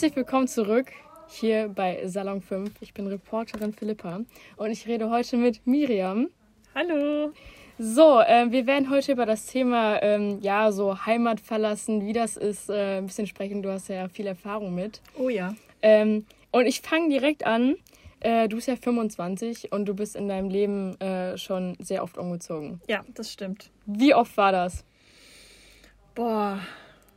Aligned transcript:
Herzlich 0.00 0.16
willkommen 0.16 0.48
zurück 0.48 0.86
hier 1.28 1.68
bei 1.68 2.06
Salon 2.06 2.40
5. 2.40 2.70
Ich 2.80 2.94
bin 2.94 3.06
Reporterin 3.06 3.74
Philippa 3.74 4.20
und 4.56 4.70
ich 4.70 4.86
rede 4.86 5.10
heute 5.10 5.36
mit 5.36 5.66
Miriam. 5.66 6.30
Hallo. 6.74 7.34
So, 7.78 8.18
äh, 8.20 8.50
wir 8.50 8.66
werden 8.66 8.88
heute 8.88 9.12
über 9.12 9.26
das 9.26 9.44
Thema, 9.44 10.02
ähm, 10.02 10.38
ja, 10.40 10.72
so 10.72 11.04
Heimat 11.04 11.38
verlassen, 11.38 12.06
wie 12.06 12.14
das 12.14 12.38
ist, 12.38 12.70
äh, 12.70 12.96
ein 12.96 13.08
bisschen 13.08 13.26
sprechen. 13.26 13.60
Du 13.60 13.70
hast 13.70 13.88
ja 13.88 14.08
viel 14.08 14.26
Erfahrung 14.26 14.74
mit. 14.74 15.02
Oh 15.18 15.28
ja. 15.28 15.54
Ähm, 15.82 16.24
und 16.50 16.64
ich 16.64 16.80
fange 16.80 17.10
direkt 17.10 17.44
an. 17.44 17.76
Äh, 18.20 18.48
du 18.48 18.56
bist 18.56 18.68
ja 18.68 18.76
25 18.76 19.70
und 19.70 19.84
du 19.84 19.92
bist 19.92 20.16
in 20.16 20.28
deinem 20.28 20.48
Leben 20.48 20.98
äh, 21.02 21.36
schon 21.36 21.76
sehr 21.78 22.02
oft 22.02 22.16
umgezogen. 22.16 22.80
Ja, 22.88 23.04
das 23.12 23.30
stimmt. 23.30 23.70
Wie 23.84 24.14
oft 24.14 24.34
war 24.38 24.50
das? 24.50 24.82
Boah, 26.14 26.58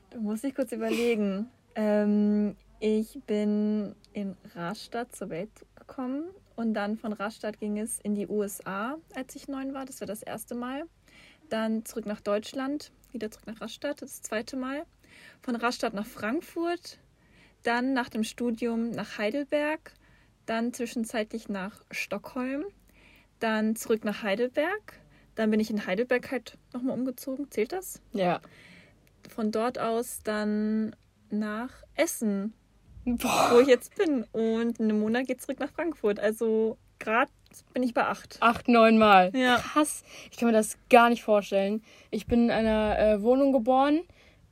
da 0.09 0.19
muss 0.19 0.43
ich 0.43 0.53
kurz 0.53 0.73
überlegen. 0.73 1.49
Ähm, 1.75 2.55
ich 2.83 3.17
bin 3.25 3.95
in 4.11 4.35
Rastatt 4.55 5.15
zur 5.15 5.29
Welt 5.29 5.49
gekommen 5.75 6.25
und 6.57 6.73
dann 6.73 6.97
von 6.97 7.13
Rastatt 7.13 7.57
ging 7.61 7.79
es 7.79 8.01
in 8.01 8.13
die 8.13 8.27
USA, 8.27 8.97
als 9.15 9.37
ich 9.37 9.47
neun 9.47 9.73
war. 9.73 9.85
Das 9.85 10.01
war 10.01 10.05
das 10.05 10.21
erste 10.21 10.53
Mal. 10.53 10.83
Dann 11.47 11.85
zurück 11.85 12.05
nach 12.05 12.19
Deutschland, 12.19 12.91
wieder 13.13 13.31
zurück 13.31 13.47
nach 13.47 13.61
Rastatt, 13.61 14.01
das 14.01 14.21
zweite 14.21 14.57
Mal. 14.57 14.83
Von 15.41 15.55
Rastatt 15.55 15.93
nach 15.93 16.05
Frankfurt, 16.05 16.99
dann 17.63 17.93
nach 17.93 18.09
dem 18.09 18.25
Studium 18.25 18.91
nach 18.91 19.17
Heidelberg, 19.17 19.93
dann 20.45 20.73
zwischenzeitlich 20.73 21.47
nach 21.47 21.85
Stockholm, 21.89 22.65
dann 23.39 23.77
zurück 23.77 24.03
nach 24.03 24.23
Heidelberg. 24.23 24.99
Dann 25.35 25.51
bin 25.51 25.61
ich 25.61 25.69
in 25.69 25.87
Heidelberg 25.87 26.29
halt 26.31 26.57
nochmal 26.73 26.97
umgezogen. 26.97 27.49
Zählt 27.49 27.71
das? 27.71 28.01
Ja. 28.11 28.41
Von 29.29 29.53
dort 29.53 29.79
aus 29.79 30.19
dann 30.21 30.93
nach 31.29 31.71
Essen, 31.95 32.53
Boah. 33.05 33.49
wo 33.51 33.59
ich 33.59 33.67
jetzt 33.67 33.95
bin. 33.95 34.23
Und 34.31 34.79
in 34.79 34.89
einem 34.89 34.99
Monat 34.99 35.27
geht 35.27 35.41
zurück 35.41 35.59
nach 35.59 35.69
Frankfurt. 35.69 36.19
Also 36.19 36.77
gerade 36.99 37.31
bin 37.73 37.83
ich 37.83 37.93
bei 37.93 38.05
acht. 38.05 38.37
Acht, 38.39 38.67
neun 38.67 38.97
Mal. 38.97 39.31
Ja. 39.35 39.57
Krass. 39.57 40.03
Ich 40.31 40.37
kann 40.37 40.47
mir 40.47 40.53
das 40.53 40.77
gar 40.89 41.09
nicht 41.09 41.23
vorstellen. 41.23 41.81
Ich 42.11 42.25
bin 42.25 42.45
in 42.45 42.51
einer 42.51 42.97
äh, 42.97 43.21
Wohnung 43.21 43.51
geboren 43.53 44.01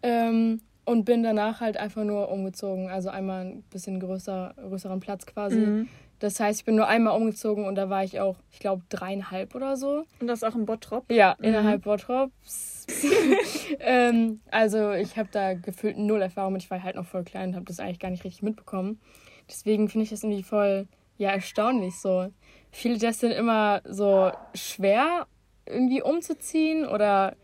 ähm, 0.03 0.61
und 0.85 1.05
bin 1.05 1.23
danach 1.23 1.61
halt 1.61 1.77
einfach 1.77 2.03
nur 2.03 2.29
umgezogen. 2.29 2.89
Also 2.89 3.09
einmal 3.09 3.45
ein 3.45 3.63
bisschen 3.63 3.99
größer, 3.99 4.55
größeren 4.57 4.99
Platz 4.99 5.25
quasi. 5.25 5.57
Mhm. 5.57 5.89
Das 6.21 6.39
heißt, 6.39 6.59
ich 6.59 6.65
bin 6.65 6.75
nur 6.75 6.87
einmal 6.87 7.19
umgezogen 7.19 7.65
und 7.65 7.73
da 7.73 7.89
war 7.89 8.03
ich 8.03 8.19
auch, 8.19 8.35
ich 8.51 8.59
glaube, 8.59 8.83
dreieinhalb 8.89 9.55
oder 9.55 9.75
so. 9.75 10.05
Und 10.19 10.27
das 10.27 10.43
auch 10.43 10.53
in 10.53 10.67
Bottrop? 10.67 11.11
Ja, 11.11 11.35
mhm. 11.39 11.45
innerhalb 11.45 11.81
Bottrops. 11.81 12.85
ähm, 13.79 14.39
also 14.51 14.91
ich 14.91 15.17
habe 15.17 15.29
da 15.31 15.55
gefühlt 15.55 15.97
null 15.97 16.21
Erfahrung 16.21 16.53
mit. 16.53 16.61
Ich 16.61 16.69
war 16.69 16.83
halt 16.83 16.95
noch 16.95 17.07
voll 17.07 17.23
klein 17.23 17.49
und 17.49 17.55
habe 17.55 17.65
das 17.65 17.79
eigentlich 17.79 17.97
gar 17.97 18.11
nicht 18.11 18.23
richtig 18.23 18.43
mitbekommen. 18.43 19.01
Deswegen 19.49 19.89
finde 19.89 20.03
ich 20.03 20.11
das 20.11 20.21
irgendwie 20.21 20.43
voll, 20.43 20.87
ja, 21.17 21.31
erstaunlich 21.31 21.99
so. 21.99 22.27
Viele 22.69 22.99
das 22.99 23.19
sind 23.19 23.31
immer 23.31 23.81
so 23.83 24.31
schwer 24.53 25.25
irgendwie 25.65 26.03
umzuziehen 26.03 26.85
oder 26.85 27.35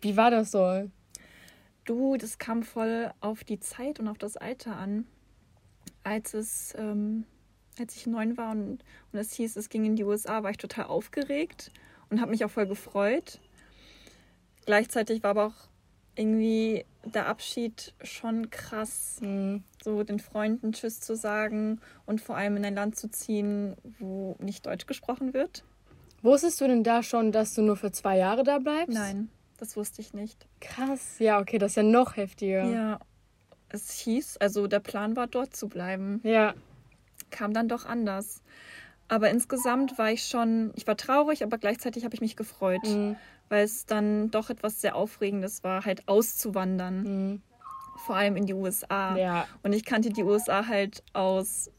wie 0.00 0.16
war 0.16 0.32
das 0.32 0.50
so? 0.50 0.90
Du, 1.84 2.16
das 2.16 2.38
kam 2.38 2.64
voll 2.64 3.12
auf 3.20 3.44
die 3.44 3.60
Zeit 3.60 4.00
und 4.00 4.08
auf 4.08 4.18
das 4.18 4.36
Alter 4.36 4.76
an. 4.76 5.06
Als 6.02 6.34
es 6.34 6.74
ähm, 6.76 7.24
als 7.80 7.96
ich 7.96 8.06
neun 8.06 8.36
war 8.36 8.52
und, 8.52 8.84
und 9.12 9.18
es 9.18 9.32
hieß, 9.32 9.56
es 9.56 9.68
ging 9.68 9.84
in 9.84 9.96
die 9.96 10.04
USA, 10.04 10.42
war 10.42 10.50
ich 10.50 10.56
total 10.56 10.86
aufgeregt 10.86 11.70
und 12.10 12.20
habe 12.20 12.30
mich 12.30 12.44
auch 12.44 12.50
voll 12.50 12.66
gefreut. 12.66 13.40
Gleichzeitig 14.66 15.22
war 15.22 15.30
aber 15.30 15.46
auch 15.46 15.68
irgendwie 16.14 16.84
der 17.04 17.26
Abschied 17.26 17.94
schon 18.02 18.50
krass, 18.50 19.18
mhm. 19.20 19.62
so 19.82 20.02
den 20.02 20.18
Freunden 20.18 20.72
Tschüss 20.72 21.00
zu 21.00 21.16
sagen 21.16 21.80
und 22.06 22.20
vor 22.20 22.36
allem 22.36 22.56
in 22.56 22.64
ein 22.64 22.74
Land 22.74 22.96
zu 22.96 23.08
ziehen, 23.08 23.76
wo 23.98 24.36
nicht 24.40 24.66
Deutsch 24.66 24.86
gesprochen 24.86 25.32
wird. 25.32 25.64
Wusstest 26.22 26.60
du 26.60 26.66
denn 26.66 26.82
da 26.82 27.02
schon, 27.02 27.30
dass 27.30 27.54
du 27.54 27.62
nur 27.62 27.76
für 27.76 27.92
zwei 27.92 28.18
Jahre 28.18 28.42
da 28.42 28.58
bleibst? 28.58 28.98
Nein, 28.98 29.30
das 29.58 29.76
wusste 29.76 30.02
ich 30.02 30.12
nicht. 30.12 30.48
Krass, 30.60 31.20
ja, 31.20 31.38
okay, 31.38 31.58
das 31.58 31.72
ist 31.72 31.76
ja 31.76 31.82
noch 31.84 32.16
heftiger. 32.16 32.64
Ja, 32.64 32.98
es 33.68 33.92
hieß, 33.92 34.38
also 34.38 34.66
der 34.66 34.80
Plan 34.80 35.14
war 35.14 35.28
dort 35.28 35.54
zu 35.54 35.68
bleiben. 35.68 36.20
Ja 36.24 36.54
kam 37.30 37.52
dann 37.52 37.68
doch 37.68 37.86
anders. 37.86 38.42
Aber 39.08 39.30
insgesamt 39.30 39.98
war 39.98 40.12
ich 40.12 40.24
schon, 40.24 40.72
ich 40.76 40.86
war 40.86 40.96
traurig, 40.96 41.42
aber 41.42 41.58
gleichzeitig 41.58 42.04
habe 42.04 42.14
ich 42.14 42.20
mich 42.20 42.36
gefreut, 42.36 42.84
mhm. 42.84 43.16
weil 43.48 43.64
es 43.64 43.86
dann 43.86 44.30
doch 44.30 44.50
etwas 44.50 44.80
sehr 44.80 44.96
Aufregendes 44.96 45.64
war, 45.64 45.84
halt 45.84 46.06
auszuwandern. 46.06 47.02
Mhm. 47.02 47.42
Vor 48.04 48.16
allem 48.16 48.36
in 48.36 48.46
die 48.46 48.54
USA. 48.54 49.16
Ja. 49.16 49.48
Und 49.62 49.72
ich 49.72 49.84
kannte 49.84 50.10
die 50.10 50.22
USA 50.22 50.66
halt 50.66 51.02
aus 51.14 51.70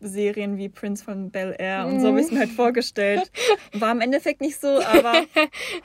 Serien 0.00 0.56
wie 0.56 0.68
Prince 0.68 1.04
von 1.04 1.30
Bel 1.30 1.54
Air 1.58 1.86
und 1.86 2.00
so 2.00 2.08
habe 2.08 2.20
ich 2.20 2.26
es 2.26 2.32
mir 2.32 2.40
halt 2.40 2.50
vorgestellt. 2.50 3.30
War 3.72 3.90
im 3.90 4.00
Endeffekt 4.00 4.40
nicht 4.40 4.60
so, 4.60 4.80
aber 4.80 5.22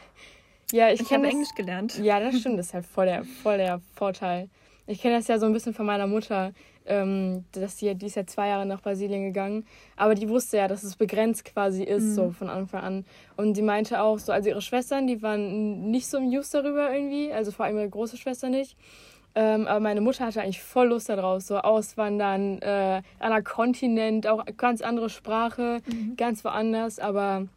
ja, 0.71 0.91
ich, 0.91 1.01
ich 1.01 1.11
habe 1.11 1.27
Englisch 1.27 1.53
gelernt. 1.55 1.97
Ja, 1.99 2.19
das 2.19 2.39
stimmt, 2.39 2.59
das 2.59 2.67
ist 2.67 2.73
halt 2.73 2.85
voll 2.85 3.07
der, 3.07 3.23
voll 3.23 3.57
der 3.57 3.81
Vorteil. 3.95 4.49
Ich 4.85 5.01
kenne 5.01 5.15
das 5.15 5.27
ja 5.27 5.39
so 5.39 5.45
ein 5.45 5.53
bisschen 5.53 5.73
von 5.73 5.85
meiner 5.85 6.07
Mutter 6.07 6.53
ähm, 6.85 7.45
dass 7.51 7.77
die, 7.77 7.93
die 7.95 8.05
ist 8.07 8.15
ja 8.15 8.25
zwei 8.25 8.49
Jahre 8.49 8.65
nach 8.65 8.81
Brasilien 8.81 9.23
gegangen, 9.23 9.65
aber 9.95 10.15
die 10.15 10.29
wusste 10.29 10.57
ja, 10.57 10.67
dass 10.67 10.83
es 10.83 10.95
begrenzt 10.95 11.45
quasi 11.45 11.83
ist, 11.83 12.03
mhm. 12.03 12.13
so 12.13 12.31
von 12.31 12.49
Anfang 12.49 12.81
an. 12.81 13.05
Und 13.37 13.55
sie 13.55 13.61
meinte 13.61 14.01
auch, 14.01 14.19
so, 14.19 14.31
also 14.31 14.49
ihre 14.49 14.61
Schwestern, 14.61 15.07
die 15.07 15.21
waren 15.21 15.91
nicht 15.91 16.07
so 16.07 16.17
im 16.17 16.27
Use 16.27 16.51
darüber 16.51 16.93
irgendwie, 16.93 17.31
also 17.31 17.51
vor 17.51 17.65
allem 17.65 17.77
ihre 17.77 17.89
große 17.89 18.17
Schwester 18.17 18.49
nicht. 18.49 18.75
Ähm, 19.35 19.65
aber 19.65 19.79
meine 19.79 20.01
Mutter 20.01 20.25
hatte 20.25 20.41
eigentlich 20.41 20.61
voll 20.61 20.89
Lust 20.89 21.09
darauf, 21.09 21.41
so 21.41 21.57
auswandern, 21.57 22.61
äh, 22.61 23.01
anderer 23.19 23.41
Kontinent, 23.41 24.27
auch 24.27 24.45
ganz 24.57 24.81
andere 24.81 25.09
Sprache, 25.09 25.79
mhm. 25.87 26.15
ganz 26.17 26.45
woanders. 26.45 26.99
Aber 26.99 27.47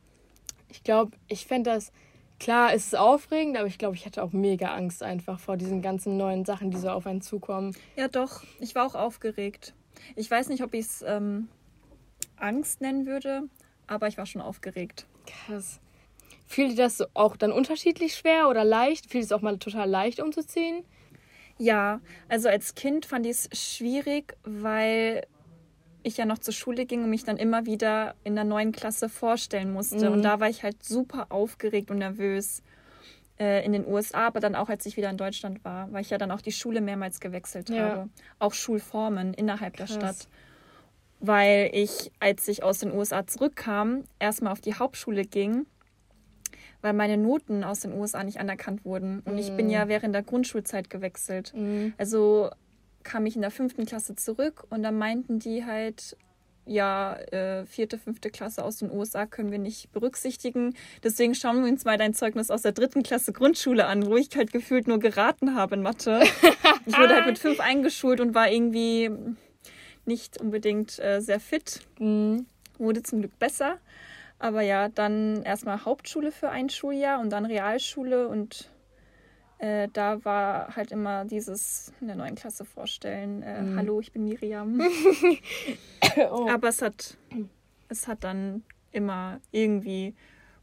ich 0.70 0.82
glaube, 0.84 1.12
ich 1.28 1.46
fände 1.46 1.70
das 1.70 1.92
Klar, 2.38 2.74
es 2.74 2.86
ist 2.86 2.96
aufregend, 2.96 3.56
aber 3.56 3.66
ich 3.66 3.78
glaube, 3.78 3.96
ich 3.96 4.04
hatte 4.04 4.22
auch 4.22 4.32
mega 4.32 4.74
Angst 4.74 5.02
einfach 5.02 5.40
vor 5.40 5.56
diesen 5.56 5.80
ganzen 5.80 6.16
neuen 6.16 6.44
Sachen, 6.44 6.70
die 6.70 6.76
so 6.76 6.90
auf 6.90 7.06
einen 7.06 7.22
zukommen. 7.22 7.74
Ja, 7.96 8.08
doch. 8.08 8.42
Ich 8.60 8.74
war 8.74 8.86
auch 8.86 8.94
aufgeregt. 8.94 9.74
Ich 10.16 10.30
weiß 10.30 10.48
nicht, 10.48 10.62
ob 10.62 10.74
ich 10.74 10.86
es 10.86 11.02
ähm, 11.02 11.48
Angst 12.36 12.80
nennen 12.82 13.06
würde, 13.06 13.44
aber 13.86 14.08
ich 14.08 14.18
war 14.18 14.26
schon 14.26 14.42
aufgeregt. 14.42 15.06
Krass. 15.26 15.80
Fiel 16.46 16.68
dir 16.68 16.76
das 16.76 17.02
auch 17.14 17.36
dann 17.36 17.52
unterschiedlich 17.52 18.14
schwer 18.14 18.48
oder 18.48 18.64
leicht? 18.64 19.10
Fiel 19.10 19.22
es 19.22 19.32
auch 19.32 19.40
mal 19.40 19.58
total 19.58 19.88
leicht 19.88 20.20
umzuziehen? 20.20 20.84
Ja, 21.58 22.00
also 22.28 22.48
als 22.48 22.74
Kind 22.74 23.06
fand 23.06 23.26
ich 23.26 23.32
es 23.32 23.48
schwierig, 23.52 24.36
weil 24.44 25.26
ich 26.06 26.16
ja 26.16 26.24
noch 26.24 26.38
zur 26.38 26.54
Schule 26.54 26.86
ging 26.86 27.02
und 27.02 27.10
mich 27.10 27.24
dann 27.24 27.36
immer 27.36 27.66
wieder 27.66 28.14
in 28.22 28.34
der 28.34 28.44
neuen 28.44 28.72
Klasse 28.72 29.08
vorstellen 29.08 29.72
musste. 29.72 30.08
Mhm. 30.08 30.16
Und 30.16 30.22
da 30.22 30.40
war 30.40 30.48
ich 30.48 30.62
halt 30.62 30.82
super 30.84 31.26
aufgeregt 31.30 31.90
und 31.90 31.98
nervös 31.98 32.62
äh, 33.38 33.64
in 33.64 33.72
den 33.72 33.86
USA, 33.86 34.28
aber 34.28 34.40
dann 34.40 34.54
auch, 34.54 34.68
als 34.68 34.86
ich 34.86 34.96
wieder 34.96 35.10
in 35.10 35.16
Deutschland 35.16 35.64
war, 35.64 35.92
weil 35.92 36.02
ich 36.02 36.10
ja 36.10 36.18
dann 36.18 36.30
auch 36.30 36.40
die 36.40 36.52
Schule 36.52 36.80
mehrmals 36.80 37.20
gewechselt 37.20 37.68
ja. 37.70 37.82
habe. 37.82 38.08
Auch 38.38 38.54
Schulformen 38.54 39.34
innerhalb 39.34 39.76
Krass. 39.76 39.90
der 39.90 39.96
Stadt. 39.96 40.28
Weil 41.18 41.70
ich, 41.72 42.12
als 42.20 42.46
ich 42.46 42.62
aus 42.62 42.78
den 42.78 42.92
USA 42.92 43.26
zurückkam, 43.26 44.04
erstmal 44.18 44.52
auf 44.52 44.60
die 44.60 44.74
Hauptschule 44.74 45.24
ging, 45.24 45.66
weil 46.82 46.92
meine 46.92 47.16
Noten 47.16 47.64
aus 47.64 47.80
den 47.80 47.92
USA 47.94 48.22
nicht 48.22 48.38
anerkannt 48.38 48.84
wurden. 48.84 49.20
Und 49.24 49.32
mhm. 49.32 49.38
ich 49.38 49.50
bin 49.56 49.70
ja 49.70 49.86
mhm. 49.86 49.88
während 49.88 50.14
der 50.14 50.22
Grundschulzeit 50.22 50.88
gewechselt. 50.88 51.52
Mhm. 51.56 51.94
Also 51.98 52.50
kam 53.06 53.24
ich 53.24 53.36
in 53.36 53.42
der 53.42 53.50
fünften 53.50 53.86
Klasse 53.86 54.16
zurück 54.16 54.64
und 54.68 54.82
dann 54.82 54.98
meinten 54.98 55.38
die 55.38 55.64
halt, 55.64 56.16
ja, 56.66 57.14
äh, 57.14 57.64
vierte, 57.64 57.98
fünfte 57.98 58.30
Klasse 58.30 58.64
aus 58.64 58.78
den 58.78 58.90
USA 58.90 59.24
können 59.24 59.52
wir 59.52 59.60
nicht 59.60 59.92
berücksichtigen. 59.92 60.74
Deswegen 61.04 61.34
schauen 61.34 61.62
wir 61.62 61.70
uns 61.70 61.84
mal 61.84 61.96
dein 61.96 62.12
Zeugnis 62.12 62.50
aus 62.50 62.62
der 62.62 62.72
dritten 62.72 63.04
Klasse 63.04 63.32
Grundschule 63.32 63.86
an, 63.86 64.06
wo 64.06 64.16
ich 64.16 64.28
halt 64.36 64.52
gefühlt 64.52 64.88
nur 64.88 64.98
geraten 64.98 65.54
habe 65.54 65.76
in 65.76 65.82
Mathe. 65.82 66.20
ich 66.86 66.98
wurde 66.98 67.14
halt 67.14 67.26
mit 67.26 67.38
fünf 67.38 67.60
eingeschult 67.60 68.20
und 68.20 68.34
war 68.34 68.50
irgendwie 68.50 69.10
nicht 70.04 70.40
unbedingt 70.40 70.98
äh, 70.98 71.20
sehr 71.20 71.40
fit. 71.40 71.82
Mhm. 72.00 72.46
Wurde 72.78 73.02
zum 73.02 73.20
Glück 73.20 73.38
besser. 73.38 73.78
Aber 74.38 74.60
ja, 74.62 74.88
dann 74.88 75.42
erstmal 75.44 75.84
Hauptschule 75.84 76.32
für 76.32 76.50
ein 76.50 76.68
Schuljahr 76.68 77.20
und 77.20 77.30
dann 77.30 77.46
Realschule 77.46 78.28
und 78.28 78.70
äh, 79.58 79.88
da 79.92 80.24
war 80.24 80.76
halt 80.76 80.92
immer 80.92 81.24
dieses 81.24 81.92
in 82.00 82.08
der 82.08 82.16
neuen 82.16 82.34
Klasse 82.34 82.64
vorstellen, 82.64 83.42
äh, 83.42 83.62
mhm. 83.62 83.76
hallo, 83.76 84.00
ich 84.00 84.12
bin 84.12 84.24
Miriam. 84.24 84.80
oh. 86.30 86.48
Aber 86.48 86.68
es 86.68 86.82
hat, 86.82 87.16
es 87.88 88.06
hat 88.06 88.24
dann 88.24 88.64
immer 88.92 89.40
irgendwie 89.52 90.14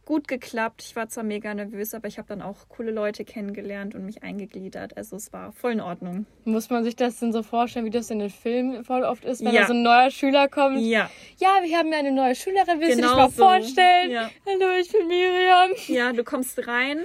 gut 0.06 0.28
geklappt. 0.28 0.84
Ich 0.84 0.96
war 0.96 1.08
zwar 1.08 1.24
mega 1.24 1.54
nervös, 1.54 1.94
aber 1.94 2.08
ich 2.08 2.18
habe 2.18 2.28
dann 2.28 2.42
auch 2.42 2.68
coole 2.70 2.92
Leute 2.92 3.24
kennengelernt 3.24 3.96
und 3.96 4.06
mich 4.06 4.22
eingegliedert. 4.22 4.98
Also 4.98 5.16
es 5.16 5.32
war 5.32 5.52
voll 5.54 5.72
in 5.72 5.82
Ordnung. 5.82 6.26
Muss 6.44 6.70
man 6.70 6.84
sich 6.84 6.96
das 6.96 7.20
denn 7.20 7.32
so 7.32 7.42
vorstellen, 7.42 7.86
wie 7.86 7.90
das 7.90 8.10
in 8.10 8.20
den 8.20 8.30
Filmen 8.30 8.84
voll 8.84 9.04
oft 9.04 9.24
ist, 9.24 9.44
wenn 9.44 9.54
ja. 9.54 9.62
da 9.62 9.68
so 9.68 9.74
ein 9.74 9.82
neuer 9.82 10.12
Schüler 10.12 10.50
kommt? 10.50 10.80
Ja. 10.82 11.10
Ja, 11.38 11.60
wir 11.64 11.78
haben 11.78 11.92
ja 11.92 12.00
eine 12.00 12.12
neue 12.12 12.36
Schülerin, 12.36 12.80
willst 12.80 12.98
genau 12.98 13.16
du 13.16 13.16
dich 13.16 13.16
mal 13.16 13.30
so. 13.30 13.44
vorstellen? 13.44 14.12
Ja. 14.12 14.30
Hallo, 14.46 14.78
ich 14.80 14.92
bin 14.92 15.08
Miriam. 15.08 15.72
Ja, 15.88 16.12
du 16.12 16.24
kommst 16.24 16.68
rein 16.68 17.00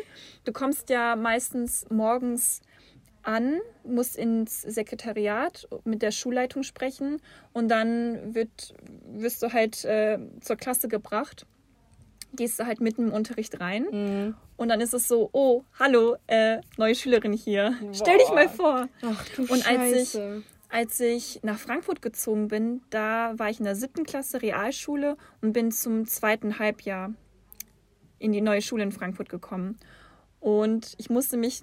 Du 0.49 0.55
kommst 0.55 0.89
ja 0.89 1.15
meistens 1.15 1.85
morgens 1.91 2.63
an, 3.23 3.59
musst 3.85 4.17
ins 4.17 4.63
Sekretariat 4.63 5.69
mit 5.85 6.01
der 6.01 6.11
Schulleitung 6.11 6.63
sprechen 6.63 7.21
und 7.53 7.69
dann 7.69 8.35
wird, 8.35 8.75
wirst 9.05 9.43
du 9.43 9.53
halt 9.53 9.85
äh, 9.85 10.19
zur 10.41 10.57
Klasse 10.57 10.89
gebracht. 10.89 11.45
Gehst 12.33 12.59
du 12.59 12.65
halt 12.65 12.81
mitten 12.81 13.09
im 13.09 13.13
Unterricht 13.13 13.61
rein 13.61 13.89
Mhm. 13.93 14.35
und 14.57 14.69
dann 14.69 14.81
ist 14.81 14.95
es 14.95 15.07
so, 15.07 15.29
oh, 15.33 15.65
hallo, 15.79 16.17
äh, 16.29 16.63
neue 16.79 16.95
Schülerin 16.95 17.35
hier. 17.35 17.75
Stell 17.93 18.17
dich 18.17 18.31
mal 18.31 18.49
vor. 18.49 18.89
Ach 19.03 19.29
du 19.37 19.43
Und 19.53 19.69
als 19.69 19.93
ich, 19.93 20.11
Scheiße. 20.13 20.43
als 20.71 20.99
ich 21.01 21.41
nach 21.43 21.59
Frankfurt 21.59 22.01
gezogen 22.01 22.49
bin, 22.49 22.81
da 22.89 23.35
war 23.39 23.51
ich 23.51 23.59
in 23.59 23.67
der 23.67 23.77
siebten 23.77 24.05
Klasse 24.05 24.41
Realschule 24.41 25.19
und 25.43 25.53
bin 25.53 25.73
zum 25.73 26.07
zweiten 26.07 26.59
Halbjahr 26.59 27.13
in 28.19 28.33
die 28.33 28.41
neue 28.41 28.63
Schule 28.63 28.83
in 28.85 28.93
Frankfurt 28.93 29.29
gekommen. 29.29 29.77
Und 30.41 30.95
ich 30.99 31.11
musste 31.11 31.37
mich 31.37 31.63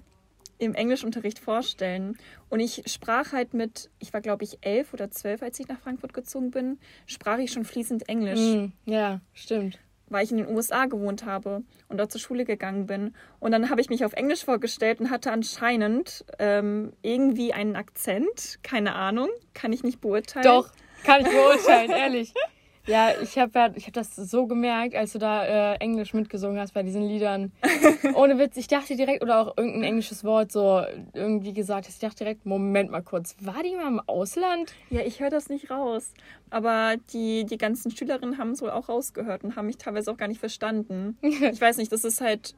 im 0.58 0.74
Englischunterricht 0.74 1.38
vorstellen. 1.38 2.16
Und 2.48 2.60
ich 2.60 2.82
sprach 2.86 3.32
halt 3.32 3.52
mit, 3.52 3.90
ich 3.98 4.12
war 4.14 4.20
glaube 4.22 4.44
ich 4.44 4.58
elf 4.62 4.94
oder 4.94 5.10
zwölf, 5.10 5.42
als 5.42 5.60
ich 5.60 5.68
nach 5.68 5.78
Frankfurt 5.78 6.14
gezogen 6.14 6.50
bin, 6.50 6.78
sprach 7.06 7.38
ich 7.38 7.52
schon 7.52 7.64
fließend 7.64 8.08
Englisch, 8.08 8.40
Mhm. 8.40 8.72
Ja, 8.86 9.20
stimmt. 9.34 9.78
weil 10.08 10.24
ich 10.24 10.30
in 10.30 10.38
den 10.38 10.48
USA 10.48 10.86
gewohnt 10.86 11.26
habe 11.26 11.62
und 11.88 11.98
dort 11.98 12.10
zur 12.12 12.20
Schule 12.20 12.44
gegangen 12.46 12.86
bin. 12.86 13.14
Und 13.38 13.50
dann 13.52 13.68
habe 13.68 13.80
ich 13.82 13.90
mich 13.90 14.04
auf 14.04 14.12
Englisch 14.14 14.44
vorgestellt 14.44 15.00
und 15.00 15.10
hatte 15.10 15.30
anscheinend 15.32 16.24
ähm, 16.38 16.92
irgendwie 17.02 17.52
einen 17.52 17.76
Akzent. 17.76 18.58
Keine 18.62 18.94
Ahnung, 18.94 19.28
kann 19.52 19.72
ich 19.74 19.82
nicht 19.82 20.00
beurteilen. 20.00 20.44
Doch, 20.46 20.70
kann 21.04 21.20
ich 21.22 21.28
beurteilen, 21.30 21.90
ehrlich. 21.90 22.32
Ja, 22.86 23.10
ich 23.20 23.36
habe 23.38 23.50
ja, 23.58 23.72
ich 23.74 23.84
habe 23.84 23.92
das 23.92 24.14
so 24.14 24.46
gemerkt, 24.46 24.94
als 24.94 25.12
du 25.12 25.18
da 25.18 25.74
äh, 25.74 25.76
Englisch 25.76 26.14
mitgesungen 26.14 26.58
hast 26.60 26.72
bei 26.72 26.82
diesen 26.82 27.02
Liedern. 27.02 27.52
Ohne 28.14 28.38
Witz, 28.38 28.56
ich 28.56 28.68
dachte 28.68 28.96
direkt, 28.96 29.22
oder 29.22 29.40
auch 29.40 29.56
irgendein 29.56 29.82
englisches 29.82 30.22
Wort 30.22 30.52
so 30.52 30.82
irgendwie 31.12 31.52
gesagt 31.52 31.86
hast, 31.86 31.94
ich 31.94 32.00
dachte 32.00 32.18
direkt, 32.18 32.46
Moment 32.46 32.90
mal 32.90 33.02
kurz, 33.02 33.34
war 33.40 33.62
die 33.62 33.74
mal 33.74 33.88
im 33.88 34.00
Ausland? 34.06 34.72
Ja, 34.90 35.00
ich 35.00 35.20
höre 35.20 35.30
das 35.30 35.48
nicht 35.48 35.70
raus. 35.70 36.12
Aber 36.50 36.96
die, 37.12 37.44
die 37.44 37.58
ganzen 37.58 37.90
Schülerinnen 37.90 38.38
haben 38.38 38.50
es 38.50 38.62
wohl 38.62 38.70
auch 38.70 38.88
rausgehört 38.88 39.42
und 39.42 39.56
haben 39.56 39.66
mich 39.66 39.78
teilweise 39.78 40.10
auch 40.12 40.16
gar 40.16 40.28
nicht 40.28 40.40
verstanden. 40.40 41.18
Ich 41.56 41.60
weiß 41.60 41.76
nicht, 41.78 41.92
das 41.92 42.04
ist 42.04 42.20
halt 42.20 42.54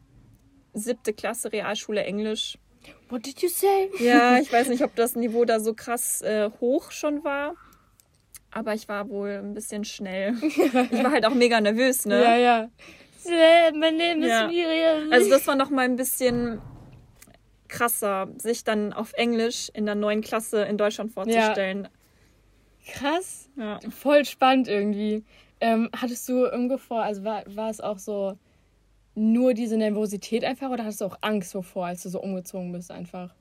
siebte 0.72 1.12
Klasse 1.12 1.52
Realschule 1.52 2.04
Englisch. 2.04 2.58
What 3.08 3.26
did 3.26 3.40
you 3.40 3.48
say? 3.48 3.90
Ja, 3.98 4.38
ich 4.40 4.52
weiß 4.52 4.68
nicht, 4.68 4.82
ob 4.82 4.94
das 4.94 5.14
Niveau 5.14 5.44
da 5.44 5.60
so 5.60 5.74
krass 5.74 6.22
äh, 6.22 6.50
hoch 6.60 6.90
schon 6.90 7.24
war. 7.24 7.54
Aber 8.50 8.74
ich 8.74 8.88
war 8.88 9.08
wohl 9.10 9.30
ein 9.30 9.54
bisschen 9.54 9.84
schnell. 9.84 10.34
Ich 10.42 11.02
war 11.04 11.10
halt 11.10 11.26
auch 11.26 11.34
mega 11.34 11.60
nervös, 11.60 12.06
ne? 12.06 12.22
Ja, 12.22 12.36
ja. 12.36 12.68
Mein 13.74 13.96
Name 13.96 14.20
ist 14.24 14.28
Ja. 14.30 14.46
Miriam. 14.46 15.12
Also 15.12 15.28
das 15.28 15.46
war 15.46 15.54
noch 15.56 15.70
mal 15.70 15.84
ein 15.84 15.96
bisschen 15.96 16.60
krasser, 17.68 18.28
sich 18.38 18.64
dann 18.64 18.92
auf 18.94 19.12
Englisch 19.12 19.70
in 19.74 19.84
der 19.84 19.94
neuen 19.94 20.22
Klasse 20.22 20.62
in 20.62 20.78
Deutschland 20.78 21.12
vorzustellen. 21.12 21.88
krass. 22.86 23.50
Ja. 23.56 23.78
Voll 23.90 24.24
spannend 24.24 24.68
irgendwie. 24.68 25.24
Ähm, 25.60 25.90
hattest 25.94 26.26
du 26.28 26.44
irgendwo 26.46 26.78
vor, 26.78 27.02
also 27.02 27.24
war, 27.24 27.42
war 27.46 27.68
es 27.68 27.80
auch 27.80 27.98
so 27.98 28.38
nur 29.14 29.52
diese 29.52 29.76
Nervosität 29.76 30.44
einfach 30.44 30.70
oder 30.70 30.84
hattest 30.84 31.00
du 31.02 31.06
auch 31.06 31.18
Angst 31.20 31.54
wovor, 31.54 31.86
als 31.86 32.04
du 32.04 32.08
so 32.08 32.20
umgezogen 32.22 32.72
bist 32.72 32.90
einfach? 32.90 33.34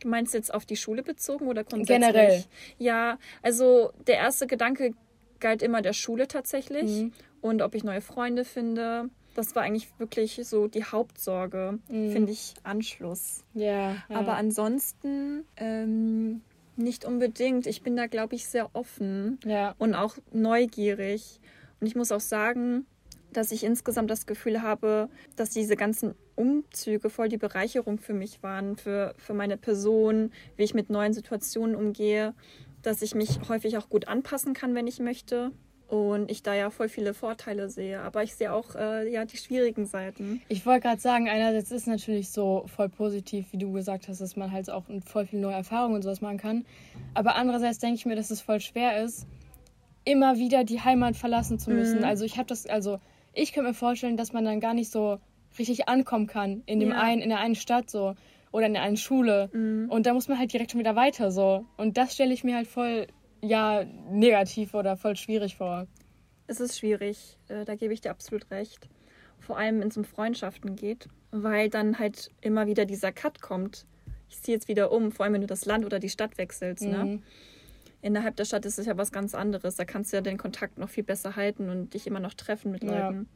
Du 0.00 0.08
meinst 0.08 0.34
jetzt 0.34 0.52
auf 0.52 0.66
die 0.66 0.76
Schule 0.76 1.02
bezogen 1.02 1.46
oder 1.46 1.64
grundsätzlich? 1.64 2.00
Generell. 2.12 2.44
Ja, 2.78 3.18
also 3.42 3.92
der 4.06 4.16
erste 4.16 4.46
Gedanke 4.46 4.94
galt 5.40 5.62
immer 5.62 5.82
der 5.82 5.92
Schule 5.92 6.26
tatsächlich 6.28 7.02
Mhm. 7.02 7.12
und 7.40 7.62
ob 7.62 7.74
ich 7.74 7.84
neue 7.84 8.00
Freunde 8.00 8.44
finde. 8.44 9.08
Das 9.34 9.54
war 9.54 9.62
eigentlich 9.62 9.88
wirklich 9.98 10.40
so 10.44 10.66
die 10.66 10.84
Hauptsorge, 10.84 11.78
Mhm. 11.88 12.10
finde 12.12 12.32
ich, 12.32 12.54
Anschluss. 12.62 13.44
Ja. 13.54 13.92
ja. 13.92 13.96
Aber 14.10 14.34
ansonsten 14.36 15.44
ähm, 15.56 16.40
nicht 16.76 17.04
unbedingt. 17.04 17.66
Ich 17.66 17.82
bin 17.82 17.94
da, 17.96 18.06
glaube 18.06 18.34
ich, 18.34 18.46
sehr 18.46 18.70
offen 18.74 19.38
ja. 19.44 19.74
und 19.78 19.94
auch 19.94 20.16
neugierig. 20.32 21.40
Und 21.80 21.86
ich 21.86 21.94
muss 21.94 22.10
auch 22.12 22.20
sagen, 22.20 22.86
dass 23.32 23.52
ich 23.52 23.64
insgesamt 23.64 24.10
das 24.10 24.26
Gefühl 24.26 24.62
habe, 24.62 25.08
dass 25.36 25.50
diese 25.50 25.76
ganzen 25.76 26.14
Umzüge 26.36 27.10
voll 27.10 27.28
die 27.28 27.36
Bereicherung 27.36 27.98
für 27.98 28.14
mich 28.14 28.42
waren, 28.42 28.76
für, 28.76 29.14
für 29.18 29.34
meine 29.34 29.56
Person, 29.56 30.32
wie 30.56 30.64
ich 30.64 30.74
mit 30.74 30.90
neuen 30.90 31.12
Situationen 31.12 31.76
umgehe, 31.76 32.34
dass 32.82 33.02
ich 33.02 33.14
mich 33.14 33.40
häufig 33.48 33.76
auch 33.76 33.88
gut 33.88 34.08
anpassen 34.08 34.54
kann, 34.54 34.74
wenn 34.74 34.86
ich 34.86 35.00
möchte. 35.00 35.52
Und 35.88 36.30
ich 36.30 36.44
da 36.44 36.54
ja 36.54 36.70
voll 36.70 36.88
viele 36.88 37.14
Vorteile 37.14 37.68
sehe. 37.68 38.00
Aber 38.00 38.22
ich 38.22 38.36
sehe 38.36 38.52
auch 38.52 38.76
äh, 38.76 39.12
ja 39.12 39.24
die 39.24 39.36
schwierigen 39.36 39.86
Seiten. 39.86 40.40
Ich 40.48 40.64
wollte 40.64 40.82
gerade 40.82 41.00
sagen, 41.00 41.28
einerseits 41.28 41.72
ist 41.72 41.88
natürlich 41.88 42.30
so 42.30 42.64
voll 42.68 42.88
positiv, 42.88 43.46
wie 43.50 43.58
du 43.58 43.72
gesagt 43.72 44.06
hast, 44.06 44.20
dass 44.20 44.36
man 44.36 44.52
halt 44.52 44.70
auch 44.70 44.84
voll 45.04 45.26
viel 45.26 45.40
neue 45.40 45.54
Erfahrungen 45.54 45.96
und 45.96 46.02
sowas 46.02 46.20
machen 46.20 46.38
kann. 46.38 46.64
Aber 47.14 47.34
andererseits 47.34 47.80
denke 47.80 47.96
ich 47.96 48.06
mir, 48.06 48.14
dass 48.14 48.30
es 48.30 48.40
voll 48.40 48.60
schwer 48.60 49.02
ist, 49.02 49.26
immer 50.04 50.38
wieder 50.38 50.62
die 50.62 50.80
Heimat 50.80 51.16
verlassen 51.16 51.58
zu 51.58 51.70
müssen. 51.70 51.98
Mhm. 51.98 52.04
Also 52.04 52.24
ich 52.24 52.38
habe 52.38 52.46
das, 52.46 52.66
also 52.66 53.00
ich 53.32 53.52
könnte 53.52 53.68
mir 53.70 53.74
vorstellen, 53.74 54.16
dass 54.16 54.32
man 54.32 54.44
dann 54.44 54.60
gar 54.60 54.74
nicht 54.74 54.90
so 54.90 55.18
richtig 55.58 55.88
ankommen 55.88 56.26
kann 56.26 56.62
in 56.66 56.80
dem 56.80 56.90
Ja. 56.90 57.00
einen, 57.00 57.22
in 57.22 57.28
der 57.28 57.40
einen 57.40 57.54
Stadt 57.54 57.90
so 57.90 58.14
oder 58.52 58.66
in 58.66 58.72
der 58.74 58.82
einen 58.82 58.96
Schule. 58.96 59.48
Mhm. 59.52 59.88
Und 59.90 60.06
da 60.06 60.14
muss 60.14 60.28
man 60.28 60.38
halt 60.38 60.52
direkt 60.52 60.72
schon 60.72 60.80
wieder 60.80 60.96
weiter 60.96 61.30
so. 61.30 61.64
Und 61.76 61.96
das 61.96 62.14
stelle 62.14 62.32
ich 62.32 62.44
mir 62.44 62.56
halt 62.56 62.66
voll, 62.66 63.06
ja, 63.42 63.84
negativ 64.10 64.74
oder 64.74 64.96
voll 64.96 65.16
schwierig 65.16 65.56
vor. 65.56 65.86
Es 66.46 66.60
ist 66.60 66.78
schwierig, 66.78 67.38
äh, 67.48 67.64
da 67.64 67.76
gebe 67.76 67.94
ich 67.94 68.00
dir 68.00 68.10
absolut 68.10 68.50
recht. 68.50 68.88
Vor 69.38 69.56
allem, 69.56 69.80
wenn 69.80 69.88
es 69.88 69.96
um 69.96 70.04
Freundschaften 70.04 70.76
geht, 70.76 71.08
weil 71.30 71.70
dann 71.70 71.98
halt 71.98 72.30
immer 72.40 72.66
wieder 72.66 72.84
dieser 72.84 73.12
Cut 73.12 73.40
kommt. 73.40 73.86
Ich 74.28 74.40
ziehe 74.42 74.56
jetzt 74.56 74.68
wieder 74.68 74.92
um, 74.92 75.12
vor 75.12 75.24
allem 75.24 75.34
wenn 75.34 75.40
du 75.40 75.46
das 75.46 75.64
Land 75.64 75.84
oder 75.84 75.98
die 75.98 76.08
Stadt 76.08 76.38
wechselst. 76.38 76.84
Ne? 76.84 77.20
Innerhalb 78.02 78.36
der 78.36 78.44
Stadt 78.46 78.64
ist 78.64 78.78
es 78.78 78.86
ja 78.86 78.96
was 78.96 79.12
ganz 79.12 79.34
anderes. 79.34 79.76
Da 79.76 79.84
kannst 79.84 80.12
du 80.12 80.16
ja 80.16 80.20
den 80.22 80.38
Kontakt 80.38 80.78
noch 80.78 80.88
viel 80.88 81.04
besser 81.04 81.36
halten 81.36 81.68
und 81.68 81.92
dich 81.94 82.06
immer 82.06 82.20
noch 82.20 82.34
treffen 82.34 82.70
mit 82.72 82.82
Ja. 82.84 83.08
Leuten. 83.08 83.28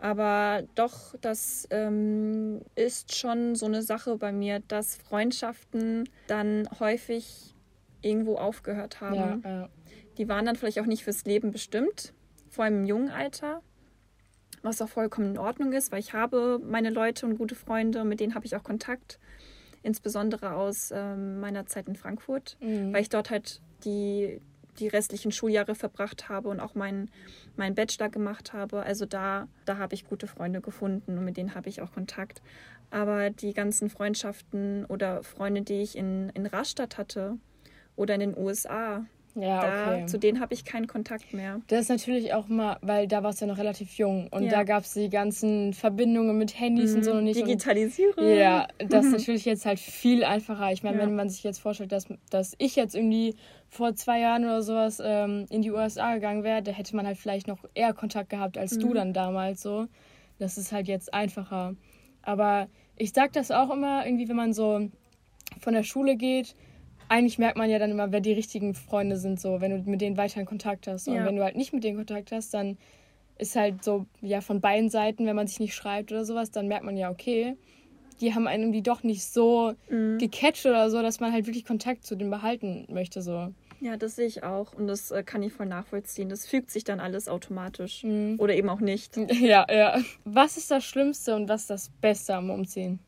Aber 0.00 0.62
doch, 0.76 1.16
das 1.20 1.66
ähm, 1.70 2.60
ist 2.76 3.16
schon 3.16 3.56
so 3.56 3.66
eine 3.66 3.82
Sache 3.82 4.16
bei 4.16 4.30
mir, 4.30 4.60
dass 4.60 4.94
Freundschaften 4.96 6.08
dann 6.28 6.68
häufig 6.78 7.54
irgendwo 8.00 8.36
aufgehört 8.36 9.00
haben. 9.00 9.42
Ja, 9.44 9.50
ja. 9.50 9.68
Die 10.16 10.28
waren 10.28 10.44
dann 10.46 10.54
vielleicht 10.54 10.78
auch 10.78 10.86
nicht 10.86 11.02
fürs 11.02 11.24
Leben 11.24 11.50
bestimmt, 11.50 12.14
vor 12.48 12.64
allem 12.64 12.78
im 12.80 12.84
jungen 12.86 13.10
Alter, 13.10 13.60
was 14.62 14.80
auch 14.80 14.88
vollkommen 14.88 15.30
in 15.32 15.38
Ordnung 15.38 15.72
ist, 15.72 15.90
weil 15.90 15.98
ich 15.98 16.12
habe 16.12 16.60
meine 16.64 16.90
Leute 16.90 17.26
und 17.26 17.36
gute 17.36 17.56
Freunde, 17.56 18.04
mit 18.04 18.20
denen 18.20 18.36
habe 18.36 18.46
ich 18.46 18.54
auch 18.54 18.62
Kontakt, 18.62 19.18
insbesondere 19.82 20.54
aus 20.54 20.92
ähm, 20.94 21.40
meiner 21.40 21.66
Zeit 21.66 21.88
in 21.88 21.96
Frankfurt, 21.96 22.56
Mhm. 22.60 22.92
weil 22.92 23.02
ich 23.02 23.08
dort 23.08 23.30
halt 23.30 23.60
die, 23.84 24.40
die 24.78 24.88
restlichen 24.88 25.32
Schuljahre 25.32 25.74
verbracht 25.74 26.28
habe 26.28 26.48
und 26.48 26.60
auch 26.60 26.74
meinen 26.74 27.10
meinen 27.56 27.74
Bachelor 27.74 28.08
gemacht 28.08 28.52
habe. 28.52 28.82
Also 28.82 29.04
da, 29.04 29.48
da 29.64 29.76
habe 29.78 29.94
ich 29.94 30.06
gute 30.06 30.26
Freunde 30.26 30.60
gefunden 30.60 31.18
und 31.18 31.24
mit 31.24 31.36
denen 31.36 31.54
habe 31.54 31.68
ich 31.68 31.82
auch 31.82 31.92
Kontakt. 31.92 32.42
Aber 32.90 33.30
die 33.30 33.52
ganzen 33.52 33.90
Freundschaften 33.90 34.86
oder 34.86 35.22
Freunde, 35.22 35.62
die 35.62 35.82
ich 35.82 35.96
in, 35.96 36.30
in 36.30 36.46
Rastatt 36.46 36.96
hatte 36.96 37.36
oder 37.96 38.14
in 38.14 38.20
den 38.20 38.38
USA, 38.38 39.04
Ja, 39.40 39.60
da, 39.60 39.92
okay. 39.94 40.06
zu 40.06 40.18
denen 40.18 40.40
habe 40.40 40.54
ich 40.54 40.64
keinen 40.64 40.86
Kontakt 40.86 41.32
mehr. 41.32 41.60
Das 41.68 41.80
ist 41.82 41.88
natürlich 41.88 42.32
auch 42.34 42.48
mal, 42.48 42.78
weil 42.82 43.06
da 43.08 43.22
warst 43.22 43.40
du 43.40 43.46
ja 43.46 43.52
noch 43.52 43.58
relativ 43.58 43.92
jung 43.94 44.28
und 44.30 44.44
Ja. 44.44 44.50
da 44.50 44.64
gab 44.64 44.84
es 44.84 44.94
die 44.94 45.08
ganzen 45.08 45.72
Verbindungen 45.74 46.36
mit 46.38 46.58
Handys 46.58 46.94
und 46.94 47.04
so 47.04 47.14
noch 47.14 47.20
nicht. 47.20 47.40
Und, 47.40 47.46
Digitalisierung. 47.48 48.24
ja, 48.36 48.66
das 48.78 49.06
ist 49.06 49.12
natürlich 49.12 49.44
jetzt 49.44 49.66
halt 49.66 49.78
viel 49.78 50.24
einfacher. 50.24 50.72
Ich 50.72 50.82
meine, 50.82 50.98
Ja. 50.98 51.02
wenn 51.04 51.14
man 51.16 51.28
sich 51.28 51.42
jetzt 51.44 51.58
vorstellt, 51.60 51.92
dass, 51.92 52.06
dass 52.30 52.54
ich 52.58 52.76
jetzt 52.76 52.94
irgendwie 52.94 53.34
vor 53.68 53.94
zwei 53.94 54.20
Jahren 54.20 54.44
oder 54.44 54.62
sowas 54.62 55.00
ähm, 55.04 55.46
in 55.50 55.62
die 55.62 55.70
USA 55.70 56.14
gegangen 56.14 56.42
wäre, 56.44 56.62
da 56.62 56.72
hätte 56.72 56.96
man 56.96 57.06
halt 57.06 57.18
vielleicht 57.18 57.46
noch 57.48 57.58
eher 57.74 57.92
Kontakt 57.92 58.30
gehabt 58.30 58.56
als 58.58 58.78
du 58.78 58.92
dann 58.94 59.12
damals 59.12 59.62
so. 59.62 59.86
Das 60.38 60.56
ist 60.58 60.72
halt 60.72 60.88
jetzt 60.88 61.12
einfacher. 61.12 61.74
Aber 62.22 62.68
ich 62.96 63.12
sag 63.12 63.32
das 63.32 63.50
auch 63.50 63.70
immer 63.70 64.04
irgendwie, 64.06 64.28
wenn 64.28 64.36
man 64.36 64.52
so 64.52 64.88
von 65.60 65.74
der 65.74 65.82
Schule 65.82 66.16
geht, 66.16 66.54
eigentlich 67.08 67.38
merkt 67.38 67.56
man 67.56 67.70
ja 67.70 67.78
dann 67.78 67.90
immer, 67.90 68.12
wer 68.12 68.20
die 68.20 68.32
richtigen 68.32 68.74
Freunde 68.74 69.16
sind, 69.16 69.40
so, 69.40 69.60
wenn 69.60 69.70
du 69.84 69.90
mit 69.90 70.00
denen 70.00 70.16
weiter 70.16 70.40
in 70.40 70.46
Kontakt 70.46 70.86
hast. 70.86 71.08
Und 71.08 71.14
Ja. 71.14 71.24
wenn 71.24 71.36
du 71.36 71.42
halt 71.44 71.56
nicht 71.56 71.72
mit 71.72 71.84
denen 71.84 71.96
Kontakt 71.96 72.32
hast, 72.32 72.52
dann 72.54 72.78
ist 73.38 73.56
halt 73.56 73.84
so, 73.84 74.06
ja, 74.20 74.40
von 74.40 74.60
beiden 74.60 74.90
Seiten, 74.90 75.26
wenn 75.26 75.36
man 75.36 75.46
sich 75.46 75.60
nicht 75.60 75.74
schreibt 75.74 76.10
oder 76.12 76.24
sowas, 76.24 76.50
dann 76.50 76.66
merkt 76.68 76.84
man 76.84 76.96
ja, 76.96 77.10
okay, 77.10 77.56
die 78.20 78.34
haben 78.34 78.46
einen 78.48 78.64
irgendwie 78.64 78.82
doch 78.82 79.02
nicht 79.02 79.24
so 79.24 79.74
Mhm. 79.88 80.18
gecatcht 80.18 80.66
oder 80.66 80.90
so, 80.90 81.02
dass 81.02 81.20
man 81.20 81.32
halt 81.32 81.46
wirklich 81.46 81.64
Kontakt 81.64 82.04
zu 82.04 82.16
denen 82.16 82.30
behalten 82.30 82.86
möchte, 82.90 83.22
so. 83.22 83.54
Ja, 83.80 83.96
das 83.96 84.16
sehe 84.16 84.26
ich 84.26 84.42
auch 84.42 84.72
und 84.72 84.88
das 84.88 85.12
äh, 85.12 85.22
kann 85.22 85.40
ich 85.44 85.52
voll 85.52 85.66
nachvollziehen. 85.66 86.28
Das 86.28 86.46
fügt 86.48 86.68
sich 86.72 86.82
dann 86.82 86.98
alles 86.98 87.28
automatisch 87.28 88.02
Mhm. 88.02 88.34
oder 88.38 88.54
eben 88.54 88.68
auch 88.68 88.80
nicht. 88.80 89.16
Ja, 89.40 89.64
ja. 89.70 90.00
Was 90.24 90.56
ist 90.56 90.70
das 90.72 90.84
Schlimmste 90.84 91.36
und 91.36 91.48
was 91.48 91.60
ist 91.62 91.70
das 91.70 91.90
Beste 92.00 92.34
am 92.34 92.50
Umziehen? 92.50 92.98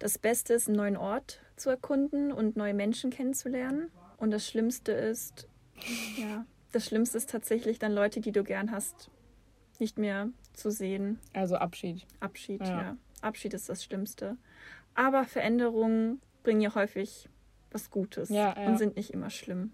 Das 0.00 0.18
Beste 0.18 0.54
ist, 0.54 0.66
einen 0.66 0.78
neuen 0.78 0.96
Ort 0.96 1.40
zu 1.60 1.70
erkunden 1.70 2.32
und 2.32 2.56
neue 2.56 2.74
Menschen 2.74 3.10
kennenzulernen. 3.10 3.90
Und 4.16 4.30
das 4.30 4.46
Schlimmste 4.46 4.92
ist, 4.92 5.48
ja, 6.18 6.44
das 6.72 6.86
Schlimmste 6.86 7.18
ist 7.18 7.30
tatsächlich 7.30 7.78
dann 7.78 7.92
Leute, 7.92 8.20
die 8.20 8.32
du 8.32 8.44
gern 8.44 8.70
hast, 8.70 9.10
nicht 9.78 9.98
mehr 9.98 10.28
zu 10.52 10.70
sehen. 10.70 11.18
Also 11.32 11.56
Abschied. 11.56 12.06
Abschied, 12.20 12.60
Ja. 12.60 12.82
ja. 12.82 12.96
Abschied 13.22 13.54
ist 13.54 13.68
das 13.68 13.84
Schlimmste. 13.84 14.36
Aber 14.94 15.24
Veränderungen 15.24 16.20
bringen 16.42 16.60
ja 16.60 16.74
häufig 16.74 17.28
was 17.70 17.90
Gutes 17.90 18.28
ja, 18.28 18.54
ja. 18.56 18.66
und 18.66 18.78
sind 18.78 18.96
nicht 18.96 19.10
immer 19.10 19.30
schlimm. 19.30 19.72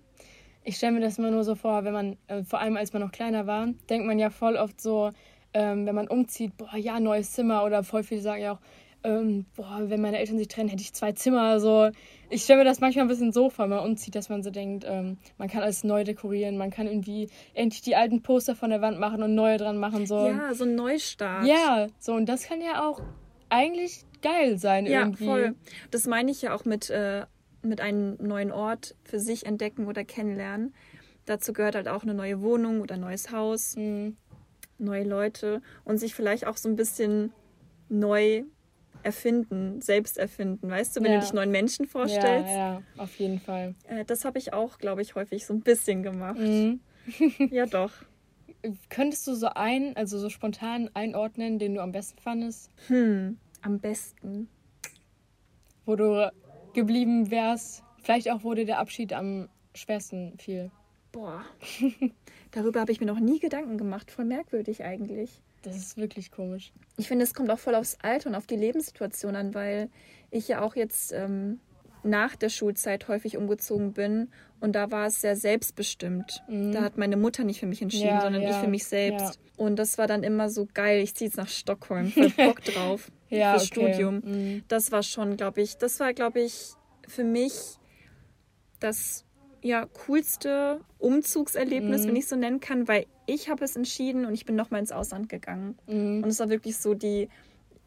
Ich 0.65 0.77
stelle 0.77 0.93
mir 0.93 1.01
das 1.01 1.19
immer 1.19 1.31
nur 1.31 1.45
so 1.45 1.55
vor, 1.55 1.85
wenn 1.85 1.93
man, 1.93 2.17
äh, 2.27 2.43
vor 2.43 2.61
allem 2.61 2.77
als 2.77 2.93
man 2.93 3.03
noch 3.03 3.13
kleiner 3.13 3.47
war, 3.47 3.69
denkt 3.89 4.07
man 4.07 4.19
ja 4.19 4.31
voll 4.31 4.57
oft 4.57 4.81
so, 4.81 5.13
ähm, 5.55 5.87
wenn 5.87 5.95
man 5.95 6.09
umzieht, 6.09 6.57
boah, 6.57 6.77
ja, 6.77 7.01
neues 7.01 7.33
Zimmer 7.33 7.65
oder 7.65 7.83
voll 7.83 8.03
viele 8.03 8.21
sagen 8.21 8.43
ja 8.43 8.53
auch, 8.53 8.61
ähm, 9.07 9.47
boah, 9.55 9.83
wenn 9.85 10.01
meine 10.01 10.19
Eltern 10.19 10.37
sich 10.37 10.49
trennen, 10.49 10.69
hätte 10.69 10.83
ich 10.83 10.93
zwei 10.93 11.13
Zimmer. 11.13 11.61
So. 11.61 11.91
Ich 12.29 12.43
stelle 12.43 12.61
mir 12.61 12.65
das 12.65 12.81
manchmal 12.81 13.05
ein 13.05 13.09
bisschen 13.09 13.33
so 13.33 13.51
vor, 13.51 13.65
wenn 13.65 13.77
man 13.77 13.85
umzieht, 13.85 14.17
dass 14.17 14.29
man 14.29 14.43
so 14.43 14.51
denkt, 14.51 14.85
ähm, 14.87 15.19
man 15.39 15.49
kann 15.49 15.63
alles 15.63 15.85
neu 15.85 16.03
dekorieren, 16.03 16.57
man 16.57 16.71
kann 16.71 16.89
irgendwie 16.89 17.29
endlich 17.55 17.83
die 17.83 17.95
alten 17.95 18.23
Poster 18.23 18.57
von 18.57 18.71
der 18.71 18.81
Wand 18.81 18.99
machen 18.99 19.23
und 19.23 19.35
neue 19.35 19.59
dran 19.59 19.79
machen. 19.79 20.07
So. 20.07 20.27
Ja, 20.27 20.53
so 20.55 20.65
ein 20.65 20.75
Neustart. 20.75 21.47
Ja, 21.47 21.87
so 22.01 22.15
und 22.15 22.29
das 22.29 22.45
kann 22.45 22.61
ja 22.61 22.85
auch 22.87 23.01
eigentlich 23.49 24.05
geil 24.23 24.59
sein 24.59 24.87
ja, 24.87 25.01
irgendwie. 25.01 25.27
voll. 25.27 25.55
Das 25.93 26.07
meine 26.07 26.33
ich 26.33 26.43
ja 26.43 26.55
auch 26.55 26.65
mit, 26.65 26.91
äh, 26.91 27.27
mit 27.63 27.81
einem 27.81 28.17
neuen 28.21 28.51
Ort 28.51 28.97
für 29.05 29.21
sich 29.21 29.47
entdecken 29.47 29.87
oder 29.87 30.05
kennenlernen. 30.05 30.75
Dazu 31.27 31.53
gehört 31.53 31.77
halt 31.77 31.89
auch 31.89 32.03
eine 32.03 32.15
neue 32.15 32.41
Wohnung 32.41 32.81
oder 32.81 32.97
ein 32.97 33.01
neues 33.01 33.31
Haus, 33.31 33.77
mhm. 33.77 34.17
neue 34.79 35.05
Leute 35.05 35.63
und 35.85 35.99
sich 35.99 36.15
vielleicht 36.15 36.47
auch 36.47 36.57
so 36.57 36.69
ein 36.69 36.77
bisschen 36.77 37.33
neu 37.89 38.45
erfinden, 39.07 39.81
selbst 39.81 40.19
erfinden, 40.19 40.69
weißt 40.69 40.97
du, 40.97 41.03
wenn 41.03 41.13
ja. 41.13 41.19
du 41.19 41.25
dich 41.25 41.33
neuen 41.33 41.53
Menschen 41.53 41.87
vorstellst. 41.87 42.51
Ja, 42.51 42.75
ja, 42.75 42.83
auf 42.99 43.17
jeden 43.17 43.39
Fall. 43.39 43.77
Äh, 43.87 44.05
das 44.05 44.25
habe 44.25 44.39
ich 44.39 44.53
auch, 44.53 44.79
glaube 44.79 45.01
ich, 45.01 45.15
häufig 45.15 45.47
so 45.47 45.55
ein 45.55 45.61
bisschen 45.61 46.03
gemacht. 46.03 46.41
Mhm. 46.41 46.81
ja, 47.51 47.67
doch. 47.67 47.93
Könntest 48.91 49.25
du 49.29 49.35
so 49.35 49.47
ein, 49.47 49.97
also 49.97 50.19
so 50.19 50.29
spontan 50.29 50.91
einordnen, 50.95 51.61
den 51.61 51.75
du 51.75 51.83
am 51.83 51.93
besten 51.93 52.19
fandest? 52.19 52.73
Hm, 52.89 53.39
am 53.63 53.79
besten. 53.79 54.49
Wo 55.85 55.95
du 55.95 56.33
geblieben 56.75 57.31
wärst, 57.31 57.85
vielleicht 58.03 58.29
auch, 58.29 58.43
wo 58.43 58.55
dir 58.55 58.67
der 58.67 58.81
Abschied 58.81 59.13
am 59.13 59.49
schwersten 59.73 60.37
fiel. 60.39 60.73
Boah. 61.13 61.45
Darüber 62.51 62.81
habe 62.81 62.91
ich 62.91 62.99
mir 62.99 63.07
noch 63.07 63.21
nie 63.21 63.39
Gedanken 63.39 63.79
gemacht. 63.79 64.11
Voll 64.11 64.25
merkwürdig 64.25 64.83
eigentlich. 64.83 65.41
Das 65.67 65.77
ist 65.77 65.97
wirklich 65.97 66.31
komisch. 66.31 66.73
Ich 66.97 67.09
finde, 67.09 67.25
es 67.25 67.35
kommt 67.35 67.51
auch 67.51 67.59
voll 67.59 67.75
aufs 67.75 67.99
Alter 68.01 68.29
und 68.29 68.37
auf 68.37 68.47
die 68.47 68.55
Lebenssituation 68.55 69.35
an, 69.35 69.53
weil 69.53 69.91
ich 70.31 70.47
ja 70.47 70.61
auch 70.61 70.77
jetzt 70.77 71.13
ähm, 71.13 71.59
nach 72.05 72.37
der 72.37 72.51
Schulzeit 72.51 73.09
häufig 73.09 73.37
umgezogen 73.37 73.93
bin 73.93 74.29
und 74.61 74.73
da 74.77 74.93
war 74.93 75.07
es 75.07 75.21
sehr 75.21 75.35
selbstbestimmt. 75.35 76.45
Mhm. 76.49 76.71
Da 76.71 76.83
hat 76.83 76.99
meine 76.99 77.17
Mutter 77.17 77.43
nicht 77.43 77.59
für 77.59 77.67
mich 77.67 77.83
entschieden, 77.83 78.07
ja, 78.07 78.21
sondern 78.21 78.43
ja, 78.43 78.51
ich 78.51 78.57
für 78.57 78.69
mich 78.69 78.85
selbst. 78.85 79.41
Ja. 79.41 79.65
Und 79.65 79.77
das 79.77 79.99
war 79.99 80.07
dann 80.07 80.23
immer 80.23 80.51
so 80.51 80.69
geil. 80.73 81.03
Ich 81.03 81.17
ziehe 81.17 81.29
jetzt 81.29 81.37
nach 81.37 81.49
Stockholm, 81.49 82.13
voll 82.13 82.31
Bock 82.37 82.63
drauf 82.63 83.11
ja, 83.29 83.53
fürs 83.59 83.73
okay. 83.73 83.93
Studium. 83.93 84.23
Mhm. 84.25 84.65
Das 84.69 84.93
war 84.93 85.03
schon, 85.03 85.37
glaube 85.37 85.63
ich, 85.63 85.79
das 85.79 85.99
war, 85.99 86.15
glaube 86.15 86.41
ich, 86.41 86.75
für 87.09 87.25
mich 87.25 87.53
das 88.79 89.26
ja, 89.67 89.87
coolste 90.07 90.81
Umzugserlebnis, 90.99 92.03
mhm. 92.03 92.09
wenn 92.09 92.17
ich 92.17 92.29
so 92.29 92.37
nennen 92.37 92.61
kann, 92.61 92.87
weil 92.87 93.07
ich 93.27 93.51
habe 93.51 93.65
es 93.65 93.75
entschieden 93.75 94.25
und 94.25 94.33
ich 94.35 94.45
bin 94.47 94.55
nochmal 94.55 94.81
ins 94.81 94.93
Ausland 94.93 95.29
gegangen. 95.29 95.77
Mhm. 95.87 96.23
Und 96.23 96.29
es 96.29 96.39
war 96.39 96.49
wirklich 96.49 96.77
so 96.77 96.95
die, 96.95 97.29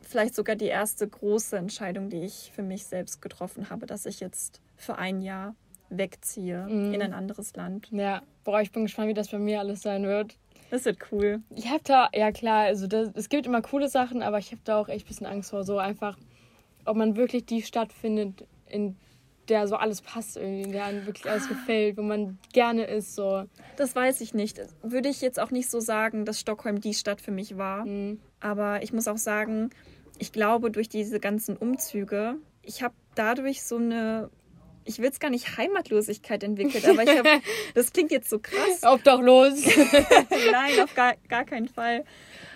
vielleicht 0.01 0.35
sogar 0.35 0.55
die 0.55 0.65
erste 0.65 1.07
große 1.07 1.57
Entscheidung, 1.57 2.09
die 2.09 2.21
ich 2.21 2.51
für 2.53 2.63
mich 2.63 2.85
selbst 2.85 3.21
getroffen 3.21 3.69
habe, 3.69 3.85
dass 3.85 4.05
ich 4.05 4.19
jetzt 4.19 4.61
für 4.75 4.97
ein 4.97 5.21
Jahr 5.21 5.55
wegziehe 5.89 6.67
mhm. 6.67 6.93
in 6.93 7.01
ein 7.01 7.13
anderes 7.13 7.55
Land. 7.55 7.87
Ja, 7.91 8.21
boah, 8.43 8.61
ich 8.61 8.71
bin 8.71 8.83
gespannt, 8.83 9.07
wie 9.07 9.13
das 9.13 9.29
bei 9.29 9.39
mir 9.39 9.59
alles 9.59 9.81
sein 9.81 10.03
wird. 10.03 10.35
Das 10.71 10.85
wird 10.85 10.99
cool. 11.11 11.41
Ich 11.55 11.69
habe 11.69 11.81
da, 11.83 12.09
ja 12.13 12.31
klar, 12.31 12.65
also 12.65 12.87
das, 12.87 13.09
es 13.15 13.29
gibt 13.29 13.47
immer 13.47 13.61
coole 13.61 13.89
Sachen, 13.89 14.21
aber 14.21 14.37
ich 14.37 14.51
habe 14.51 14.61
da 14.65 14.79
auch 14.79 14.89
echt 14.89 15.05
ein 15.05 15.07
bisschen 15.07 15.25
Angst 15.25 15.49
vor, 15.49 15.63
so 15.63 15.77
einfach, 15.79 16.17
ob 16.85 16.97
man 16.97 17.15
wirklich 17.15 17.45
die 17.45 17.63
Stadt 17.63 17.91
findet, 17.91 18.45
in 18.67 18.97
der 19.49 19.67
so 19.67 19.75
alles 19.75 20.01
passt 20.01 20.37
irgendwie, 20.37 20.71
der 20.71 20.85
einem 20.85 21.05
wirklich 21.05 21.29
alles 21.29 21.47
gefällt, 21.47 21.97
wo 21.97 22.01
man 22.01 22.37
gerne 22.53 22.85
ist. 22.85 23.15
So. 23.15 23.45
Das 23.75 23.95
weiß 23.95 24.21
ich 24.21 24.33
nicht. 24.33 24.61
Würde 24.81 25.09
ich 25.09 25.21
jetzt 25.21 25.39
auch 25.39 25.51
nicht 25.51 25.69
so 25.69 25.79
sagen, 25.79 26.25
dass 26.25 26.39
Stockholm 26.39 26.79
die 26.79 26.93
Stadt 26.93 27.21
für 27.21 27.31
mich 27.31 27.57
war. 27.57 27.85
Mhm. 27.85 28.19
Aber 28.39 28.83
ich 28.83 28.93
muss 28.93 29.07
auch 29.07 29.17
sagen, 29.17 29.71
ich 30.17 30.31
glaube, 30.31 30.71
durch 30.71 30.89
diese 30.89 31.19
ganzen 31.19 31.57
Umzüge, 31.57 32.35
ich 32.61 32.83
habe 32.83 32.93
dadurch 33.15 33.63
so 33.63 33.77
eine 33.77 34.29
ich 34.85 34.97
will 34.97 35.09
es 35.09 35.19
gar 35.19 35.29
nicht 35.29 35.57
Heimatlosigkeit 35.57 36.43
entwickelt, 36.43 36.83
aber 36.87 37.03
ich 37.03 37.15
habe, 37.15 37.29
das 37.75 37.93
klingt 37.93 38.09
jetzt 38.11 38.27
so 38.27 38.39
krass. 38.39 38.81
Obdachlos. 38.83 39.53
Nein, 40.51 40.79
auf 40.81 40.95
gar, 40.95 41.13
gar 41.27 41.45
keinen 41.45 41.67
Fall. 41.67 42.05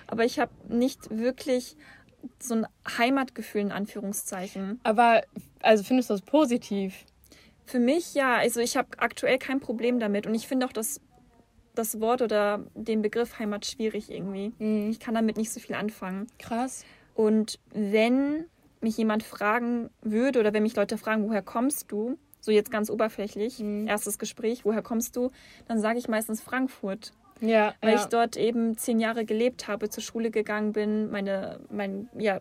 Aber 0.07 0.25
ich 0.25 0.39
habe 0.39 0.51
nicht 0.67 1.15
wirklich 1.15 1.75
so 2.39 2.55
ein 2.55 2.67
Heimatgefühl 2.97 3.61
in 3.61 3.71
Anführungszeichen. 3.71 4.79
Aber 4.83 5.23
also 5.61 5.83
findest 5.83 6.09
du 6.09 6.13
das 6.13 6.21
positiv? 6.21 7.05
Für 7.65 7.79
mich 7.79 8.13
ja. 8.13 8.37
Also 8.37 8.59
ich 8.59 8.77
habe 8.77 8.89
aktuell 8.97 9.37
kein 9.37 9.59
Problem 9.59 9.99
damit 9.99 10.27
und 10.27 10.35
ich 10.35 10.47
finde 10.47 10.65
auch 10.65 10.73
das, 10.73 11.01
das 11.75 11.99
Wort 11.99 12.21
oder 12.21 12.65
den 12.75 13.01
Begriff 13.01 13.39
Heimat 13.39 13.65
schwierig 13.65 14.11
irgendwie. 14.11 14.53
Mhm. 14.59 14.89
Ich 14.89 14.99
kann 14.99 15.15
damit 15.15 15.37
nicht 15.37 15.51
so 15.51 15.59
viel 15.59 15.75
anfangen. 15.75 16.27
Krass. 16.39 16.85
Und 17.15 17.59
wenn 17.71 18.45
mich 18.81 18.97
jemand 18.97 19.23
fragen 19.23 19.89
würde 20.01 20.39
oder 20.39 20.53
wenn 20.53 20.63
mich 20.63 20.75
Leute 20.75 20.97
fragen, 20.97 21.27
woher 21.27 21.41
kommst 21.41 21.91
du? 21.91 22.17
So 22.41 22.51
jetzt 22.51 22.71
ganz 22.71 22.89
oberflächlich, 22.89 23.59
mhm. 23.59 23.87
erstes 23.87 24.19
Gespräch, 24.19 24.65
woher 24.65 24.81
kommst 24.81 25.15
du? 25.15 25.31
Dann 25.67 25.79
sage 25.79 25.99
ich 25.99 26.09
meistens 26.09 26.41
Frankfurt. 26.41 27.13
Ja, 27.43 27.75
weil 27.81 27.95
ja. 27.95 27.99
ich 27.99 28.05
dort 28.05 28.37
eben 28.37 28.77
zehn 28.77 28.99
Jahre 28.99 29.25
gelebt 29.25 29.67
habe, 29.67 29.89
zur 29.89 30.01
Schule 30.01 30.31
gegangen 30.31 30.71
bin, 30.71 31.11
meine, 31.11 31.59
mein 31.69 32.09
ja, 32.17 32.39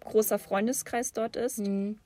großer 0.00 0.38
Freundeskreis 0.38 1.12
dort 1.12 1.36
ist. 1.36 1.58
Mhm. 1.58 1.98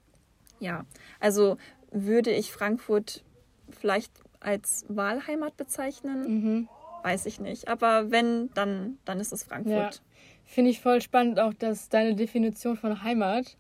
Ja, 0.59 0.85
also 1.21 1.57
würde 1.93 2.31
ich 2.33 2.51
Frankfurt 2.51 3.23
vielleicht 3.71 4.13
als 4.41 4.85
Wahlheimat 4.89 5.57
bezeichnen? 5.57 6.21
Mhm. 6.27 6.69
Weiß 7.03 7.27
ich 7.27 7.39
nicht. 7.39 7.69
Aber 7.69 8.11
wenn, 8.11 8.51
dann, 8.55 8.99
dann 9.05 9.21
ist 9.21 9.33
es 9.33 9.45
Frankfurt. 9.45 9.95
Ja. 9.95 10.01
Finde 10.45 10.71
ich 10.71 10.81
voll 10.81 11.01
spannend 11.01 11.39
auch, 11.39 11.55
dass 11.55 11.89
deine 11.89 12.15
Definition 12.15 12.77
von 12.77 13.03
Heimat, 13.03 13.57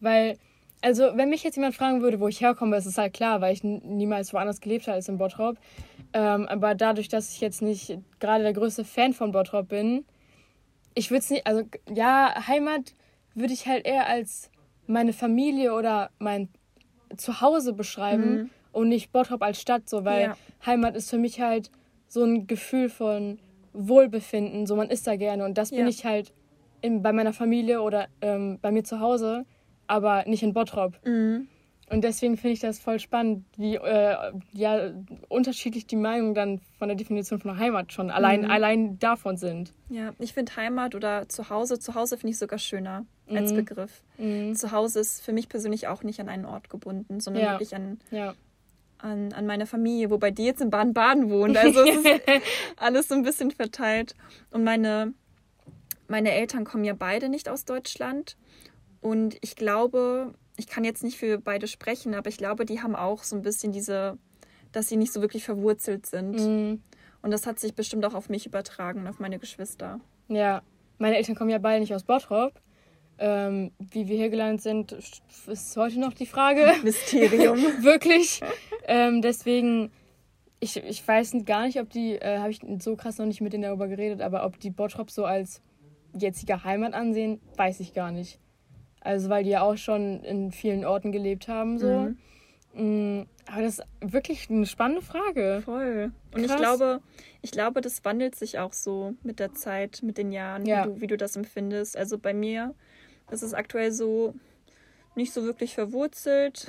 weil, 0.00 0.38
also 0.80 1.10
wenn 1.16 1.30
mich 1.30 1.42
jetzt 1.42 1.56
jemand 1.56 1.74
fragen 1.74 2.02
würde, 2.02 2.20
wo 2.20 2.28
ich 2.28 2.40
herkomme, 2.40 2.76
ist 2.76 2.86
es 2.86 2.98
halt 2.98 3.12
klar, 3.12 3.40
weil 3.40 3.52
ich 3.52 3.64
niemals 3.64 4.32
woanders 4.32 4.60
gelebt 4.60 4.86
habe 4.86 4.96
als 4.96 5.08
in 5.08 5.18
Bottrop. 5.18 5.56
Ähm, 6.12 6.46
aber 6.48 6.74
dadurch, 6.74 7.08
dass 7.08 7.32
ich 7.32 7.40
jetzt 7.40 7.62
nicht 7.62 7.98
gerade 8.20 8.44
der 8.44 8.52
größte 8.52 8.84
Fan 8.84 9.12
von 9.12 9.32
Bottrop 9.32 9.68
bin, 9.68 10.04
ich 10.94 11.10
würde 11.10 11.20
es 11.20 11.30
nicht, 11.30 11.46
also 11.46 11.62
ja, 11.92 12.34
Heimat 12.46 12.94
würde 13.34 13.52
ich 13.52 13.66
halt 13.66 13.86
eher 13.86 14.06
als 14.06 14.50
meine 14.86 15.12
Familie 15.12 15.74
oder 15.74 16.10
mein 16.18 16.48
Zuhause 17.16 17.72
beschreiben 17.72 18.34
mhm. 18.34 18.50
und 18.72 18.88
nicht 18.88 19.12
Bottrop 19.12 19.42
als 19.42 19.60
Stadt, 19.60 19.88
so, 19.88 20.04
weil 20.04 20.22
ja. 20.22 20.36
Heimat 20.64 20.96
ist 20.96 21.10
für 21.10 21.18
mich 21.18 21.40
halt 21.40 21.70
so 22.06 22.24
ein 22.24 22.46
Gefühl 22.46 22.88
von 22.88 23.38
Wohlbefinden, 23.72 24.66
so 24.66 24.76
man 24.76 24.90
ist 24.90 25.06
da 25.06 25.16
gerne 25.16 25.44
und 25.44 25.58
das 25.58 25.70
bin 25.70 25.80
ja. 25.80 25.88
ich 25.88 26.04
halt 26.04 26.32
in, 26.80 27.02
bei 27.02 27.12
meiner 27.12 27.32
Familie 27.32 27.82
oder 27.82 28.08
ähm, 28.20 28.58
bei 28.60 28.70
mir 28.70 28.84
zu 28.84 29.00
Hause, 29.00 29.44
aber 29.88 30.24
nicht 30.26 30.42
in 30.42 30.52
Bottrop. 30.52 30.94
Mhm. 31.04 31.48
Und 31.90 32.04
deswegen 32.04 32.36
finde 32.36 32.52
ich 32.52 32.60
das 32.60 32.78
voll 32.78 32.98
spannend, 32.98 33.44
wie 33.56 33.76
äh, 33.76 34.32
ja, 34.52 34.90
unterschiedlich 35.28 35.86
die 35.86 35.96
Meinungen 35.96 36.34
dann 36.34 36.60
von 36.78 36.88
der 36.88 36.96
Definition 36.96 37.38
von 37.38 37.58
Heimat 37.58 37.92
schon 37.92 38.10
allein, 38.10 38.42
mhm. 38.42 38.50
allein 38.50 38.98
davon 38.98 39.36
sind. 39.36 39.72
Ja, 39.88 40.12
ich 40.18 40.34
finde 40.34 40.54
Heimat 40.56 40.94
oder 40.94 41.28
Zuhause, 41.28 41.78
Zuhause 41.78 42.18
finde 42.18 42.32
ich 42.32 42.38
sogar 42.38 42.58
schöner 42.58 43.06
mhm. 43.26 43.36
als 43.36 43.54
Begriff. 43.54 44.02
Mhm. 44.18 44.54
Zuhause 44.54 45.00
ist 45.00 45.22
für 45.22 45.32
mich 45.32 45.48
persönlich 45.48 45.88
auch 45.88 46.02
nicht 46.02 46.20
an 46.20 46.28
einen 46.28 46.44
Ort 46.44 46.68
gebunden, 46.68 47.20
sondern 47.20 47.42
ja. 47.42 47.52
wirklich 47.52 47.74
an, 47.74 47.98
ja. 48.10 48.34
an, 48.98 49.32
an 49.32 49.46
meine 49.46 49.64
Familie, 49.64 50.10
wobei 50.10 50.30
die 50.30 50.44
jetzt 50.44 50.60
in 50.60 50.68
Baden-Baden 50.68 51.30
wohnt. 51.30 51.56
Also 51.56 51.80
es 51.80 51.96
ist 51.96 52.20
alles 52.76 53.08
so 53.08 53.14
ein 53.14 53.22
bisschen 53.22 53.50
verteilt. 53.50 54.14
Und 54.50 54.62
meine, 54.62 55.14
meine 56.06 56.32
Eltern 56.32 56.64
kommen 56.64 56.84
ja 56.84 56.94
beide 56.94 57.30
nicht 57.30 57.48
aus 57.48 57.64
Deutschland. 57.64 58.36
Und 59.00 59.36
ich 59.40 59.56
glaube, 59.56 60.34
ich 60.56 60.66
kann 60.66 60.84
jetzt 60.84 61.04
nicht 61.04 61.18
für 61.18 61.38
beide 61.38 61.68
sprechen, 61.68 62.14
aber 62.14 62.28
ich 62.28 62.36
glaube, 62.36 62.64
die 62.64 62.82
haben 62.82 62.96
auch 62.96 63.22
so 63.22 63.36
ein 63.36 63.42
bisschen 63.42 63.72
diese, 63.72 64.18
dass 64.72 64.88
sie 64.88 64.96
nicht 64.96 65.12
so 65.12 65.20
wirklich 65.20 65.44
verwurzelt 65.44 66.06
sind. 66.06 66.32
Mhm. 66.32 66.82
Und 67.22 67.30
das 67.30 67.46
hat 67.46 67.58
sich 67.58 67.74
bestimmt 67.74 68.04
auch 68.04 68.14
auf 68.14 68.28
mich 68.28 68.46
übertragen, 68.46 69.06
auf 69.06 69.18
meine 69.18 69.38
Geschwister. 69.38 70.00
Ja, 70.28 70.62
meine 70.98 71.16
Eltern 71.16 71.34
kommen 71.34 71.50
ja 71.50 71.58
beide 71.58 71.80
nicht 71.80 71.94
aus 71.94 72.04
Bottrop. 72.04 72.60
Ähm, 73.20 73.72
wie 73.78 74.06
wir 74.06 74.16
hier 74.16 74.30
gelandet 74.30 74.62
sind, 74.62 74.92
ist 74.92 75.76
heute 75.76 75.98
noch 75.98 76.12
die 76.12 76.26
Frage. 76.26 76.72
Mysterium. 76.84 77.58
Wirklich. 77.82 78.40
ähm, 78.86 79.22
deswegen, 79.22 79.90
ich, 80.60 80.76
ich 80.76 81.06
weiß 81.06 81.36
gar 81.44 81.66
nicht, 81.66 81.80
ob 81.80 81.90
die, 81.90 82.14
äh, 82.14 82.38
habe 82.38 82.50
ich 82.50 82.60
so 82.80 82.94
krass 82.94 83.18
noch 83.18 83.26
nicht 83.26 83.40
mit 83.40 83.52
denen 83.52 83.64
darüber 83.64 83.88
geredet, 83.88 84.20
aber 84.20 84.44
ob 84.44 84.60
die 84.60 84.70
Bottrop 84.70 85.10
so 85.10 85.24
als 85.24 85.62
jetzige 86.16 86.62
Heimat 86.64 86.94
ansehen, 86.94 87.40
weiß 87.56 87.80
ich 87.80 87.92
gar 87.92 88.12
nicht. 88.12 88.38
Also 89.00 89.28
weil 89.28 89.44
die 89.44 89.50
ja 89.50 89.62
auch 89.62 89.76
schon 89.76 90.22
in 90.24 90.52
vielen 90.52 90.84
Orten 90.84 91.12
gelebt 91.12 91.48
haben. 91.48 91.78
So. 91.78 92.14
Mhm. 92.74 93.18
Mm, 93.20 93.26
aber 93.46 93.62
das 93.62 93.78
ist 93.78 93.86
wirklich 94.00 94.50
eine 94.50 94.66
spannende 94.66 95.02
Frage. 95.02 95.62
Voll. 95.64 96.12
Und 96.32 96.42
Krass. 96.42 96.50
ich 96.50 96.56
glaube, 96.56 97.00
ich 97.42 97.50
glaube, 97.50 97.80
das 97.80 98.04
wandelt 98.04 98.34
sich 98.34 98.58
auch 98.58 98.72
so 98.72 99.14
mit 99.22 99.38
der 99.38 99.54
Zeit, 99.54 100.00
mit 100.02 100.18
den 100.18 100.32
Jahren, 100.32 100.66
ja. 100.66 100.84
wie, 100.84 100.88
du, 100.88 101.00
wie 101.00 101.06
du 101.06 101.16
das 101.16 101.36
empfindest. 101.36 101.96
Also 101.96 102.18
bei 102.18 102.34
mir 102.34 102.74
ist 103.30 103.42
es 103.42 103.54
aktuell 103.54 103.92
so 103.92 104.34
nicht 105.14 105.32
so 105.32 105.44
wirklich 105.44 105.74
verwurzelt. 105.74 106.68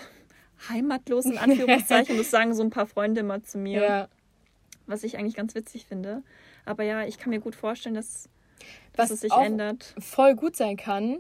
heimatlos 0.69 1.25
in 1.25 1.38
Anführungszeichen. 1.38 2.17
das 2.17 2.31
sagen 2.31 2.53
so 2.53 2.63
ein 2.63 2.69
paar 2.69 2.88
Freunde 2.88 3.21
immer 3.21 3.43
zu 3.43 3.57
mir. 3.57 3.81
Ja. 3.81 4.07
Was 4.88 5.03
ich 5.03 5.17
eigentlich 5.17 5.36
ganz 5.36 5.53
witzig 5.55 5.86
finde. 5.86 6.24
Aber 6.65 6.83
ja, 6.83 7.05
ich 7.05 7.17
kann 7.17 7.29
mir 7.29 7.39
gut 7.39 7.55
vorstellen, 7.55 7.95
dass, 7.95 8.29
dass 8.93 9.09
Was 9.09 9.12
es 9.12 9.21
sich 9.21 9.33
ändert. 9.33 9.93
Voll 10.00 10.36
gut 10.36 10.55
sein 10.55 10.77
kann, 10.77 11.19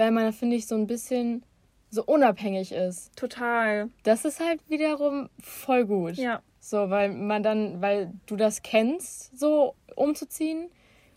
weil 0.00 0.12
man, 0.12 0.32
finde 0.32 0.56
ich, 0.56 0.66
so 0.66 0.76
ein 0.76 0.86
bisschen 0.86 1.44
so 1.90 2.02
unabhängig 2.02 2.72
ist. 2.72 3.14
Total. 3.16 3.90
Das 4.02 4.24
ist 4.24 4.40
halt 4.40 4.58
wiederum 4.70 5.28
voll 5.42 5.84
gut. 5.84 6.14
Ja. 6.14 6.40
So, 6.58 6.88
weil 6.88 7.10
man 7.10 7.42
dann, 7.42 7.82
weil 7.82 8.10
du 8.24 8.36
das 8.36 8.62
kennst, 8.62 9.38
so 9.38 9.74
umzuziehen. 9.96 10.70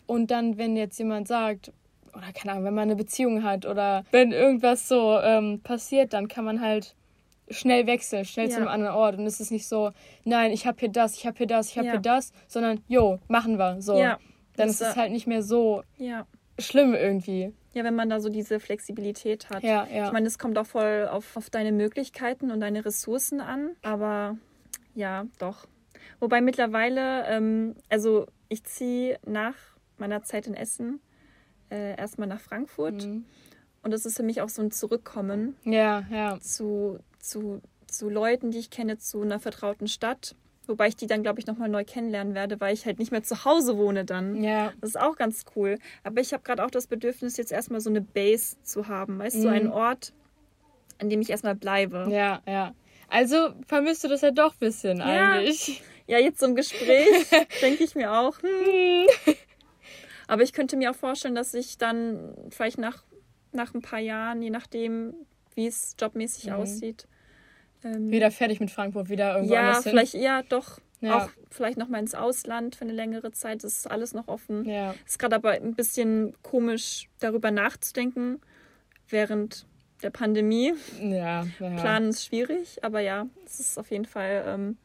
Und 0.06 0.30
dann, 0.30 0.58
wenn 0.58 0.76
jetzt 0.76 0.98
jemand 0.98 1.28
sagt, 1.28 1.72
oder 2.12 2.30
keine 2.34 2.52
Ahnung, 2.52 2.64
wenn 2.64 2.74
man 2.74 2.82
eine 2.82 2.96
Beziehung 2.96 3.42
hat 3.42 3.64
oder 3.64 4.04
wenn 4.10 4.32
irgendwas 4.32 4.86
so 4.86 5.18
ähm, 5.18 5.62
passiert, 5.62 6.12
dann 6.12 6.28
kann 6.28 6.44
man 6.44 6.60
halt 6.60 6.94
schnell 7.48 7.86
wechseln, 7.86 8.26
schnell 8.26 8.48
ja. 8.48 8.52
zu 8.52 8.58
einem 8.58 8.68
anderen 8.68 8.94
Ort. 8.94 9.16
Und 9.16 9.26
es 9.26 9.40
ist 9.40 9.50
nicht 9.50 9.66
so, 9.66 9.92
nein, 10.24 10.52
ich 10.52 10.66
habe 10.66 10.78
hier 10.78 10.90
das, 10.90 11.16
ich 11.16 11.26
habe 11.26 11.38
hier 11.38 11.46
das, 11.46 11.70
ich 11.70 11.78
habe 11.78 11.86
ja. 11.86 11.92
hier 11.92 12.02
das, 12.02 12.32
sondern, 12.48 12.82
jo, 12.88 13.18
machen 13.28 13.56
wir. 13.56 13.80
So. 13.80 13.98
Ja. 13.98 14.18
Dann 14.56 14.68
das 14.68 14.82
ist 14.82 14.88
es 14.88 14.96
halt 14.96 15.10
nicht 15.10 15.26
mehr 15.26 15.42
so 15.42 15.82
ja. 15.96 16.26
schlimm 16.58 16.92
irgendwie. 16.92 17.54
Ja, 17.74 17.84
wenn 17.84 17.94
man 17.94 18.08
da 18.08 18.20
so 18.20 18.28
diese 18.28 18.60
Flexibilität 18.60 19.50
hat. 19.50 19.62
Ja, 19.62 19.86
ja. 19.92 20.06
Ich 20.06 20.12
meine, 20.12 20.26
es 20.26 20.38
kommt 20.38 20.56
auch 20.58 20.66
voll 20.66 21.08
auf, 21.10 21.36
auf 21.36 21.50
deine 21.50 21.72
Möglichkeiten 21.72 22.50
und 22.50 22.60
deine 22.60 22.84
Ressourcen 22.84 23.40
an. 23.40 23.70
Aber 23.82 24.38
ja, 24.94 25.26
doch. 25.38 25.66
Wobei 26.20 26.40
mittlerweile, 26.40 27.26
ähm, 27.26 27.74
also 27.88 28.26
ich 28.48 28.64
ziehe 28.64 29.18
nach 29.26 29.56
meiner 29.98 30.22
Zeit 30.22 30.46
in 30.46 30.54
Essen 30.54 31.00
äh, 31.70 31.96
erstmal 31.96 32.28
nach 32.28 32.40
Frankfurt. 32.40 33.04
Mhm. 33.06 33.24
Und 33.82 33.90
das 33.90 34.06
ist 34.06 34.16
für 34.16 34.22
mich 34.22 34.40
auch 34.40 34.48
so 34.48 34.62
ein 34.62 34.70
Zurückkommen 34.70 35.56
ja, 35.64 36.04
ja. 36.10 36.38
Zu, 36.40 37.00
zu, 37.18 37.60
zu 37.86 38.08
Leuten, 38.08 38.50
die 38.50 38.58
ich 38.58 38.70
kenne, 38.70 38.98
zu 38.98 39.20
einer 39.20 39.40
vertrauten 39.40 39.88
Stadt. 39.88 40.34
Wobei 40.66 40.88
ich 40.88 40.96
die 40.96 41.06
dann, 41.06 41.22
glaube 41.22 41.40
ich, 41.40 41.46
nochmal 41.46 41.68
neu 41.68 41.84
kennenlernen 41.84 42.34
werde, 42.34 42.58
weil 42.60 42.72
ich 42.72 42.86
halt 42.86 42.98
nicht 42.98 43.12
mehr 43.12 43.22
zu 43.22 43.44
Hause 43.44 43.76
wohne 43.76 44.04
dann. 44.04 44.42
Ja. 44.42 44.72
Das 44.80 44.90
ist 44.90 45.00
auch 45.00 45.16
ganz 45.16 45.44
cool. 45.54 45.78
Aber 46.02 46.20
ich 46.20 46.32
habe 46.32 46.42
gerade 46.42 46.64
auch 46.64 46.70
das 46.70 46.86
Bedürfnis, 46.86 47.36
jetzt 47.36 47.52
erstmal 47.52 47.80
so 47.80 47.90
eine 47.90 48.00
Base 48.00 48.56
zu 48.62 48.88
haben. 48.88 49.18
Weißt 49.18 49.36
du, 49.36 49.40
mhm. 49.40 49.42
so 49.42 49.48
einen 49.48 49.68
Ort, 49.68 50.12
an 50.98 51.10
dem 51.10 51.20
ich 51.20 51.30
erstmal 51.30 51.54
bleibe. 51.54 52.06
Ja, 52.10 52.40
ja. 52.46 52.74
Also 53.08 53.50
vermisst 53.66 54.04
du 54.04 54.08
das 54.08 54.22
ja 54.22 54.30
doch 54.30 54.54
ein 54.54 54.58
bisschen 54.58 54.98
ja. 54.98 55.32
eigentlich. 55.32 55.82
Ja, 56.06 56.18
jetzt 56.18 56.40
zum 56.40 56.54
Gespräch 56.54 57.28
denke 57.62 57.84
ich 57.84 57.94
mir 57.94 58.12
auch. 58.12 58.40
Hm. 58.42 59.06
Aber 60.26 60.42
ich 60.42 60.52
könnte 60.52 60.76
mir 60.76 60.90
auch 60.90 60.96
vorstellen, 60.96 61.34
dass 61.34 61.54
ich 61.54 61.78
dann 61.78 62.34
vielleicht 62.50 62.78
nach, 62.78 63.04
nach 63.52 63.74
ein 63.74 63.82
paar 63.82 64.00
Jahren, 64.00 64.42
je 64.42 64.50
nachdem, 64.50 65.14
wie 65.54 65.66
es 65.66 65.94
jobmäßig 65.98 66.46
mhm. 66.46 66.52
aussieht. 66.54 67.06
Ähm, 67.84 68.10
wieder 68.10 68.30
fertig 68.30 68.60
mit 68.60 68.70
Frankfurt, 68.70 69.08
wieder 69.08 69.34
irgendwo 69.34 69.54
Ja, 69.54 69.80
vielleicht, 69.82 70.14
ja, 70.14 70.42
doch. 70.42 70.80
Ja. 71.00 71.18
Auch 71.18 71.28
vielleicht 71.50 71.76
noch 71.76 71.88
mal 71.88 71.98
ins 71.98 72.14
Ausland 72.14 72.76
für 72.76 72.84
eine 72.84 72.94
längere 72.94 73.30
Zeit. 73.30 73.62
Das 73.62 73.76
ist 73.76 73.90
alles 73.90 74.14
noch 74.14 74.26
offen. 74.26 74.64
Ja. 74.64 74.94
Ist 75.06 75.18
gerade 75.18 75.36
aber 75.36 75.50
ein 75.50 75.74
bisschen 75.74 76.34
komisch, 76.42 77.10
darüber 77.20 77.50
nachzudenken, 77.50 78.40
während 79.08 79.66
der 80.02 80.10
Pandemie. 80.10 80.72
Ja, 81.00 81.46
ja. 81.60 81.76
Planen 81.76 82.10
ist 82.10 82.24
schwierig, 82.24 82.82
aber 82.82 83.00
ja, 83.00 83.26
es 83.44 83.60
ist 83.60 83.78
auf 83.78 83.90
jeden 83.90 84.06
Fall 84.06 84.44
ähm, 84.46 84.78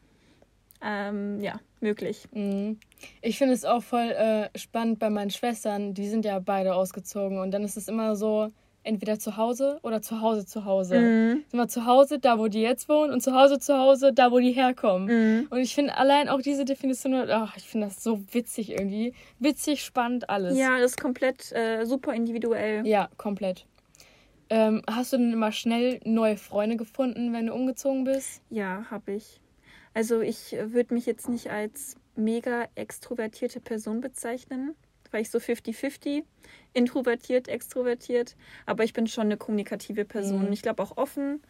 ähm, 0.82 1.40
ja, 1.40 1.60
möglich. 1.80 2.26
Mhm. 2.32 2.78
Ich 3.22 3.38
finde 3.38 3.54
es 3.54 3.64
auch 3.64 3.82
voll 3.82 4.10
äh, 4.10 4.58
spannend 4.58 4.98
bei 4.98 5.10
meinen 5.10 5.30
Schwestern, 5.30 5.94
die 5.94 6.08
sind 6.08 6.24
ja 6.24 6.38
beide 6.38 6.74
ausgezogen 6.74 7.38
und 7.38 7.50
dann 7.50 7.64
ist 7.64 7.76
es 7.76 7.88
immer 7.88 8.16
so, 8.16 8.50
entweder 8.82 9.18
zu 9.18 9.36
Hause 9.36 9.78
oder 9.82 10.00
zu 10.02 10.20
Hause 10.20 10.46
zu 10.46 10.64
Hause. 10.64 10.98
Mhm. 10.98 11.44
Sind 11.48 11.60
wir 11.60 11.68
zu 11.68 11.86
Hause, 11.86 12.18
da 12.18 12.38
wo 12.38 12.48
die 12.48 12.62
jetzt 12.62 12.88
wohnen 12.88 13.12
und 13.12 13.20
zu 13.20 13.34
Hause 13.34 13.58
zu 13.58 13.76
Hause, 13.76 14.12
da 14.12 14.30
wo 14.30 14.38
die 14.38 14.52
herkommen. 14.52 15.08
Mhm. 15.08 15.46
Und 15.50 15.58
ich 15.58 15.74
finde 15.74 15.96
allein 15.96 16.28
auch 16.28 16.40
diese 16.40 16.64
Definition, 16.64 17.14
ach, 17.30 17.56
ich 17.56 17.68
finde 17.68 17.88
das 17.88 18.02
so 18.02 18.20
witzig 18.32 18.70
irgendwie. 18.70 19.14
Witzig, 19.38 19.84
spannend, 19.84 20.30
alles. 20.30 20.56
Ja, 20.56 20.78
das 20.78 20.92
ist 20.92 21.00
komplett 21.00 21.52
äh, 21.52 21.84
super 21.84 22.14
individuell. 22.14 22.86
Ja, 22.86 23.08
komplett. 23.16 23.66
Ähm, 24.48 24.82
hast 24.90 25.12
du 25.12 25.16
denn 25.16 25.32
immer 25.32 25.52
schnell 25.52 26.00
neue 26.04 26.36
Freunde 26.36 26.76
gefunden, 26.76 27.32
wenn 27.32 27.46
du 27.46 27.54
umgezogen 27.54 28.04
bist? 28.04 28.42
Ja, 28.50 28.84
habe 28.90 29.12
ich. 29.12 29.40
Also 29.94 30.20
ich 30.20 30.56
würde 30.58 30.94
mich 30.94 31.06
jetzt 31.06 31.28
nicht 31.28 31.50
als 31.50 31.96
mega 32.16 32.66
extrovertierte 32.74 33.60
Person 33.60 34.00
bezeichnen, 34.00 34.74
weil 35.10 35.22
ich 35.22 35.30
so 35.30 35.38
50-50, 35.38 36.24
introvertiert, 36.72 37.48
extrovertiert, 37.48 38.36
aber 38.66 38.84
ich 38.84 38.92
bin 38.92 39.06
schon 39.06 39.26
eine 39.26 39.36
kommunikative 39.36 40.04
Person. 40.04 40.46
Mhm. 40.46 40.52
Ich 40.52 40.62
glaube 40.62 40.82
auch 40.82 40.96
offen 40.96 41.42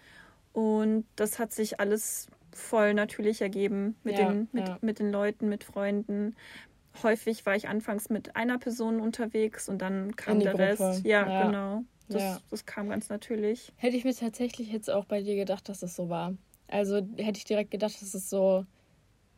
und 0.52 1.04
das 1.16 1.38
hat 1.38 1.52
sich 1.52 1.80
alles 1.80 2.28
voll 2.52 2.94
natürlich 2.94 3.40
ergeben 3.40 3.96
mit, 4.02 4.18
ja, 4.18 4.28
den, 4.28 4.48
mit, 4.52 4.68
ja. 4.68 4.78
mit 4.80 4.98
den 4.98 5.12
Leuten, 5.12 5.48
mit 5.48 5.64
Freunden. 5.64 6.34
Häufig 7.02 7.46
war 7.46 7.54
ich 7.54 7.68
anfangs 7.68 8.10
mit 8.10 8.34
einer 8.34 8.58
Person 8.58 9.00
unterwegs 9.00 9.68
und 9.68 9.80
dann 9.80 10.16
kam 10.16 10.40
der 10.40 10.52
Gruppe. 10.52 10.64
Rest. 10.64 11.04
Ja, 11.04 11.28
ja, 11.28 11.46
genau. 11.46 11.84
Das, 12.08 12.42
das 12.50 12.66
kam 12.66 12.88
ganz 12.88 13.08
natürlich. 13.08 13.72
Hätte 13.76 13.96
ich 13.96 14.04
mir 14.04 14.14
tatsächlich 14.14 14.72
jetzt 14.72 14.90
auch 14.90 15.04
bei 15.04 15.22
dir 15.22 15.36
gedacht, 15.36 15.68
dass 15.68 15.80
das 15.80 15.94
so 15.94 16.08
war. 16.08 16.34
Also 16.66 16.96
hätte 17.16 17.38
ich 17.38 17.44
direkt 17.44 17.70
gedacht, 17.70 18.00
dass 18.00 18.14
es 18.14 18.28
so, 18.28 18.64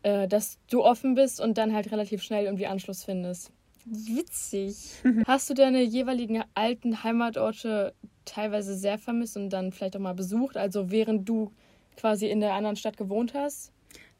äh, 0.03 0.27
dass 0.27 0.59
du 0.71 0.83
offen 0.83 1.15
bist 1.15 1.41
und 1.41 1.59
dann 1.59 1.75
halt 1.75 1.93
relativ 1.93 2.23
schnell 2.23 2.47
irgendwie 2.47 2.67
Anschluss 2.67 3.05
findest. 3.05 3.53
Witzig. 3.85 5.03
Hast 5.27 5.51
du 5.51 5.55
deine 5.55 5.83
jeweiligen 5.83 6.45
alten 6.55 7.03
Heimatorte 7.03 7.95
teilweise 8.25 8.77
sehr 8.77 8.99
vermisst 8.99 9.37
und 9.37 9.51
dann 9.51 9.73
vielleicht 9.73 9.97
auch 9.97 10.01
mal 10.01 10.15
besucht? 10.15 10.57
Also 10.57 10.91
während 10.91 11.29
du 11.29 11.53
quasi 11.97 12.29
in 12.29 12.41
der 12.41 12.55
anderen 12.55 12.77
Stadt 12.77 12.97
gewohnt 12.97 13.35
hast? 13.35 13.73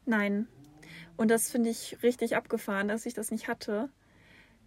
Nein. 0.05 0.47
Und 1.15 1.29
das 1.29 1.49
finde 1.49 1.69
ich 1.69 1.97
richtig 2.03 2.35
abgefahren, 2.35 2.87
dass 2.87 3.05
ich 3.05 3.13
das 3.13 3.31
nicht 3.31 3.47
hatte. 3.47 3.89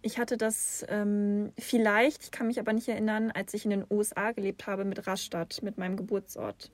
Ich 0.01 0.17
hatte 0.17 0.37
das 0.37 0.85
ähm, 0.89 1.51
vielleicht, 1.57 2.23
ich 2.23 2.31
kann 2.31 2.47
mich 2.47 2.59
aber 2.59 2.73
nicht 2.73 2.87
erinnern, 2.87 3.31
als 3.31 3.53
ich 3.53 3.65
in 3.65 3.71
den 3.71 3.85
USA 3.89 4.31
gelebt 4.31 4.67
habe 4.67 4.85
mit 4.85 5.07
Rastatt, 5.07 5.61
mit 5.63 5.77
meinem 5.77 5.97
Geburtsort. 5.97 6.71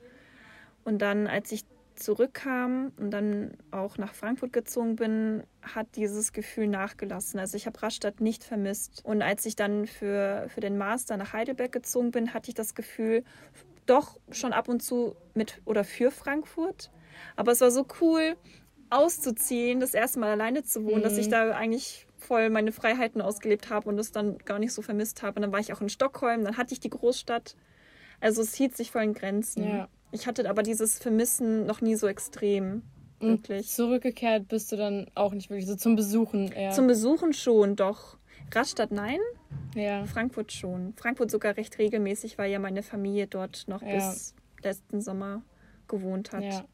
Und 0.83 1.01
dann, 1.01 1.27
als 1.27 1.51
ich 1.51 1.65
zurückkam 1.95 2.91
und 2.97 3.11
dann 3.11 3.57
auch 3.71 3.97
nach 3.97 4.13
Frankfurt 4.13 4.53
gezogen 4.53 4.95
bin, 4.95 5.43
hat 5.61 5.87
dieses 5.95 6.33
Gefühl 6.33 6.67
nachgelassen. 6.67 7.39
Also 7.39 7.57
ich 7.57 7.65
habe 7.65 7.81
Rastatt 7.81 8.21
nicht 8.21 8.43
vermisst. 8.43 9.01
Und 9.03 9.21
als 9.21 9.45
ich 9.45 9.55
dann 9.55 9.87
für, 9.87 10.47
für 10.49 10.61
den 10.61 10.77
Master 10.77 11.17
nach 11.17 11.33
Heidelberg 11.33 11.71
gezogen 11.71 12.11
bin, 12.11 12.33
hatte 12.33 12.49
ich 12.49 12.55
das 12.55 12.75
Gefühl, 12.75 13.23
doch 13.85 14.19
schon 14.31 14.53
ab 14.53 14.69
und 14.69 14.81
zu 14.81 15.15
mit 15.33 15.61
oder 15.65 15.83
für 15.83 16.11
Frankfurt. 16.11 16.91
Aber 17.35 17.51
es 17.51 17.61
war 17.61 17.71
so 17.71 17.85
cool, 18.01 18.35
auszuziehen, 18.89 19.79
das 19.79 19.93
erste 19.93 20.19
Mal 20.19 20.29
alleine 20.29 20.63
zu 20.63 20.85
wohnen, 20.85 20.99
mhm. 20.99 21.03
dass 21.03 21.17
ich 21.17 21.27
mhm. 21.27 21.31
da 21.31 21.51
eigentlich 21.51 22.07
voll 22.17 22.49
meine 22.49 22.71
Freiheiten 22.71 23.21
ausgelebt 23.21 23.69
habe 23.69 23.89
und 23.89 23.99
es 23.99 24.11
dann 24.11 24.37
gar 24.39 24.59
nicht 24.59 24.71
so 24.71 24.81
vermisst 24.81 25.23
habe. 25.23 25.37
Und 25.37 25.41
dann 25.41 25.51
war 25.51 25.59
ich 25.59 25.73
auch 25.73 25.81
in 25.81 25.89
Stockholm, 25.89 26.43
dann 26.43 26.57
hatte 26.57 26.73
ich 26.73 26.79
die 26.79 26.89
Großstadt. 26.89 27.55
Also 28.21 28.41
es 28.41 28.53
hielt 28.53 28.77
sich 28.77 28.91
voll 28.91 29.03
in 29.03 29.13
Grenzen. 29.13 29.63
Ja. 29.63 29.89
Ich 30.13 30.27
hatte 30.27 30.47
aber 30.49 30.63
dieses 30.63 30.99
Vermissen 30.99 31.65
noch 31.65 31.81
nie 31.81 31.95
so 31.95 32.07
extrem. 32.07 32.83
Wirklich. 33.19 33.59
Und 33.59 33.69
zurückgekehrt 33.69 34.47
bist 34.47 34.71
du 34.71 34.75
dann 34.75 35.07
auch 35.15 35.33
nicht 35.33 35.49
wirklich 35.49 35.67
so 35.67 35.75
zum 35.75 35.95
Besuchen 35.95 36.51
eher. 36.51 36.71
Zum 36.71 36.87
Besuchen 36.87 37.33
schon, 37.33 37.75
doch. 37.75 38.17
Rastatt 38.53 38.91
nein. 38.91 39.19
Ja. 39.75 40.05
Frankfurt 40.05 40.51
schon. 40.51 40.93
Frankfurt 40.95 41.31
sogar 41.31 41.57
recht 41.57 41.79
regelmäßig, 41.79 42.37
weil 42.37 42.51
ja 42.51 42.59
meine 42.59 42.83
Familie 42.83 43.27
dort 43.27 43.67
noch 43.67 43.81
ja. 43.81 43.95
bis 43.95 44.35
letzten 44.61 45.01
Sommer 45.01 45.41
gewohnt 45.87 46.31
hat. 46.31 46.43
Ja. 46.43 46.65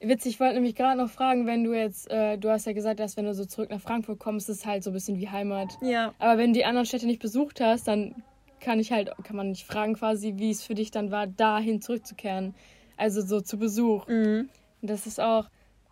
Witzig, 0.00 0.34
ich 0.34 0.40
wollte 0.40 0.54
nämlich 0.54 0.74
gerade 0.74 1.00
noch 1.00 1.08
fragen, 1.08 1.46
wenn 1.46 1.64
du 1.64 1.72
jetzt, 1.72 2.10
äh, 2.10 2.36
du 2.36 2.50
hast 2.50 2.66
ja 2.66 2.74
gesagt, 2.74 3.00
dass 3.00 3.16
wenn 3.16 3.24
du 3.24 3.32
so 3.32 3.46
zurück 3.46 3.70
nach 3.70 3.80
Frankfurt 3.80 4.18
kommst, 4.18 4.50
ist 4.50 4.58
es 4.58 4.66
halt 4.66 4.84
so 4.84 4.90
ein 4.90 4.92
bisschen 4.92 5.18
wie 5.18 5.30
Heimat. 5.30 5.78
Ja. 5.80 6.12
Aber 6.18 6.36
wenn 6.36 6.52
du 6.52 6.58
die 6.58 6.66
anderen 6.66 6.84
Städte 6.84 7.06
nicht 7.06 7.22
besucht 7.22 7.60
hast, 7.60 7.88
dann 7.88 8.22
kann 8.60 8.80
ich 8.80 8.92
halt, 8.92 9.10
kann 9.24 9.36
man 9.36 9.50
nicht 9.50 9.66
fragen 9.66 9.94
quasi, 9.94 10.34
wie 10.36 10.50
es 10.50 10.62
für 10.62 10.74
dich 10.74 10.90
dann 10.90 11.10
war, 11.10 11.26
dahin 11.26 11.80
zurückzukehren. 11.80 12.54
Also 12.96 13.20
so 13.20 13.40
zu 13.40 13.58
Besuch. 13.58 14.06
Mhm. 14.08 14.48
Das 14.82 15.06
ist 15.06 15.20
auch. 15.20 15.48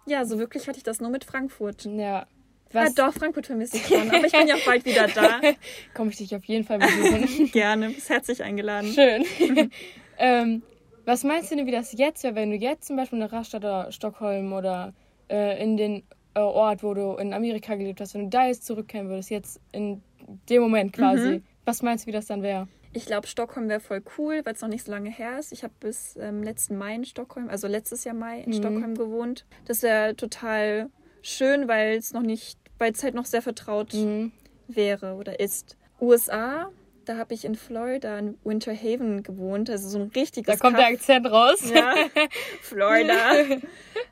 Ja, 0.06 0.24
so 0.24 0.38
wirklich 0.38 0.68
hatte 0.68 0.78
ich 0.78 0.84
das 0.84 1.00
nur 1.00 1.10
mit 1.10 1.24
Frankfurt. 1.24 1.84
Ja. 1.84 2.26
Was? 2.72 2.94
Ja, 2.96 3.06
doch, 3.06 3.14
Frankfurt 3.14 3.46
vermisse 3.46 3.76
ich 3.76 3.86
schon, 3.86 4.10
aber 4.10 4.26
ich 4.26 4.32
bin 4.32 4.48
ja 4.48 4.56
bald 4.66 4.84
wieder 4.84 5.06
da. 5.06 5.40
Komme 5.94 6.10
ich 6.10 6.16
dich 6.16 6.34
auf 6.34 6.44
jeden 6.44 6.64
Fall 6.64 6.78
besuchen. 6.78 7.50
Gerne, 7.52 7.90
bist 7.90 8.10
herzlich 8.10 8.42
eingeladen. 8.42 8.92
Schön. 8.92 9.24
ähm, 10.18 10.62
was 11.04 11.22
meinst 11.22 11.50
du 11.50 11.56
denn, 11.56 11.66
wie 11.66 11.70
das 11.70 11.92
jetzt 11.96 12.24
wäre, 12.24 12.34
wenn 12.34 12.50
du 12.50 12.56
jetzt 12.56 12.88
zum 12.88 12.96
Beispiel 12.96 13.18
nach 13.20 13.32
Rastatt 13.32 13.64
oder 13.64 13.92
Stockholm 13.92 14.52
oder 14.52 14.92
äh, 15.30 15.62
in 15.62 15.76
den 15.76 16.02
äh, 16.34 16.40
Ort, 16.40 16.82
wo 16.82 16.94
du 16.94 17.14
in 17.14 17.32
Amerika 17.32 17.76
gelebt 17.76 18.00
hast, 18.00 18.14
wenn 18.14 18.22
du 18.22 18.30
da 18.30 18.46
jetzt 18.46 18.66
zurückkehren 18.66 19.08
würdest, 19.08 19.30
jetzt 19.30 19.60
in 19.70 20.02
dem 20.48 20.62
Moment 20.62 20.92
quasi, 20.92 21.28
mhm. 21.28 21.42
Was 21.64 21.82
meinst 21.82 22.04
du, 22.04 22.08
wie 22.08 22.12
das 22.12 22.26
dann 22.26 22.42
wäre? 22.42 22.68
Ich 22.92 23.06
glaube, 23.06 23.26
Stockholm 23.26 23.68
wäre 23.68 23.80
voll 23.80 24.02
cool, 24.18 24.42
weil 24.44 24.54
es 24.54 24.60
noch 24.60 24.68
nicht 24.68 24.84
so 24.84 24.92
lange 24.92 25.10
her 25.10 25.38
ist. 25.38 25.52
Ich 25.52 25.64
habe 25.64 25.74
bis 25.80 26.16
ähm, 26.16 26.42
letzten 26.42 26.76
Mai 26.76 26.94
in 26.94 27.04
Stockholm, 27.04 27.48
also 27.48 27.66
letztes 27.66 28.04
Jahr 28.04 28.14
Mai 28.14 28.40
in 28.40 28.50
mhm. 28.50 28.54
Stockholm 28.54 28.94
gewohnt. 28.94 29.46
Das 29.64 29.82
wäre 29.82 30.14
total 30.14 30.90
schön, 31.22 31.66
weil 31.66 31.96
es 31.96 32.12
noch 32.12 32.22
nicht, 32.22 32.58
weil 32.78 32.92
es 32.92 33.02
halt 33.02 33.14
noch 33.14 33.26
sehr 33.26 33.42
vertraut 33.42 33.92
mhm. 33.94 34.32
wäre 34.68 35.14
oder 35.14 35.40
ist. 35.40 35.76
USA 36.00 36.70
da 37.04 37.16
habe 37.16 37.34
ich 37.34 37.44
in 37.44 37.54
Florida 37.54 38.18
in 38.18 38.38
Winter 38.44 38.74
Haven 38.74 39.22
gewohnt, 39.22 39.70
also 39.70 39.88
so 39.88 39.98
ein 39.98 40.10
richtiges. 40.14 40.58
Da 40.58 40.60
kommt 40.60 40.76
Kaff. 40.76 40.86
der 40.86 40.94
Akzent 40.94 41.26
raus. 41.30 41.70
Ja, 41.72 41.94
Florida. 42.62 43.14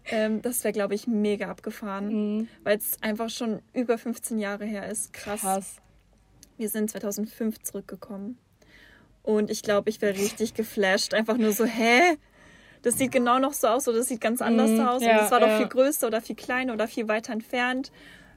ähm, 0.06 0.42
das 0.42 0.62
wäre, 0.64 0.72
glaube 0.72 0.94
ich, 0.94 1.06
mega 1.06 1.48
abgefahren, 1.48 2.38
mhm. 2.38 2.48
weil 2.64 2.78
es 2.78 2.96
einfach 3.02 3.30
schon 3.30 3.60
über 3.72 3.98
15 3.98 4.38
Jahre 4.38 4.64
her 4.64 4.88
ist. 4.88 5.12
Krass. 5.12 5.40
Krass. 5.40 5.76
Wir 6.62 6.68
sind 6.68 6.92
2005 6.92 7.61
zurückgekommen. 7.62 8.38
Und 9.25 9.51
ich 9.51 9.62
glaube, 9.62 9.90
ich 9.90 10.01
wäre 10.01 10.14
richtig 10.14 10.55
geflasht. 10.55 11.12
Einfach 11.12 11.37
nur 11.37 11.51
so, 11.51 11.64
hä? 11.64 12.16
Das 12.83 12.98
sieht 12.98 13.11
genau 13.11 13.40
noch 13.40 13.53
so 13.53 13.66
aus 13.66 13.88
oder 13.88 13.98
das 13.98 14.07
sieht 14.07 14.20
ganz 14.20 14.40
anders 14.40 14.70
mhm, 14.70 14.81
aus. 14.81 15.03
Ja, 15.03 15.11
und 15.11 15.16
das 15.16 15.33
war 15.33 15.40
ja. 15.40 15.48
doch 15.48 15.57
viel 15.59 15.66
größer 15.66 16.07
oder 16.07 16.20
viel 16.20 16.37
kleiner 16.37 16.72
oder 16.72 16.87
viel 16.87 17.09
weiter 17.09 17.33
entfernt. 17.33 17.90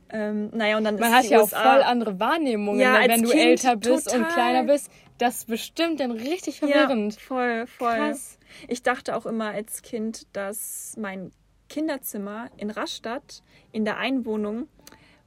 Ähm, 0.10 0.50
naja, 0.56 0.78
und 0.78 0.86
dann 0.86 0.98
Man 0.98 1.14
hat 1.14 1.26
ja 1.26 1.40
USA, 1.40 1.58
auch 1.58 1.74
voll 1.74 1.84
andere 1.84 2.20
Wahrnehmungen, 2.20 2.80
ja, 2.80 3.00
ne? 3.00 3.10
wenn 3.10 3.22
du 3.22 3.30
kind 3.30 3.44
älter 3.44 3.76
bist 3.76 4.08
total. 4.08 4.22
und 4.22 4.30
kleiner 4.30 4.64
bist. 4.64 4.90
Das 5.20 5.36
ist 5.36 5.48
bestimmt 5.48 6.00
dann 6.00 6.10
richtig 6.10 6.58
verwirrend. 6.58 7.14
Ja, 7.14 7.22
voll, 7.22 7.68
voll. 7.68 7.96
Krass. 7.96 8.40
Ich 8.68 8.82
dachte 8.82 9.16
auch 9.16 9.28
immer 9.28 9.50
als 9.50 9.84
Kind, 9.84 10.26
dass 10.34 10.96
mein 10.98 11.32
Kinderzimmer 11.70 12.50
in 12.58 12.72
Rastatt 12.72 13.44
in 13.72 13.86
der 13.86 13.98
Einwohnung 13.98 14.68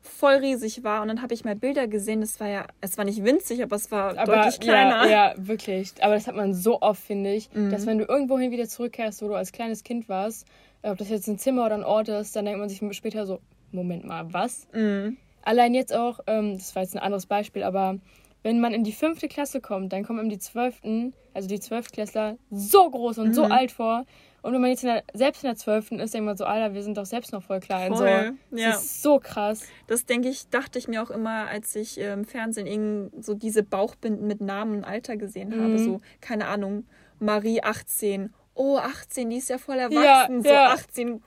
voll 0.01 0.35
riesig 0.37 0.85
war 0.85 1.03
und 1.03 1.09
dann 1.09 1.23
habe 1.23 1.35
ich 1.35 1.45
mal 1.45 1.57
Bilder 1.57 1.87
gesehen, 1.87 2.21
das 2.21 2.39
war 2.41 2.49
ja, 2.49 2.67
es 2.81 2.97
war 2.99 3.05
nicht 3.05 3.25
winzig, 3.25 3.63
aber 3.63 3.77
es 3.77 3.91
war 3.91 4.17
aber, 4.19 4.37
deutlich 4.37 4.61
kleiner. 4.61 5.05
Ja, 5.05 5.11
ja, 5.11 5.35
wirklich. 5.37 5.93
Aber 6.01 6.15
das 6.15 6.27
hat 6.27 6.37
man 6.37 6.55
so 6.55 6.81
oft, 6.81 7.03
finde 7.03 7.35
ich, 7.35 7.53
mhm. 7.53 7.71
dass 7.71 7.87
wenn 7.87 7.99
du 7.99 8.05
irgendwohin 8.05 8.51
wieder 8.51 8.69
zurückkehrst, 8.69 9.23
wo 9.23 9.29
du 9.29 9.35
als 9.35 9.53
kleines 9.53 9.85
Kind 9.85 10.09
warst, 10.09 10.47
ob 10.83 10.99
das 10.99 11.09
jetzt 11.09 11.29
ein 11.29 11.39
Zimmer 11.39 11.67
oder 11.67 11.75
ein 11.75 11.85
Ort 11.85 12.09
ist, 12.09 12.35
dann 12.37 12.45
denkt 12.45 12.61
man 12.61 12.69
sich 12.69 12.81
später 12.97 13.27
so, 13.27 13.41
Moment 13.73 14.05
mal, 14.05 14.33
was? 14.33 14.67
Mhm. 14.73 15.17
Allein 15.43 15.75
jetzt 15.75 15.95
auch, 15.95 16.21
ähm, 16.27 16.57
das 16.57 16.75
war 16.75 16.83
jetzt 16.83 16.95
ein 16.95 17.03
anderes 17.03 17.27
Beispiel, 17.27 17.63
aber 17.63 17.99
wenn 18.43 18.61
man 18.61 18.73
in 18.73 18.85
die 18.85 18.93
fünfte 18.93 19.29
Klasse 19.29 19.61
kommt, 19.61 19.93
dann 19.93 20.05
kommen 20.05 20.29
die 20.29 20.39
zwölften, 20.39 21.13
also 21.35 21.49
die 21.49 21.61
Zwölftklässler, 21.61 22.39
so 22.51 22.89
groß 22.91 23.19
und 23.19 23.29
mhm. 23.29 23.35
so 23.35 23.45
alt 23.45 23.73
vor. 23.73 24.07
Und 24.43 24.53
wenn 24.53 24.61
man 24.61 24.71
jetzt 24.71 24.85
in 24.85 24.91
der, 24.91 25.05
selbst 25.15 25.43
in 25.43 25.49
der 25.49 25.57
zwölften 25.57 25.99
ist, 25.99 26.15
denkt 26.15 26.27
man 26.27 26.37
so, 26.37 26.45
Alter, 26.45 26.75
wir 26.75 26.83
sind 26.83 26.97
doch 26.97 27.07
selbst 27.07 27.33
noch 27.33 27.43
voll 27.43 27.61
klein. 27.61 27.95
Voll, 27.95 28.35
so. 28.51 28.57
Das 28.57 28.61
ja. 28.61 28.71
ist 28.71 29.03
so 29.03 29.19
krass. 29.19 29.63
Das 29.87 30.07
denke 30.07 30.29
ich, 30.29 30.49
dachte 30.49 30.79
ich 30.79 30.89
mir 30.89 31.03
auch 31.03 31.11
immer, 31.11 31.49
als 31.49 31.75
ich 31.75 31.99
im 31.99 32.25
Fernsehen 32.25 32.67
irgend 32.67 33.25
so 33.25 33.35
diese 33.35 33.63
Bauchbinden 33.63 34.27
mit 34.27 34.41
Namen 34.41 34.79
und 34.79 34.85
Alter 34.85 35.17
gesehen 35.17 35.51
mhm. 35.51 35.63
habe. 35.63 35.79
So, 35.79 36.01
keine 36.21 36.47
Ahnung, 36.47 36.87
Marie 37.19 37.63
18. 37.63 38.33
Oh, 38.55 38.77
18, 38.77 39.31
die 39.31 39.37
ist 39.37 39.51
ja 39.51 39.59
voll 39.59 39.79
erwachsen. 39.79 40.37
Ja, 40.37 40.43
so 40.43 40.49
ja. 40.49 40.73
18. 40.73 41.23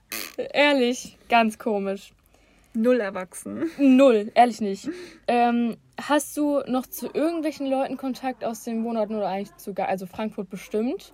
Ehrlich, 0.53 1.17
ganz 1.29 1.57
komisch. 1.57 2.13
Null 2.73 3.01
erwachsen. 3.01 3.69
Null, 3.77 4.31
ehrlich 4.33 4.61
nicht. 4.61 4.89
Ähm, 5.27 5.77
hast 5.99 6.35
du 6.37 6.61
noch 6.67 6.87
zu 6.87 7.07
irgendwelchen 7.13 7.67
Leuten 7.67 7.97
Kontakt 7.97 8.45
aus 8.45 8.63
den 8.63 8.79
Monaten 8.79 9.15
oder 9.15 9.27
eigentlich 9.27 9.51
sogar, 9.57 9.89
also 9.89 10.05
Frankfurt 10.05 10.49
bestimmt? 10.49 11.13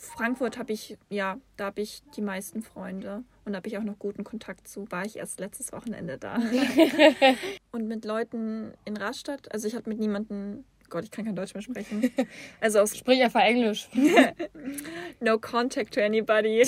Frankfurt 0.00 0.56
habe 0.56 0.72
ich, 0.72 0.96
ja, 1.10 1.38
da 1.58 1.66
habe 1.66 1.82
ich 1.82 2.02
die 2.16 2.22
meisten 2.22 2.62
Freunde 2.62 3.22
und 3.44 3.52
da 3.52 3.58
habe 3.58 3.68
ich 3.68 3.76
auch 3.76 3.82
noch 3.82 3.98
guten 3.98 4.24
Kontakt 4.24 4.66
zu. 4.66 4.90
War 4.90 5.04
ich 5.04 5.16
erst 5.16 5.40
letztes 5.40 5.72
Wochenende 5.72 6.16
da. 6.16 6.38
und 7.72 7.86
mit 7.86 8.06
Leuten 8.06 8.72
in 8.86 8.96
Rastatt, 8.96 9.52
also 9.52 9.68
ich 9.68 9.74
habe 9.74 9.90
mit 9.90 9.98
niemandem, 9.98 10.64
Gott, 10.88 11.04
ich 11.04 11.10
kann 11.10 11.26
kein 11.26 11.36
Deutsch 11.36 11.52
mehr 11.52 11.62
sprechen. 11.62 12.10
Also 12.60 12.80
aus 12.80 12.96
Sprich 12.96 13.22
einfach 13.22 13.42
Englisch. 13.42 13.88
no 15.20 15.38
contact 15.38 15.94
to 15.94 16.00
anybody. 16.00 16.66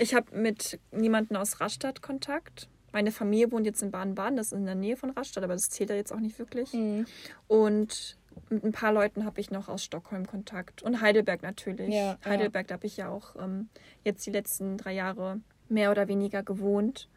ich 0.00 0.14
habe 0.14 0.36
mit 0.36 0.80
niemandem 0.90 1.36
aus 1.36 1.60
Rastatt 1.60 2.02
Kontakt. 2.02 2.68
Meine 2.90 3.12
Familie 3.12 3.52
wohnt 3.52 3.66
jetzt 3.66 3.82
in 3.82 3.90
Baden-Baden, 3.92 4.36
das 4.36 4.48
ist 4.48 4.52
in 4.52 4.66
der 4.66 4.74
Nähe 4.74 4.96
von 4.96 5.10
Rastatt, 5.10 5.44
aber 5.44 5.54
das 5.54 5.70
zählt 5.70 5.90
ja 5.90 5.96
jetzt 5.96 6.12
auch 6.12 6.20
nicht 6.20 6.38
wirklich. 6.38 6.72
Mhm. 6.72 7.06
Und 7.46 8.18
mit 8.48 8.64
ein 8.64 8.72
paar 8.72 8.92
Leuten 8.92 9.24
habe 9.24 9.40
ich 9.40 9.50
noch 9.50 9.68
aus 9.68 9.84
Stockholm 9.84 10.26
Kontakt. 10.26 10.82
Und 10.82 11.00
Heidelberg 11.00 11.42
natürlich. 11.42 11.94
Ja, 11.94 12.18
Heidelberg, 12.24 12.66
ja. 12.66 12.68
da 12.68 12.74
habe 12.74 12.86
ich 12.86 12.96
ja 12.96 13.08
auch 13.08 13.36
ähm, 13.36 13.68
jetzt 14.04 14.26
die 14.26 14.30
letzten 14.30 14.76
drei 14.76 14.92
Jahre 14.92 15.40
mehr 15.68 15.90
oder 15.90 16.08
weniger 16.08 16.42
gewohnt 16.42 17.08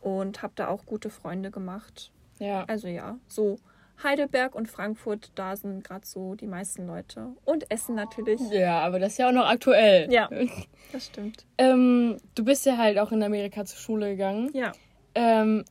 und 0.00 0.42
habe 0.42 0.52
da 0.56 0.68
auch 0.68 0.86
gute 0.86 1.10
Freunde 1.10 1.50
gemacht. 1.50 2.12
Ja. 2.38 2.64
Also 2.64 2.88
ja, 2.88 3.18
so 3.26 3.58
Heidelberg 4.02 4.54
und 4.54 4.68
Frankfurt, 4.68 5.30
da 5.34 5.56
sind 5.56 5.82
gerade 5.82 6.06
so 6.06 6.34
die 6.34 6.46
meisten 6.46 6.86
Leute. 6.86 7.28
Und 7.44 7.70
Essen 7.70 7.94
natürlich. 7.94 8.40
Ja, 8.50 8.80
aber 8.80 8.98
das 8.98 9.12
ist 9.12 9.18
ja 9.18 9.28
auch 9.28 9.32
noch 9.32 9.46
aktuell. 9.48 10.12
Ja, 10.12 10.28
das 10.92 11.06
stimmt. 11.06 11.46
ähm, 11.58 12.18
du 12.34 12.44
bist 12.44 12.66
ja 12.66 12.76
halt 12.76 12.98
auch 12.98 13.12
in 13.12 13.22
Amerika 13.22 13.64
zur 13.64 13.78
Schule 13.78 14.10
gegangen. 14.10 14.50
Ja. 14.52 14.72
Ähm, 15.14 15.64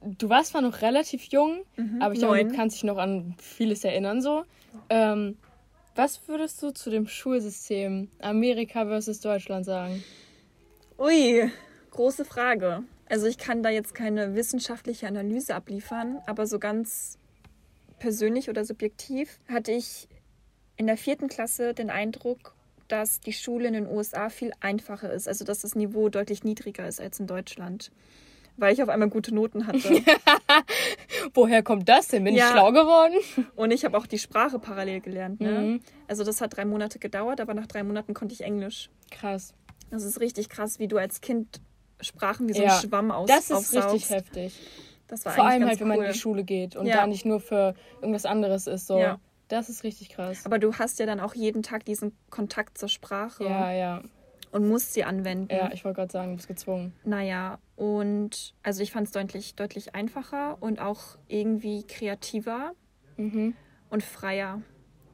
du 0.00 0.28
warst 0.28 0.50
zwar 0.50 0.62
noch 0.62 0.82
relativ 0.82 1.24
jung, 1.24 1.64
mhm, 1.76 2.00
aber 2.00 2.14
ich 2.14 2.20
glaube, 2.20 2.44
du 2.44 2.54
kannst 2.54 2.76
dich 2.76 2.84
noch 2.84 2.98
an 2.98 3.34
vieles 3.38 3.84
erinnern 3.84 4.22
so. 4.22 4.44
Ähm, 4.90 5.36
was 5.94 6.28
würdest 6.28 6.62
du 6.62 6.70
zu 6.70 6.90
dem 6.90 7.08
Schulsystem 7.08 8.08
Amerika 8.20 8.86
versus 8.86 9.20
Deutschland 9.20 9.64
sagen? 9.64 10.04
Ui, 10.98 11.50
große 11.90 12.24
Frage. 12.24 12.84
Also 13.08 13.26
ich 13.26 13.38
kann 13.38 13.62
da 13.62 13.70
jetzt 13.70 13.94
keine 13.94 14.34
wissenschaftliche 14.34 15.08
Analyse 15.08 15.54
abliefern, 15.54 16.18
aber 16.26 16.46
so 16.46 16.58
ganz 16.58 17.18
persönlich 17.98 18.48
oder 18.48 18.64
subjektiv 18.64 19.40
hatte 19.48 19.72
ich 19.72 20.08
in 20.76 20.86
der 20.86 20.96
vierten 20.96 21.28
Klasse 21.28 21.74
den 21.74 21.90
Eindruck, 21.90 22.54
dass 22.86 23.20
die 23.20 23.32
Schule 23.32 23.66
in 23.66 23.74
den 23.74 23.86
USA 23.88 24.28
viel 24.28 24.52
einfacher 24.60 25.12
ist, 25.12 25.26
also 25.26 25.44
dass 25.44 25.60
das 25.60 25.74
Niveau 25.74 26.08
deutlich 26.08 26.44
niedriger 26.44 26.86
ist 26.86 27.00
als 27.00 27.18
in 27.18 27.26
Deutschland 27.26 27.90
weil 28.58 28.74
ich 28.74 28.82
auf 28.82 28.88
einmal 28.88 29.08
gute 29.08 29.34
Noten 29.34 29.66
hatte. 29.66 29.78
Woher 31.34 31.62
kommt 31.62 31.88
das 31.88 32.08
denn? 32.08 32.24
Bin 32.24 32.34
ja. 32.34 32.46
ich 32.46 32.50
schlau 32.52 32.72
geworden? 32.72 33.14
Und 33.56 33.70
ich 33.70 33.84
habe 33.84 33.96
auch 33.96 34.06
die 34.06 34.18
Sprache 34.18 34.58
parallel 34.58 35.00
gelernt. 35.00 35.40
Ne? 35.40 35.50
Mhm. 35.50 35.80
Also 36.08 36.24
das 36.24 36.40
hat 36.40 36.56
drei 36.56 36.64
Monate 36.64 36.98
gedauert, 36.98 37.40
aber 37.40 37.54
nach 37.54 37.66
drei 37.66 37.82
Monaten 37.82 38.14
konnte 38.14 38.34
ich 38.34 38.42
Englisch. 38.42 38.90
Krass. 39.10 39.54
Das 39.90 40.02
ist 40.02 40.20
richtig 40.20 40.48
krass, 40.48 40.78
wie 40.78 40.88
du 40.88 40.98
als 40.98 41.20
Kind 41.20 41.60
Sprachen 42.00 42.48
wie 42.48 42.52
so 42.52 42.62
ein 42.62 42.68
ja. 42.68 42.80
Schwamm 42.80 43.10
aus 43.10 43.28
Das 43.28 43.44
ist 43.44 43.52
aufsaugst. 43.52 43.94
richtig 43.94 44.10
heftig. 44.10 44.60
Das 45.08 45.24
war 45.24 45.32
Vor 45.32 45.44
allem 45.46 45.64
halt, 45.64 45.80
wenn 45.80 45.88
man 45.88 46.02
in 46.02 46.12
die 46.12 46.18
Schule 46.18 46.44
geht 46.44 46.76
und 46.76 46.86
ja. 46.86 46.96
da 46.96 47.06
nicht 47.06 47.24
nur 47.24 47.40
für 47.40 47.74
irgendwas 48.00 48.26
anderes 48.26 48.66
ist. 48.66 48.86
So. 48.86 48.98
Ja. 48.98 49.18
Das 49.48 49.70
ist 49.70 49.82
richtig 49.82 50.10
krass. 50.10 50.44
Aber 50.44 50.58
du 50.58 50.74
hast 50.74 50.98
ja 50.98 51.06
dann 51.06 51.20
auch 51.20 51.34
jeden 51.34 51.62
Tag 51.62 51.84
diesen 51.86 52.12
Kontakt 52.28 52.76
zur 52.76 52.90
Sprache. 52.90 53.44
Ja, 53.44 53.72
ja 53.72 54.02
und 54.52 54.68
musst 54.68 54.94
sie 54.94 55.04
anwenden. 55.04 55.54
Ja, 55.54 55.70
ich 55.72 55.84
wollte 55.84 55.96
gerade 55.96 56.12
sagen, 56.12 56.30
du 56.30 56.36
bist 56.36 56.48
gezwungen. 56.48 56.92
Naja, 57.04 57.58
und 57.76 58.54
also 58.62 58.82
ich 58.82 58.92
fand 58.92 59.06
es 59.06 59.12
deutlich, 59.12 59.54
deutlich 59.54 59.94
einfacher 59.94 60.56
und 60.60 60.80
auch 60.80 61.18
irgendwie 61.28 61.84
kreativer 61.84 62.72
mhm. 63.16 63.54
und 63.90 64.02
freier, 64.02 64.62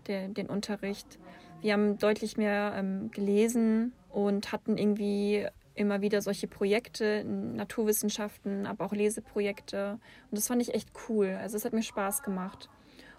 der, 0.07 0.29
den 0.29 0.47
Unterricht. 0.47 1.19
Wir 1.61 1.73
haben 1.73 1.99
deutlich 1.99 2.37
mehr 2.37 2.75
ähm, 2.77 3.11
gelesen 3.11 3.93
und 4.11 4.53
hatten 4.53 4.77
irgendwie 4.77 5.47
immer 5.75 6.01
wieder 6.01 6.23
solche 6.23 6.47
Projekte 6.47 7.05
in 7.05 7.57
Naturwissenschaften, 7.57 8.67
aber 8.67 8.85
auch 8.87 8.93
Leseprojekte. 8.93 9.99
Und 10.31 10.39
das 10.39 10.47
fand 10.47 10.63
ich 10.63 10.75
echt 10.75 10.91
cool. 11.09 11.37
Also 11.41 11.57
es 11.57 11.65
hat 11.65 11.73
mir 11.73 11.83
Spaß 11.83 12.23
gemacht. 12.23 12.69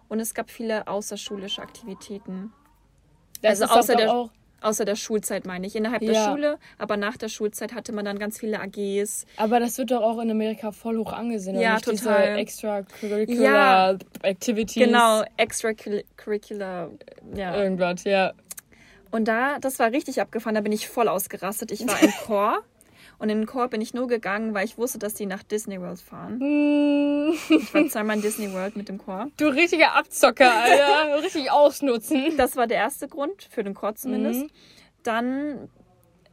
Und 0.08 0.20
es 0.20 0.34
gab 0.34 0.50
viele 0.50 0.88
außerschulische 0.88 1.62
Aktivitäten. 1.62 2.54
Das 3.42 3.62
also 3.62 3.80
außer 3.80 3.96
der 3.96 4.14
auch 4.14 4.30
Außer 4.62 4.86
der 4.86 4.96
Schulzeit 4.96 5.46
meine 5.46 5.68
ich. 5.68 5.76
Innerhalb 5.76 6.02
ja. 6.02 6.12
der 6.12 6.32
Schule, 6.32 6.58
aber 6.78 6.98
nach 6.98 7.18
der 7.18 7.30
Schulzeit 7.30 7.74
hatte 7.74 7.92
man 7.92 8.06
dann 8.06 8.18
ganz 8.18 8.40
viele 8.40 8.60
AGs. 8.60 9.26
Aber 9.38 9.60
das 9.60 9.78
wird 9.78 9.92
doch 9.92 10.02
auch 10.02 10.20
in 10.20 10.32
Amerika 10.32 10.72
voll 10.72 10.98
hoch 10.98 11.14
angesehen. 11.14 11.60
Ja, 11.60 11.80
total. 11.80 12.38
extracurricular 12.38 13.92
ja, 13.92 13.98
Activities. 14.24 14.84
Genau, 14.84 15.24
extracurricular. 15.38 16.90
Ja. 17.36 17.56
Irgendwas, 17.56 18.04
ja. 18.06 18.34
Und 19.12 19.28
da, 19.28 19.60
das 19.60 19.80
war 19.80 19.92
richtig 19.92 20.20
abgefahren, 20.20 20.56
da 20.56 20.62
bin 20.62 20.72
ich 20.72 20.90
voll 20.90 21.08
ausgerastet. 21.08 21.72
Ich 21.72 21.88
war 21.88 22.02
im 22.02 22.12
Chor. 22.26 22.64
Und 23.18 23.30
in 23.30 23.40
den 23.40 23.46
Chor 23.46 23.68
bin 23.68 23.82
ich 23.82 23.94
nur 23.94 24.08
gegangen, 24.08 24.54
weil 24.54 24.66
ich 24.66 24.78
wusste, 24.78 25.00
dass 25.00 25.14
die 25.14 25.26
nach 25.26 25.44
Disney 25.44 25.80
World 25.80 26.00
fahren. 26.00 26.38
Mm. 26.40 27.34
ich 27.50 27.74
war 27.74 27.88
zweimal 27.88 28.18
in 28.18 28.22
Disney 28.22 28.52
World 28.54 28.76
mit 28.76 28.90
dem 28.90 28.98
Chor. 28.98 29.28
Du 29.38 29.48
richtiger 29.48 29.96
Abzocker, 29.96 30.52
Alter. 30.52 31.24
Richtig 31.24 31.52
ausnutzen. 31.52 32.24
Das 32.38 32.56
war 32.56 32.68
der 32.68 32.78
erste 32.78 33.08
Grund, 33.08 33.48
für 33.50 33.64
den 33.64 33.74
Chor 33.74 33.96
zumindest. 33.96 34.44
Mhm. 34.44 34.50
Dann 35.04 35.70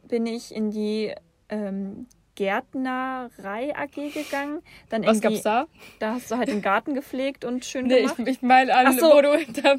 bin 0.07 0.25
ich 0.25 0.53
in 0.53 0.69
die 0.69 1.13
ähm, 1.49 2.07
Gärtnerei 2.35 3.75
AG 3.75 4.13
gegangen. 4.13 4.61
Dann 4.89 5.05
was 5.05 5.21
gab's 5.21 5.43
da? 5.43 5.67
Da 5.99 6.15
hast 6.15 6.31
du 6.31 6.37
halt 6.37 6.49
den 6.49 6.61
Garten 6.61 6.95
gepflegt 6.95 7.45
und 7.45 7.63
schön 7.63 7.87
nee, 7.87 8.01
gemacht. 8.01 8.15
Ich, 8.19 8.27
ich 8.27 8.41
meine 8.41 8.75
an, 8.75 8.97
so, 8.97 9.07
wo 9.07 9.21
du 9.21 9.29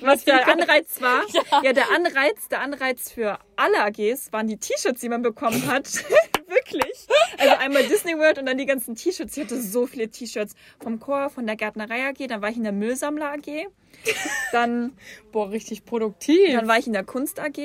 was 0.06 0.24
der 0.24 0.48
Anreiz 0.48 1.00
war. 1.00 1.22
Ja. 1.34 1.62
ja, 1.62 1.72
der 1.72 1.90
Anreiz, 1.94 2.48
der 2.48 2.60
Anreiz 2.60 3.10
für 3.10 3.38
alle 3.56 3.82
AGs 3.84 4.32
waren 4.32 4.46
die 4.46 4.56
T-Shirts, 4.56 5.00
die 5.00 5.08
man 5.08 5.22
bekommen 5.22 5.66
hat. 5.66 5.88
Wirklich. 6.48 7.06
Also 7.38 7.54
einmal 7.56 7.84
Disney 7.84 8.18
World 8.18 8.38
und 8.38 8.46
dann 8.46 8.58
die 8.58 8.66
ganzen 8.66 8.94
T-Shirts. 8.94 9.36
Ich 9.36 9.44
hatte 9.44 9.60
so 9.60 9.86
viele 9.86 10.08
T-Shirts 10.08 10.54
vom 10.80 11.00
Chor, 11.00 11.30
von 11.30 11.46
der 11.46 11.56
Gärtnerei 11.56 12.08
AG, 12.08 12.26
dann 12.28 12.42
war 12.42 12.50
ich 12.50 12.56
in 12.56 12.64
der 12.64 12.72
Müllsammler 12.72 13.32
AG. 13.32 13.68
Dann. 14.52 14.92
Boah, 15.32 15.50
richtig 15.50 15.84
produktiv. 15.84 16.52
Dann 16.52 16.68
war 16.68 16.78
ich 16.78 16.86
in 16.86 16.92
der 16.92 17.04
Kunst 17.04 17.40
AG. 17.40 17.58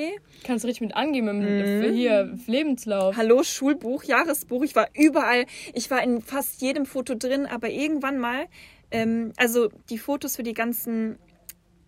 Kannst 0.44 0.64
du 0.64 0.68
richtig 0.68 0.80
mit 0.80 0.96
angeben 0.96 1.28
im 1.28 1.38
mhm. 1.38 1.92
hier 1.92 2.38
Lebenslauf. 2.46 3.16
Hallo, 3.16 3.42
Schulbuch, 3.42 4.04
Jahresbuch. 4.04 4.62
Ich 4.62 4.74
war 4.74 4.88
überall. 4.94 5.46
Ich 5.74 5.90
war 5.90 6.02
in 6.02 6.22
fast 6.22 6.62
jedem 6.62 6.86
Foto 6.86 7.14
drin, 7.14 7.46
aber 7.46 7.68
irgendwann 7.68 8.18
mal, 8.18 8.46
ähm, 8.90 9.32
also 9.36 9.68
die 9.90 9.98
Fotos 9.98 10.36
für 10.36 10.42
die 10.42 10.54
ganzen 10.54 11.18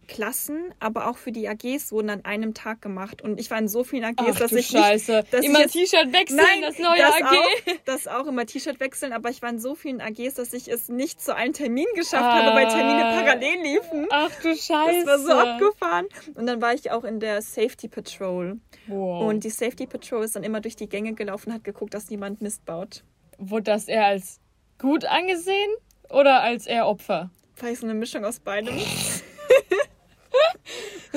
Klassen, 0.09 0.75
aber 0.81 1.09
auch 1.09 1.17
für 1.17 1.33
die 1.33 1.49
AGs 1.49 1.93
wurden 1.93 2.11
an 2.11 2.25
einem 2.25 2.55
Tag 2.55 2.83
gemacht. 2.83 3.23
Und 3.23 3.41
ich 3.41 3.51
war 3.51 3.59
in 3.59 3.69
so 3.69 3.85
vielen 3.85 4.05
AGs, 4.05 4.35
Ach, 4.35 4.39
dass 4.39 4.51
du 4.51 4.59
ich 4.59 4.67
Scheiße. 4.67 5.13
Nicht, 5.13 5.33
dass 5.33 5.45
immer 5.45 5.67
T-Shirt 5.67 6.13
wechseln, 6.13 6.39
nein, 6.39 6.63
das 6.63 6.79
neue 6.79 6.99
das 6.99 7.15
AG. 7.15 7.25
Auch, 7.25 7.77
das 7.85 8.09
auch 8.09 8.27
immer 8.27 8.47
T-Shirt 8.47 8.81
wechseln, 8.81 9.13
aber 9.13 9.31
ich 9.31 9.43
war 9.43 9.51
in 9.51 9.59
so 9.59 9.75
vielen 9.75 10.01
AGs, 10.01 10.35
dass 10.35 10.53
ich 10.53 10.69
es 10.69 10.89
nicht 10.89 11.21
zu 11.21 11.35
einem 11.35 11.53
Termin 11.53 11.87
geschafft 11.95 12.23
ah. 12.25 12.43
habe, 12.43 12.57
weil 12.57 12.69
Termine 12.69 13.03
parallel 13.03 13.63
liefen. 13.63 14.07
Ach 14.11 14.31
du 14.43 14.55
Scheiße. 14.55 15.05
Das 15.07 15.07
war 15.07 15.19
so 15.19 15.33
abgefahren. 15.33 16.07
Und 16.35 16.47
dann 16.47 16.61
war 16.61 16.75
ich 16.75 16.91
auch 16.91 17.05
in 17.05 17.21
der 17.21 17.43
Safety 17.43 17.89
Patrol. 17.89 18.59
Wow. 18.87 19.29
Und 19.29 19.45
die 19.45 19.51
Safety 19.51 19.87
Patrol 19.87 20.25
ist 20.25 20.37
dann 20.37 20.43
immer 20.43 20.61
durch 20.61 20.77
die 20.77 20.89
Gänge 20.89 21.15
gelaufen 21.15 21.51
und 21.51 21.55
hat 21.55 21.65
geguckt, 21.65 21.95
dass 21.95 22.11
niemand 22.11 22.41
Mist 22.41 22.65
baut. 22.65 23.05
Wurde 23.39 23.65
das 23.65 23.89
eher 23.89 24.07
als 24.07 24.41
gut 24.79 25.05
angesehen 25.05 25.71
oder 26.11 26.43
als 26.43 26.67
eher 26.67 26.87
Opfer? 26.87 27.31
Vielleicht 27.55 27.81
so 27.81 27.87
eine 27.87 27.95
Mischung 27.95 28.25
aus 28.25 28.41
beidem. 28.41 28.77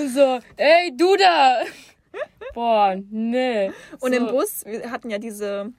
So, 0.08 0.40
ey, 0.58 0.96
du 0.96 1.16
da! 1.18 1.62
Boah, 2.54 2.96
nee. 3.10 3.72
Und 4.00 4.14
so. 4.14 4.18
im 4.18 4.28
Bus, 4.28 4.64
wir 4.66 4.92
hatten 4.92 5.10
ja 5.10 5.18
diese 5.18 5.72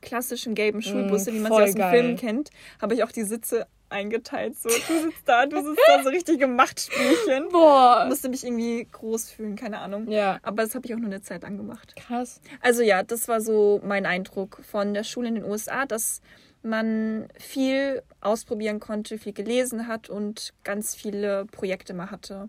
klassischen 0.00 0.54
gelben 0.54 0.82
Schulbusse, 0.82 1.32
mm, 1.32 1.34
wie 1.34 1.40
man 1.40 1.52
sie 1.52 1.62
aus 1.62 1.72
dem 1.72 1.78
geil. 1.78 1.92
Film 1.92 2.16
kennt, 2.16 2.50
habe 2.80 2.94
ich 2.94 3.02
auch 3.02 3.12
die 3.12 3.24
Sitze 3.24 3.66
eingeteilt. 3.88 4.58
So, 4.58 4.68
du 4.68 5.00
sitzt 5.02 5.26
da, 5.26 5.46
du 5.46 5.62
sitzt 5.62 5.80
da, 5.86 6.02
so 6.02 6.10
richtige 6.10 6.46
Machtspielchen. 6.46 7.48
Boah. 7.50 8.06
Musste 8.08 8.28
mich 8.28 8.44
irgendwie 8.44 8.86
groß 8.90 9.30
fühlen, 9.30 9.56
keine 9.56 9.78
Ahnung. 9.78 10.10
Ja. 10.10 10.38
Aber 10.42 10.62
das 10.62 10.74
habe 10.74 10.86
ich 10.86 10.94
auch 10.94 10.98
nur 10.98 11.06
eine 11.06 11.22
Zeit 11.22 11.42
lang 11.42 11.56
gemacht. 11.56 11.94
Krass. 11.96 12.40
Also 12.60 12.82
ja, 12.82 13.02
das 13.02 13.28
war 13.28 13.40
so 13.40 13.80
mein 13.84 14.04
Eindruck 14.04 14.60
von 14.68 14.94
der 14.94 15.04
Schule 15.04 15.28
in 15.28 15.36
den 15.36 15.44
USA, 15.44 15.86
dass 15.86 16.20
man 16.62 17.28
viel 17.38 18.02
ausprobieren 18.20 18.80
konnte, 18.80 19.18
viel 19.18 19.32
gelesen 19.32 19.86
hat 19.86 20.08
und 20.08 20.54
ganz 20.64 20.94
viele 20.94 21.46
Projekte 21.46 21.94
mal 21.94 22.10
hatte 22.10 22.48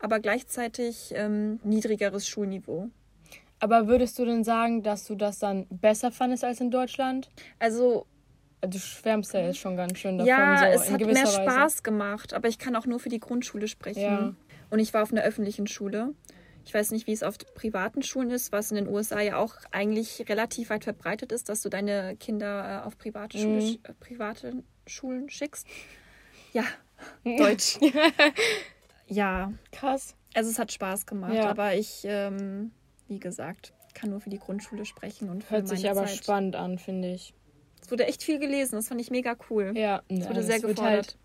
aber 0.00 0.20
gleichzeitig 0.20 1.12
ähm, 1.14 1.60
niedrigeres 1.62 2.26
Schulniveau. 2.26 2.88
Aber 3.60 3.86
würdest 3.86 4.18
du 4.18 4.24
denn 4.24 4.42
sagen, 4.42 4.82
dass 4.82 5.06
du 5.06 5.14
das 5.14 5.38
dann 5.38 5.66
besser 5.68 6.10
fandest 6.10 6.44
als 6.44 6.60
in 6.60 6.70
Deutschland? 6.70 7.28
Also 7.58 8.06
du 8.62 8.78
schwärmst 8.78 9.34
ja 9.34 9.40
jetzt 9.40 9.58
schon 9.58 9.76
ganz 9.76 9.98
schön 9.98 10.18
davon. 10.18 10.28
Ja, 10.28 10.58
so 10.58 10.64
es 10.64 10.90
hat 10.90 11.00
mehr 11.00 11.14
Weise. 11.14 11.42
Spaß 11.42 11.82
gemacht, 11.82 12.34
aber 12.34 12.48
ich 12.48 12.58
kann 12.58 12.74
auch 12.74 12.86
nur 12.86 12.98
für 12.98 13.10
die 13.10 13.20
Grundschule 13.20 13.68
sprechen. 13.68 14.00
Ja. 14.00 14.34
Und 14.70 14.78
ich 14.78 14.94
war 14.94 15.02
auf 15.02 15.12
einer 15.12 15.22
öffentlichen 15.22 15.66
Schule. 15.66 16.14
Ich 16.64 16.72
weiß 16.72 16.90
nicht, 16.92 17.06
wie 17.06 17.12
es 17.12 17.22
auf 17.22 17.36
privaten 17.54 18.02
Schulen 18.02 18.30
ist, 18.30 18.52
was 18.52 18.70
in 18.70 18.76
den 18.76 18.88
USA 18.88 19.20
ja 19.20 19.36
auch 19.36 19.54
eigentlich 19.72 20.26
relativ 20.28 20.70
weit 20.70 20.84
verbreitet 20.84 21.32
ist, 21.32 21.48
dass 21.48 21.62
du 21.62 21.68
deine 21.68 22.16
Kinder 22.16 22.82
äh, 22.82 22.86
auf 22.86 22.96
private, 22.96 23.38
mhm. 23.38 23.78
Äh, 23.82 23.92
private 23.98 24.62
Schulen 24.86 25.28
schickst. 25.30 25.66
Ja, 26.52 26.64
Deutsch. 27.24 27.78
Ja. 29.10 29.52
Krass. 29.72 30.16
Also 30.34 30.50
es 30.50 30.58
hat 30.58 30.72
Spaß 30.72 31.06
gemacht, 31.06 31.34
ja. 31.34 31.50
aber 31.50 31.74
ich, 31.74 32.02
ähm, 32.04 32.70
wie 33.08 33.18
gesagt, 33.18 33.74
kann 33.94 34.10
nur 34.10 34.20
für 34.20 34.30
die 34.30 34.38
Grundschule 34.38 34.84
sprechen 34.84 35.28
und 35.28 35.44
für 35.44 35.56
Hört 35.56 35.68
sich 35.68 35.90
aber 35.90 36.06
Zeit. 36.06 36.16
spannend 36.16 36.56
an, 36.56 36.78
finde 36.78 37.12
ich. 37.12 37.34
Es 37.82 37.90
wurde 37.90 38.06
echt 38.06 38.22
viel 38.22 38.38
gelesen, 38.38 38.76
das 38.76 38.88
fand 38.88 39.00
ich 39.00 39.10
mega 39.10 39.36
cool. 39.50 39.72
Ja, 39.76 40.02
es 40.08 40.28
wurde 40.28 40.42
sehr 40.42 40.60
gefordert. 40.60 40.82
Halt, 40.82 41.16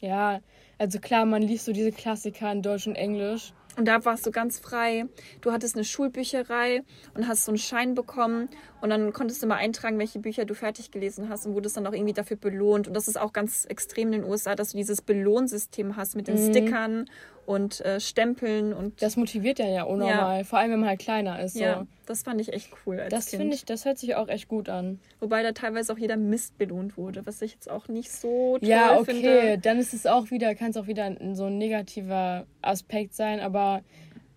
ja, 0.00 0.40
also 0.78 1.00
klar, 1.00 1.26
man 1.26 1.42
liest 1.42 1.66
so 1.66 1.72
diese 1.72 1.92
Klassiker 1.92 2.50
in 2.50 2.62
Deutsch 2.62 2.86
und 2.86 2.94
Englisch. 2.94 3.52
Und 3.78 3.84
da 3.86 4.04
warst 4.04 4.26
du 4.26 4.32
ganz 4.32 4.58
frei. 4.58 5.04
Du 5.40 5.52
hattest 5.52 5.76
eine 5.76 5.84
Schulbücherei 5.84 6.82
und 7.14 7.28
hast 7.28 7.44
so 7.44 7.52
einen 7.52 7.58
Schein 7.58 7.94
bekommen. 7.94 8.48
Und 8.80 8.90
dann 8.90 9.12
konntest 9.12 9.40
du 9.40 9.46
mal 9.46 9.54
eintragen, 9.54 10.00
welche 10.00 10.18
Bücher 10.18 10.44
du 10.44 10.54
fertig 10.54 10.90
gelesen 10.90 11.28
hast 11.28 11.46
und 11.46 11.54
wurdest 11.54 11.76
dann 11.76 11.86
auch 11.86 11.92
irgendwie 11.92 12.12
dafür 12.12 12.36
belohnt. 12.36 12.88
Und 12.88 12.94
das 12.94 13.06
ist 13.06 13.16
auch 13.16 13.32
ganz 13.32 13.66
extrem 13.66 14.12
in 14.12 14.22
den 14.22 14.30
USA, 14.30 14.56
dass 14.56 14.72
du 14.72 14.78
dieses 14.78 15.00
Belohnsystem 15.00 15.94
hast 15.94 16.16
mit 16.16 16.26
den 16.26 16.44
mhm. 16.44 16.50
Stickern 16.50 17.04
und 17.48 17.80
äh, 17.80 17.98
Stempeln 17.98 18.74
und. 18.74 19.00
Das 19.00 19.16
motiviert 19.16 19.58
ja 19.58 19.66
ja 19.66 19.84
unnormal. 19.84 20.38
Ja. 20.38 20.44
Vor 20.44 20.58
allem, 20.58 20.70
wenn 20.70 20.80
man 20.80 20.88
halt 20.90 21.00
kleiner 21.00 21.40
ist. 21.40 21.54
So. 21.54 21.60
Ja, 21.60 21.86
das 22.04 22.22
fand 22.22 22.42
ich 22.42 22.52
echt 22.52 22.70
cool. 22.84 23.06
Das 23.08 23.30
finde 23.30 23.54
ich, 23.54 23.64
das 23.64 23.86
hört 23.86 23.96
sich 23.96 24.16
auch 24.16 24.28
echt 24.28 24.48
gut 24.48 24.68
an. 24.68 25.00
Wobei 25.18 25.42
da 25.42 25.52
teilweise 25.52 25.94
auch 25.94 25.96
jeder 25.96 26.18
Mist 26.18 26.58
belohnt 26.58 26.98
wurde, 26.98 27.24
was 27.24 27.40
ich 27.40 27.54
jetzt 27.54 27.70
auch 27.70 27.88
nicht 27.88 28.12
so 28.12 28.58
toll 28.58 28.68
ja, 28.68 28.98
okay. 28.98 29.12
finde. 29.12 29.28
Ja, 29.28 29.36
okay, 29.38 29.60
dann 29.62 29.78
ist 29.78 29.94
es 29.94 30.04
auch 30.04 30.30
wieder, 30.30 30.54
kann 30.54 30.72
es 30.72 30.76
auch 30.76 30.88
wieder 30.88 31.10
so 31.32 31.46
ein 31.46 31.56
negativer 31.56 32.44
Aspekt 32.60 33.14
sein, 33.14 33.40
aber 33.40 33.80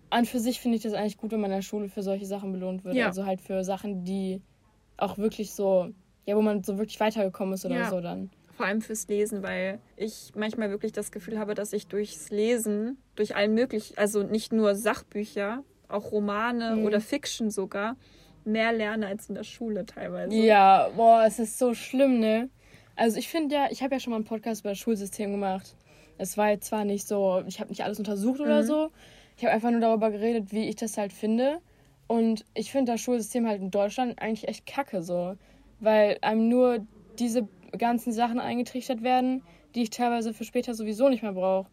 an 0.08 0.24
für 0.24 0.40
sich 0.40 0.60
finde 0.60 0.78
ich 0.78 0.82
das 0.82 0.94
eigentlich 0.94 1.18
gut, 1.18 1.32
wenn 1.32 1.40
man 1.40 1.50
in 1.50 1.58
der 1.58 1.62
Schule 1.62 1.90
für 1.90 2.02
solche 2.02 2.24
Sachen 2.24 2.50
belohnt 2.52 2.82
wird. 2.82 2.94
Ja. 2.94 3.08
Also 3.08 3.26
halt 3.26 3.42
für 3.42 3.62
Sachen, 3.62 4.04
die 4.04 4.40
auch 4.96 5.18
wirklich 5.18 5.52
so, 5.52 5.90
ja, 6.24 6.34
wo 6.34 6.40
man 6.40 6.64
so 6.64 6.78
wirklich 6.78 6.98
weitergekommen 6.98 7.52
ist 7.52 7.66
oder 7.66 7.76
ja. 7.76 7.90
so 7.90 8.00
dann 8.00 8.30
vor 8.62 8.68
allem 8.68 8.80
fürs 8.80 9.08
Lesen, 9.08 9.42
weil 9.42 9.80
ich 9.96 10.30
manchmal 10.36 10.70
wirklich 10.70 10.92
das 10.92 11.10
Gefühl 11.10 11.36
habe, 11.36 11.56
dass 11.56 11.72
ich 11.72 11.88
durchs 11.88 12.30
Lesen, 12.30 12.96
durch 13.16 13.34
allen 13.34 13.54
möglichen, 13.54 13.98
also 13.98 14.22
nicht 14.22 14.52
nur 14.52 14.76
Sachbücher, 14.76 15.64
auch 15.88 16.12
Romane 16.12 16.76
mhm. 16.76 16.84
oder 16.84 17.00
Fiction 17.00 17.50
sogar, 17.50 17.96
mehr 18.44 18.72
lerne 18.72 19.08
als 19.08 19.28
in 19.28 19.34
der 19.34 19.42
Schule 19.42 19.84
teilweise. 19.84 20.32
Ja, 20.36 20.90
boah, 20.94 21.24
es 21.26 21.40
ist 21.40 21.58
so 21.58 21.74
schlimm, 21.74 22.20
ne? 22.20 22.50
Also 22.94 23.18
ich 23.18 23.28
finde 23.28 23.52
ja, 23.52 23.66
ich 23.68 23.82
habe 23.82 23.96
ja 23.96 23.98
schon 23.98 24.12
mal 24.12 24.18
einen 24.18 24.26
Podcast 24.26 24.60
über 24.60 24.70
das 24.70 24.78
Schulsystem 24.78 25.32
gemacht. 25.32 25.74
Es 26.16 26.38
war 26.38 26.50
jetzt 26.50 26.68
zwar 26.68 26.84
nicht 26.84 27.08
so, 27.08 27.42
ich 27.48 27.58
habe 27.58 27.70
nicht 27.70 27.82
alles 27.82 27.98
untersucht 27.98 28.38
mhm. 28.38 28.46
oder 28.46 28.62
so. 28.62 28.92
Ich 29.36 29.44
habe 29.44 29.52
einfach 29.52 29.72
nur 29.72 29.80
darüber 29.80 30.12
geredet, 30.12 30.52
wie 30.52 30.68
ich 30.68 30.76
das 30.76 30.96
halt 30.98 31.12
finde. 31.12 31.58
Und 32.06 32.44
ich 32.54 32.70
finde 32.70 32.92
das 32.92 33.00
Schulsystem 33.00 33.44
halt 33.48 33.60
in 33.60 33.72
Deutschland 33.72 34.22
eigentlich 34.22 34.46
echt 34.46 34.66
kacke 34.66 35.02
so. 35.02 35.34
Weil 35.80 36.18
einem 36.20 36.48
nur 36.48 36.86
diese 37.18 37.48
ganzen 37.76 38.12
Sachen 38.12 38.38
eingetrichtert 38.38 39.02
werden, 39.02 39.42
die 39.74 39.82
ich 39.82 39.90
teilweise 39.90 40.34
für 40.34 40.44
später 40.44 40.74
sowieso 40.74 41.08
nicht 41.08 41.22
mehr 41.22 41.32
brauche. 41.32 41.70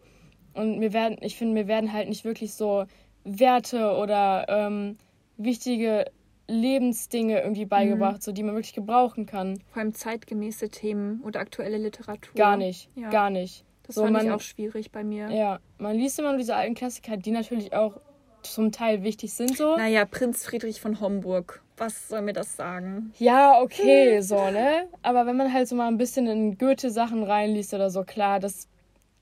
Und 0.54 0.80
mir 0.80 0.94
werden, 0.94 1.18
ich 1.22 1.38
finde, 1.38 1.54
mir 1.54 1.68
werden 1.68 1.94
halt 1.94 2.10
nicht 2.10 2.26
wirklich 2.26 2.54
so 2.54 2.86
Werte 3.24 3.96
oder 3.96 4.46
ähm, 4.50 4.98
wichtige 5.38 6.06
Lebensdinge 6.48 7.42
irgendwie 7.42 7.66
beigebracht, 7.66 8.18
mhm. 8.18 8.22
so 8.22 8.32
die 8.32 8.44
man 8.44 8.56
wirklich 8.56 8.74
gebrauchen 8.74 9.26
kann. 9.26 9.60
Vor 9.72 9.82
allem 9.82 9.94
zeitgemäße 9.94 10.70
Themen 10.70 11.22
oder 11.22 11.40
aktuelle 11.40 11.78
Literatur. 11.78 12.34
Gar 12.36 12.58
nicht, 12.58 12.90
ja. 12.96 13.10
gar 13.10 13.30
nicht. 13.30 13.66
Das 13.84 13.96
so, 13.96 14.02
fand 14.04 14.14
man, 14.14 14.26
ich 14.26 14.32
auch 14.32 14.42
schwierig 14.42 14.92
bei 14.92 15.04
mir. 15.04 15.30
Ja, 15.30 15.60
man 15.78 15.96
liest 15.96 16.20
immer 16.20 16.30
nur 16.30 16.38
diese 16.38 16.56
alten 16.56 16.76
Klassiker, 16.76 17.18
die 17.18 17.32
natürlich 17.32 17.74
auch 17.74 18.00
zum 18.44 18.72
Teil 18.72 19.04
wichtig 19.04 19.34
sind 19.34 19.58
so. 19.58 19.78
Naja, 19.78 20.06
Prinz 20.06 20.46
Friedrich 20.46 20.82
von 20.82 21.00
Homburg. 21.00 21.62
Was 21.78 22.10
soll 22.10 22.22
mir 22.22 22.34
das 22.34 22.56
sagen? 22.58 23.14
Ja, 23.18 23.62
okay, 23.62 24.20
so, 24.22 24.50
ne? 24.52 24.88
Aber 25.02 25.26
wenn 25.26 25.38
man 25.38 25.54
halt 25.54 25.68
so 25.68 25.76
mal 25.76 25.88
ein 25.88 25.98
bisschen 25.98 26.28
in 26.28 26.58
Goethe-Sachen 26.58 27.24
reinliest 27.24 27.74
oder 27.74 27.90
so, 27.90 28.04
klar, 28.04 28.40
das 28.40 28.68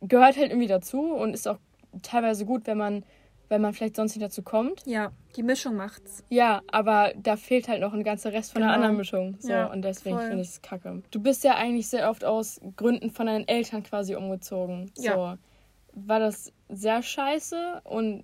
gehört 0.02 0.38
halt 0.38 0.50
irgendwie 0.50 0.68
dazu 0.68 1.14
und 1.14 1.34
ist 1.34 1.48
auch 1.48 1.60
teilweise 2.02 2.46
gut, 2.46 2.66
wenn 2.66 2.78
man, 2.78 3.04
wenn 3.50 3.62
man 3.62 3.74
vielleicht 3.74 3.96
sonst 3.96 4.16
nicht 4.16 4.26
dazu 4.26 4.42
kommt. 4.42 4.84
Ja, 4.86 5.12
die 5.36 5.44
Mischung 5.44 5.76
macht's. 5.76 6.24
Ja, 6.30 6.62
aber 6.72 7.14
da 7.16 7.36
fehlt 7.36 7.68
halt 7.68 7.82
noch 7.82 7.94
ein 7.94 8.04
ganzer 8.04 8.34
Rest 8.34 8.54
von 8.54 8.62
genau. 8.62 8.74
einer 8.74 8.82
anderen 8.82 8.98
Mischung. 8.98 9.38
So, 9.40 9.50
ja, 9.50 9.68
und 9.68 9.84
deswegen 9.84 10.20
finde 10.20 10.42
ich 10.42 10.50
es 10.50 10.62
kacke. 10.62 11.04
Du 11.12 11.22
bist 11.22 11.44
ja 11.44 11.56
eigentlich 11.56 11.88
sehr 11.88 12.10
oft 12.10 12.26
aus 12.26 12.60
Gründen 12.76 13.12
von 13.12 13.28
deinen 13.28 13.48
Eltern 13.48 13.84
quasi 13.84 14.16
umgezogen. 14.16 14.92
So. 14.96 15.04
Ja. 15.04 15.38
War 15.94 16.20
das 16.20 16.52
sehr 16.70 17.02
scheiße 17.02 17.82
und 17.84 18.24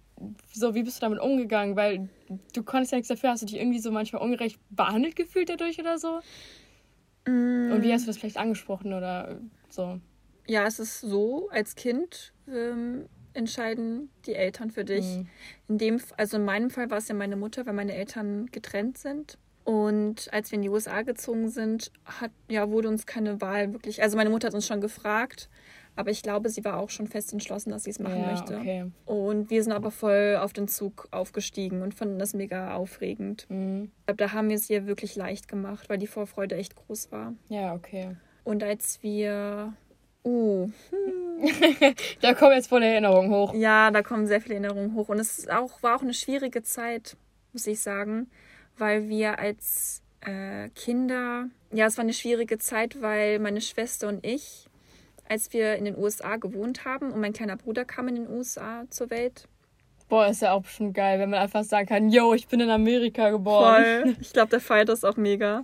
so, 0.53 0.75
wie 0.75 0.83
bist 0.83 0.97
du 0.97 1.01
damit 1.01 1.19
umgegangen? 1.19 1.75
Weil 1.75 2.09
du 2.53 2.63
konntest 2.63 2.91
ja 2.91 2.97
nichts 2.97 3.09
dafür. 3.09 3.31
Hast 3.31 3.41
du 3.41 3.45
dich 3.45 3.57
irgendwie 3.57 3.79
so 3.79 3.91
manchmal 3.91 4.21
ungerecht 4.21 4.59
behandelt 4.69 5.15
gefühlt 5.15 5.49
dadurch 5.49 5.79
oder 5.79 5.97
so? 5.97 6.19
Mm. 7.25 7.71
Und 7.71 7.83
wie 7.83 7.93
hast 7.93 8.03
du 8.03 8.07
das 8.07 8.17
vielleicht 8.17 8.37
angesprochen 8.37 8.93
oder 8.93 9.39
so? 9.69 9.99
Ja, 10.47 10.65
es 10.65 10.79
ist 10.79 11.01
so, 11.01 11.49
als 11.49 11.75
Kind 11.75 12.33
ähm, 12.47 13.07
entscheiden 13.33 14.09
die 14.25 14.35
Eltern 14.35 14.71
für 14.71 14.83
dich. 14.83 15.05
Mm. 15.05 15.27
In 15.69 15.77
dem, 15.77 16.01
also 16.17 16.37
in 16.37 16.45
meinem 16.45 16.69
Fall 16.69 16.89
war 16.89 16.97
es 16.97 17.07
ja 17.07 17.15
meine 17.15 17.35
Mutter, 17.35 17.65
weil 17.65 17.73
meine 17.73 17.95
Eltern 17.95 18.47
getrennt 18.47 18.97
sind. 18.97 19.37
Und 19.63 20.31
als 20.33 20.51
wir 20.51 20.57
in 20.57 20.61
die 20.61 20.69
USA 20.69 21.03
gezogen 21.03 21.49
sind, 21.49 21.91
hat, 22.03 22.31
ja, 22.49 22.69
wurde 22.69 22.89
uns 22.89 23.05
keine 23.05 23.39
Wahl 23.39 23.71
wirklich. 23.71 24.03
Also 24.03 24.17
meine 24.17 24.29
Mutter 24.29 24.47
hat 24.47 24.53
uns 24.53 24.67
schon 24.67 24.81
gefragt, 24.81 25.49
aber 25.95 26.09
ich 26.09 26.23
glaube, 26.23 26.49
sie 26.49 26.65
war 26.65 26.79
auch 26.79 26.89
schon 26.89 27.07
fest 27.07 27.33
entschlossen, 27.33 27.69
dass 27.69 27.83
sie 27.83 27.91
es 27.91 27.99
machen 27.99 28.21
ja, 28.21 28.31
möchte. 28.31 28.57
Okay. 28.57 28.85
Und 29.05 29.49
wir 29.49 29.63
sind 29.63 29.73
aber 29.73 29.91
voll 29.91 30.37
auf 30.41 30.51
den 30.51 30.67
Zug 30.67 31.07
aufgestiegen 31.11 31.81
und 31.81 31.93
fanden 31.93 32.17
das 32.17 32.33
mega 32.33 32.73
aufregend. 32.73 33.45
Mhm. 33.49 33.91
Ich 33.99 34.05
glaube, 34.07 34.17
da 34.17 34.33
haben 34.33 34.49
wir 34.49 34.55
es 34.55 34.69
ihr 34.69 34.87
wirklich 34.87 35.15
leicht 35.15 35.47
gemacht, 35.47 35.89
weil 35.89 35.99
die 35.99 36.07
Vorfreude 36.07 36.55
echt 36.55 36.75
groß 36.75 37.11
war. 37.11 37.33
Ja, 37.49 37.73
okay. 37.73 38.15
Und 38.43 38.63
als 38.63 39.01
wir. 39.03 39.73
Uh. 40.25 40.69
da 42.21 42.33
kommen 42.33 42.53
jetzt 42.53 42.67
voll 42.67 42.81
Erinnerungen 42.81 43.29
hoch. 43.29 43.53
Ja, 43.53 43.91
da 43.91 44.01
kommen 44.01 44.25
sehr 44.25 44.41
viele 44.41 44.55
Erinnerungen 44.55 44.95
hoch. 44.95 45.09
Und 45.09 45.19
es 45.19 45.47
auch, 45.49 45.83
war 45.83 45.97
auch 45.97 46.01
eine 46.01 46.13
schwierige 46.13 46.63
Zeit, 46.63 47.17
muss 47.51 47.67
ich 47.67 47.81
sagen, 47.81 48.29
weil 48.77 49.09
wir 49.09 49.37
als 49.37 50.01
äh, 50.21 50.69
Kinder. 50.69 51.49
Ja, 51.71 51.87
es 51.87 51.97
war 51.97 52.03
eine 52.03 52.13
schwierige 52.13 52.57
Zeit, 52.57 53.01
weil 53.01 53.39
meine 53.39 53.61
Schwester 53.61 54.07
und 54.07 54.25
ich 54.25 54.69
als 55.27 55.53
wir 55.53 55.75
in 55.75 55.85
den 55.85 55.97
USA 55.97 56.35
gewohnt 56.35 56.85
haben 56.85 57.11
und 57.11 57.21
mein 57.21 57.33
kleiner 57.33 57.57
Bruder 57.57 57.85
kam 57.85 58.07
in 58.07 58.15
den 58.15 58.29
USA 58.29 58.83
zur 58.89 59.09
Welt. 59.09 59.47
Boah, 60.09 60.27
ist 60.27 60.41
ja 60.41 60.51
auch 60.51 60.65
schon 60.65 60.93
geil, 60.93 61.19
wenn 61.19 61.29
man 61.29 61.39
einfach 61.39 61.63
sagen 61.63 61.87
kann, 61.87 62.09
yo, 62.09 62.33
ich 62.33 62.47
bin 62.47 62.59
in 62.59 62.69
Amerika 62.69 63.29
geboren. 63.29 63.83
Voll. 63.83 64.15
Ich 64.21 64.33
glaube, 64.33 64.49
der 64.49 64.59
feiert 64.59 64.89
das 64.89 65.03
auch 65.03 65.17
mega. 65.17 65.63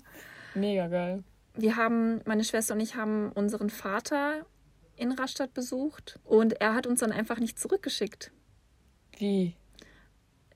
Mega 0.56 0.88
geil. 0.88 1.24
Wir 1.56 1.76
haben, 1.76 2.22
meine 2.26 2.44
Schwester 2.44 2.74
und 2.74 2.80
ich 2.80 2.96
haben 2.96 3.32
unseren 3.34 3.70
Vater 3.70 4.46
in 4.96 5.12
Rastatt 5.12 5.54
besucht 5.54 6.20
und 6.24 6.60
er 6.62 6.74
hat 6.74 6.88
uns 6.88 7.02
dann 7.02 7.12
einfach 7.12 7.40
nicht 7.40 7.60
zurückgeschickt. 7.60 8.32
Wie? 9.18 9.56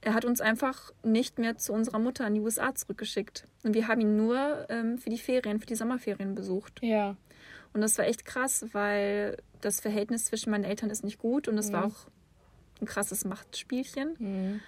Er 0.01 0.13
hat 0.13 0.25
uns 0.25 0.41
einfach 0.41 0.91
nicht 1.03 1.39
mehr 1.39 1.57
zu 1.57 1.71
unserer 1.71 1.99
Mutter 1.99 2.27
in 2.27 2.35
die 2.35 2.41
USA 2.41 2.75
zurückgeschickt. 2.75 3.47
Und 3.63 3.73
wir 3.73 3.87
haben 3.87 4.01
ihn 4.01 4.17
nur 4.17 4.65
ähm, 4.69 4.97
für 4.97 5.09
die 5.09 5.17
Ferien, 5.17 5.59
für 5.59 5.65
die 5.65 5.75
Sommerferien 5.75 6.35
besucht. 6.35 6.79
Ja. 6.81 7.15
Und 7.73 7.81
das 7.81 7.97
war 7.97 8.05
echt 8.05 8.25
krass, 8.25 8.65
weil 8.71 9.37
das 9.61 9.79
Verhältnis 9.79 10.25
zwischen 10.25 10.51
meinen 10.51 10.63
Eltern 10.63 10.89
ist 10.89 11.03
nicht 11.03 11.17
gut 11.17 11.47
und 11.47 11.57
es 11.57 11.69
Mhm. 11.69 11.73
war 11.73 11.85
auch 11.85 12.07
ein 12.81 12.85
krasses 12.85 13.25
Machtspielchen. 13.25 14.15
Mhm. 14.19 14.59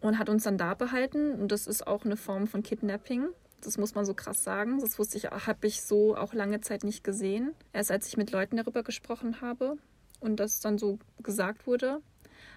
Und 0.00 0.18
hat 0.18 0.28
uns 0.28 0.42
dann 0.42 0.58
da 0.58 0.74
behalten. 0.74 1.32
Und 1.40 1.52
das 1.52 1.68
ist 1.68 1.86
auch 1.86 2.04
eine 2.04 2.16
Form 2.16 2.48
von 2.48 2.64
Kidnapping. 2.64 3.28
Das 3.62 3.78
muss 3.78 3.94
man 3.94 4.04
so 4.04 4.14
krass 4.14 4.42
sagen. 4.42 4.80
Das 4.80 4.98
wusste 4.98 5.16
ich, 5.16 5.26
habe 5.26 5.66
ich 5.68 5.82
so 5.82 6.16
auch 6.16 6.34
lange 6.34 6.60
Zeit 6.60 6.82
nicht 6.82 7.04
gesehen. 7.04 7.54
Erst 7.72 7.92
als 7.92 8.08
ich 8.08 8.16
mit 8.16 8.32
Leuten 8.32 8.56
darüber 8.56 8.82
gesprochen 8.82 9.40
habe 9.40 9.76
und 10.18 10.40
das 10.40 10.58
dann 10.58 10.76
so 10.76 10.98
gesagt 11.22 11.68
wurde. 11.68 12.00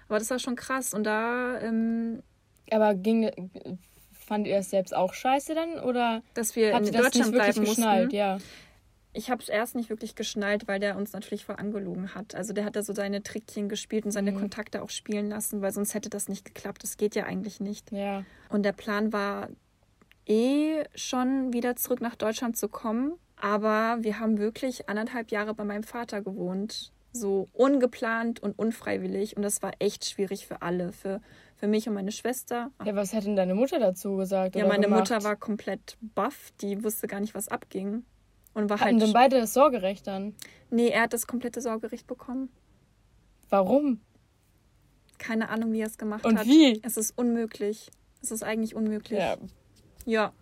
Aber 0.08 0.18
das 0.18 0.28
war 0.30 0.40
schon 0.40 0.56
krass. 0.56 0.92
Und 0.92 1.04
da, 1.04 1.60
ähm, 1.60 2.22
Aber 2.72 2.96
ging, 2.96 3.30
fand 4.12 4.48
ihr 4.48 4.56
das 4.56 4.70
selbst 4.70 4.92
auch 4.92 5.14
scheiße 5.14 5.54
dann? 5.54 5.78
Oder 5.78 6.22
dass 6.34 6.56
wir 6.56 6.72
in 6.72 6.90
das 6.90 7.00
Deutschland 7.00 7.30
bleiben 7.32 7.60
mussten. 7.62 8.10
Ja. 8.10 8.38
Ich 9.16 9.30
habe 9.30 9.42
es 9.42 9.48
erst 9.48 9.74
nicht 9.74 9.88
wirklich 9.88 10.14
geschnallt, 10.14 10.68
weil 10.68 10.78
der 10.78 10.96
uns 10.96 11.12
natürlich 11.12 11.44
voll 11.46 11.56
angelogen 11.56 12.14
hat. 12.14 12.34
Also 12.34 12.52
der 12.52 12.64
hat 12.66 12.76
da 12.76 12.82
so 12.82 12.92
seine 12.92 13.22
Trickchen 13.22 13.68
gespielt 13.68 14.04
und 14.04 14.10
seine 14.10 14.32
Mhm. 14.32 14.40
Kontakte 14.40 14.82
auch 14.82 14.90
spielen 14.90 15.28
lassen, 15.28 15.62
weil 15.62 15.72
sonst 15.72 15.94
hätte 15.94 16.10
das 16.10 16.28
nicht 16.28 16.44
geklappt. 16.44 16.82
Das 16.82 16.96
geht 16.98 17.14
ja 17.14 17.24
eigentlich 17.24 17.58
nicht. 17.60 17.90
Ja. 17.92 18.24
Und 18.50 18.62
der 18.64 18.72
Plan 18.72 19.12
war 19.12 19.48
eh 20.26 20.84
schon 20.94 21.52
wieder 21.52 21.76
zurück 21.76 22.00
nach 22.00 22.14
Deutschland 22.16 22.56
zu 22.56 22.68
kommen. 22.68 23.12
Aber 23.36 23.98
wir 24.00 24.18
haben 24.18 24.38
wirklich 24.38 24.88
anderthalb 24.88 25.30
Jahre 25.30 25.54
bei 25.54 25.64
meinem 25.64 25.82
Vater 25.84 26.22
gewohnt. 26.22 26.92
So 27.12 27.48
ungeplant 27.52 28.40
und 28.42 28.58
unfreiwillig. 28.58 29.36
Und 29.36 29.42
das 29.42 29.62
war 29.62 29.72
echt 29.78 30.04
schwierig 30.04 30.46
für 30.46 30.60
alle. 30.62 30.92
Für, 30.92 31.20
für 31.54 31.66
mich 31.66 31.88
und 31.88 31.94
meine 31.94 32.12
Schwester. 32.12 32.70
Ja, 32.84 32.94
was 32.94 33.14
hat 33.14 33.24
denn 33.24 33.36
deine 33.36 33.54
Mutter 33.54 33.78
dazu 33.78 34.16
gesagt? 34.16 34.56
Ja, 34.56 34.66
meine 34.66 34.84
gemacht? 34.84 35.10
Mutter 35.10 35.24
war 35.24 35.36
komplett 35.36 35.96
baff. 36.00 36.52
Die 36.60 36.84
wusste 36.84 37.06
gar 37.06 37.20
nicht, 37.20 37.34
was 37.34 37.48
abging. 37.48 38.04
Und 38.56 38.70
war 38.70 38.80
Hatten 38.80 38.92
halt. 38.92 39.02
denn 39.02 39.12
beide 39.12 39.38
das 39.38 39.52
Sorgerecht 39.52 40.06
dann? 40.06 40.34
Nee, 40.70 40.88
er 40.88 41.02
hat 41.02 41.12
das 41.12 41.26
komplette 41.26 41.60
Sorgerecht 41.60 42.06
bekommen. 42.06 42.48
Warum? 43.50 44.00
Keine 45.18 45.50
Ahnung, 45.50 45.72
wie 45.72 45.80
er 45.80 45.86
es 45.86 45.98
gemacht 45.98 46.24
Und 46.24 46.38
hat. 46.38 46.46
wie? 46.46 46.80
Es 46.82 46.96
ist 46.96 47.16
unmöglich. 47.18 47.90
Es 48.22 48.30
ist 48.30 48.42
eigentlich 48.42 48.74
unmöglich. 48.74 49.18
Ja. 49.18 49.36
Ja. 50.06 50.32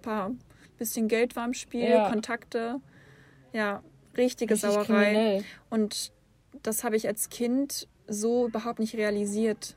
Paar 0.00 0.32
bisschen 0.78 1.08
Geld 1.08 1.36
war 1.36 1.44
im 1.44 1.52
Spiel, 1.52 1.88
Ja. 1.90 2.08
Kontakte. 2.10 2.80
Ja, 3.52 3.82
richtige 4.16 4.54
Richtig 4.54 4.70
Sauerei. 4.70 4.84
kriminell. 4.86 5.44
Und 5.68 6.12
das 6.62 6.82
habe 6.82 6.96
ich 6.96 7.06
als 7.06 7.28
Kind 7.28 7.86
so 8.08 8.46
überhaupt 8.46 8.78
nicht 8.78 8.94
realisiert. 8.96 9.76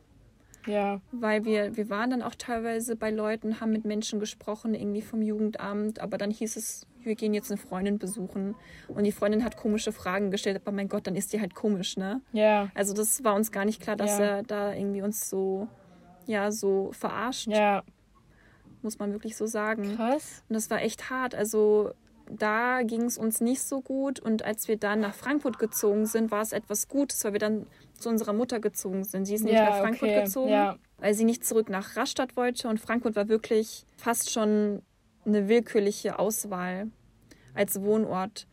Ja. 0.65 1.01
Weil 1.11 1.43
wir, 1.43 1.75
wir 1.75 1.89
waren 1.89 2.11
dann 2.11 2.21
auch 2.21 2.35
teilweise 2.35 2.95
bei 2.95 3.11
Leuten, 3.11 3.59
haben 3.59 3.73
mit 3.73 3.83
Menschen 3.83 4.21
gesprochen, 4.21 4.73
irgendwie 4.73 5.01
vom 5.01 5.21
Jugendamt, 5.21 5.99
aber 5.99 6.17
dann 6.17 6.31
hieß 6.31 6.55
es, 6.55 6.87
wir 7.05 7.15
gehen 7.15 7.33
jetzt 7.33 7.51
eine 7.51 7.57
Freundin 7.57 7.97
besuchen. 7.99 8.55
Und 8.87 9.03
die 9.03 9.11
Freundin 9.11 9.43
hat 9.43 9.57
komische 9.57 9.91
Fragen 9.91 10.31
gestellt, 10.31 10.57
aber 10.61 10.71
mein 10.71 10.87
Gott, 10.89 11.07
dann 11.07 11.15
ist 11.15 11.33
die 11.33 11.41
halt 11.41 11.55
komisch, 11.55 11.97
ne? 11.97 12.21
Ja. 12.31 12.69
Also 12.75 12.93
das 12.93 13.23
war 13.23 13.35
uns 13.35 13.51
gar 13.51 13.65
nicht 13.65 13.81
klar, 13.81 13.95
dass 13.95 14.19
Ja. 14.19 14.25
er 14.25 14.43
da 14.43 14.73
irgendwie 14.73 15.01
uns 15.01 15.29
so, 15.29 15.67
ja, 16.25 16.51
so 16.51 16.91
verarscht, 16.93 17.47
Ja. 17.47 17.83
muss 18.81 18.99
man 18.99 19.11
wirklich 19.13 19.35
so 19.37 19.45
sagen. 19.45 19.95
Krass. 19.95 20.43
Und 20.49 20.53
das 20.55 20.69
war 20.69 20.81
echt 20.81 21.09
hart. 21.09 21.35
Also 21.35 21.91
da 22.29 22.83
ging 22.83 23.03
es 23.03 23.17
uns 23.17 23.41
nicht 23.41 23.61
so 23.61 23.81
gut. 23.81 24.19
Und 24.19 24.43
als 24.43 24.67
wir 24.67 24.77
dann 24.77 25.01
nach 25.01 25.13
Frankfurt 25.13 25.59
gezogen 25.59 26.05
sind, 26.05 26.31
war 26.31 26.41
es 26.41 26.51
etwas 26.53 26.87
Gutes, 26.87 27.23
weil 27.25 27.33
wir 27.33 27.39
dann 27.39 27.67
zu 27.99 28.09
unserer 28.09 28.33
Mutter 28.33 28.59
gezogen 28.59 29.03
sind. 29.03 29.25
Sie 29.25 29.35
ist 29.35 29.43
nicht 29.43 29.53
Ja, 29.53 29.65
nach 29.69 29.79
Frankfurt 29.79 30.09
okay. 30.09 30.23
gezogen, 30.23 30.49
Ja. 30.49 30.77
weil 30.97 31.13
sie 31.13 31.25
nicht 31.25 31.45
zurück 31.45 31.69
nach 31.69 31.95
Rastatt 31.97 32.35
wollte. 32.37 32.67
Und 32.69 32.79
Frankfurt 32.79 33.15
war 33.15 33.27
wirklich 33.27 33.85
fast 33.97 34.31
schon 34.31 34.81
eine 35.25 35.47
willkürliche 35.47 36.19
Auswahl 36.19 36.87
als 37.53 37.81
Wohnort, 37.81 38.47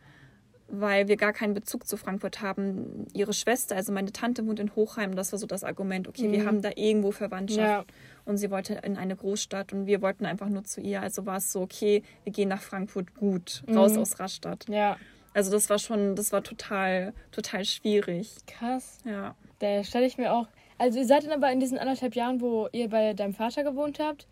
weil 0.67 1.07
wir 1.09 1.17
gar 1.17 1.33
keinen 1.33 1.53
Bezug 1.53 1.85
zu 1.85 1.97
Frankfurt 1.97 2.41
haben. 2.41 3.05
Ihre 3.13 3.33
Schwester, 3.33 3.75
also 3.75 3.91
meine 3.91 4.11
Tante, 4.13 4.45
wohnt 4.47 4.59
in 4.59 4.73
Hochheim. 4.75 5.15
Das 5.15 5.31
war 5.33 5.39
so 5.39 5.45
das 5.45 5.63
Argument. 5.65 6.07
Okay, 6.07 6.31
wir 6.31 6.39
Mhm. 6.43 6.45
haben 6.47 6.61
da 6.61 6.69
irgendwo 6.75 7.11
Verwandtschaft 7.11 7.89
Ja. 7.89 7.95
und 8.25 8.37
sie 8.37 8.49
wollte 8.51 8.75
in 8.83 8.95
eine 8.95 9.15
Großstadt 9.17 9.73
und 9.73 9.85
wir 9.85 10.01
wollten 10.01 10.25
einfach 10.25 10.47
nur 10.47 10.63
zu 10.63 10.79
ihr. 10.79 11.01
Also 11.01 11.25
war 11.25 11.37
es 11.37 11.51
so, 11.51 11.61
okay, 11.61 12.03
wir 12.23 12.31
gehen 12.31 12.47
nach 12.47 12.61
Frankfurt 12.61 13.15
gut, 13.15 13.63
raus 13.69 13.93
Mhm. 13.93 13.99
aus 13.99 14.19
Rastatt. 14.19 14.65
Ja. 14.69 14.97
Also 15.33 15.51
das 15.51 15.69
war 15.69 15.79
schon, 15.79 16.15
das 16.15 16.31
war 16.31 16.41
total, 16.43 17.13
total 17.31 17.65
schwierig. 17.65 18.35
Krass. 18.47 18.99
Ja. 19.05 19.35
Da 19.59 19.83
stelle 19.83 20.05
ich 20.05 20.17
mir 20.17 20.31
auch. 20.33 20.47
Also, 20.77 20.97
ihr 20.99 21.05
seid 21.05 21.23
dann 21.25 21.31
aber 21.31 21.51
in 21.51 21.59
diesen 21.59 21.77
anderthalb 21.77 22.15
Jahren, 22.15 22.41
wo 22.41 22.67
ihr 22.71 22.89
bei 22.89 23.13
deinem 23.13 23.33
Vater 23.35 23.63
gewohnt 23.63 23.99
habt, 23.99 24.25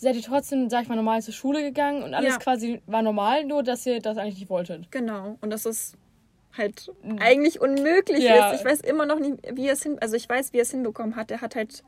seid 0.00 0.16
ihr 0.16 0.22
trotzdem, 0.22 0.70
sag 0.70 0.82
ich 0.84 0.88
mal, 0.88 0.96
normal 0.96 1.20
zur 1.22 1.34
Schule 1.34 1.62
gegangen 1.62 2.02
und 2.02 2.14
alles 2.14 2.34
Ja. 2.34 2.38
quasi 2.38 2.80
war 2.86 3.02
normal, 3.02 3.44
nur 3.44 3.62
dass 3.62 3.84
ihr 3.84 4.00
das 4.00 4.16
eigentlich 4.16 4.38
nicht 4.38 4.48
wolltet. 4.50 4.90
Genau. 4.90 5.36
Und 5.40 5.50
dass 5.50 5.66
es 5.66 5.92
halt 6.56 6.90
eigentlich 7.18 7.60
unmöglich 7.60 8.24
Ja. 8.24 8.50
ist. 8.52 8.60
Ich 8.60 8.64
weiß 8.66 8.80
immer 8.80 9.04
noch 9.06 9.18
nicht, 9.18 9.36
wie 9.54 9.66
er 9.66 9.74
es 9.74 9.82
hin, 9.82 9.98
also 10.00 10.16
ich 10.16 10.28
weiß, 10.28 10.52
wie 10.52 10.58
er 10.58 10.62
es 10.62 10.70
hinbekommen 10.70 11.14
hat. 11.16 11.30
Er 11.30 11.40
hat 11.40 11.54
halt 11.56 11.82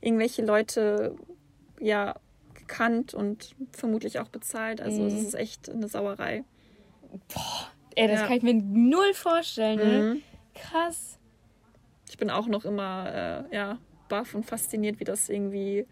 irgendwelche 0.00 0.44
Leute, 0.44 1.14
ja, 1.80 2.16
gekannt 2.54 3.14
und 3.14 3.54
vermutlich 3.72 4.18
auch 4.20 4.28
bezahlt. 4.28 4.80
Also 4.80 5.02
Mhm. 5.02 5.10
das 5.10 5.20
ist 5.22 5.34
echt 5.34 5.68
eine 5.70 5.88
Sauerei. 5.88 6.44
Ey, 7.96 8.08
das 8.08 8.20
Ja. 8.20 8.26
kann 8.26 8.36
ich 8.36 8.42
mir 8.42 8.54
null 8.54 9.12
vorstellen, 9.14 9.78
ne? 9.78 10.14
Mhm. 10.14 10.22
Krass. 10.54 11.18
Ich 12.08 12.16
bin 12.18 12.30
auch 12.30 12.46
noch 12.46 12.64
immer, 12.64 13.44
äh, 13.50 13.54
ja, 13.54 13.78
baff 14.08 14.34
und 14.34 14.44
fasziniert, 14.44 15.00
wie 15.00 15.04
das 15.04 15.28
irgendwie 15.28 15.86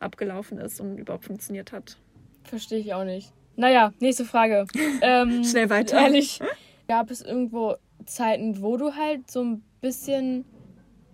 abgelaufen 0.00 0.58
ist 0.58 0.80
und 0.80 0.98
überhaupt 0.98 1.24
funktioniert 1.24 1.72
hat. 1.72 1.96
Verstehe 2.44 2.78
ich 2.80 2.92
auch 2.94 3.04
nicht. 3.04 3.32
Naja, 3.56 3.92
nächste 4.00 4.24
Frage. 4.24 4.66
ähm, 5.02 5.44
Schnell 5.44 5.70
weiter. 5.70 5.98
Ehrlich. 6.00 6.40
Gab 6.88 7.10
es 7.10 7.20
irgendwo 7.22 7.76
Zeiten, 8.06 8.60
wo 8.62 8.76
du 8.76 8.94
halt 8.96 9.30
so 9.30 9.42
ein 9.44 9.62
bisschen 9.80 10.44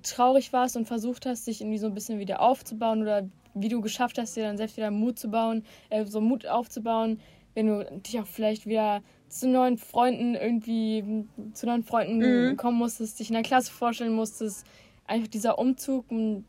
traurig 0.02 0.52
warst 0.52 0.76
und 0.76 0.86
versucht 0.86 1.26
hast, 1.26 1.46
dich 1.46 1.60
irgendwie 1.60 1.78
so 1.78 1.86
ein 1.86 1.94
bisschen 1.94 2.18
wieder 2.18 2.40
aufzubauen 2.40 3.02
oder 3.02 3.28
wie 3.54 3.68
du 3.68 3.80
geschafft 3.80 4.18
hast, 4.18 4.36
dir 4.36 4.44
dann 4.44 4.56
selbst 4.56 4.76
wieder 4.76 4.90
Mut 4.90 5.18
zu 5.18 5.30
bauen, 5.30 5.64
äh, 5.90 6.04
so 6.04 6.20
Mut 6.20 6.46
aufzubauen, 6.46 7.20
wenn 7.54 7.66
du 7.66 7.84
dich 8.06 8.20
auch 8.20 8.26
vielleicht 8.26 8.66
wieder 8.66 9.02
zu 9.28 9.48
neuen 9.48 9.78
Freunden 9.78 10.34
irgendwie, 10.36 11.24
zu 11.54 11.66
neuen 11.66 11.82
Freunden 11.82 12.18
Mhm. 12.50 12.56
kommen 12.56 12.78
musstest, 12.78 13.18
dich 13.18 13.28
in 13.30 13.34
der 13.34 13.42
Klasse 13.42 13.72
vorstellen 13.72 14.12
musstest. 14.12 14.64
Einfach 15.06 15.28
dieser 15.28 15.58
Umzug, 15.58 16.10
m- 16.12 16.44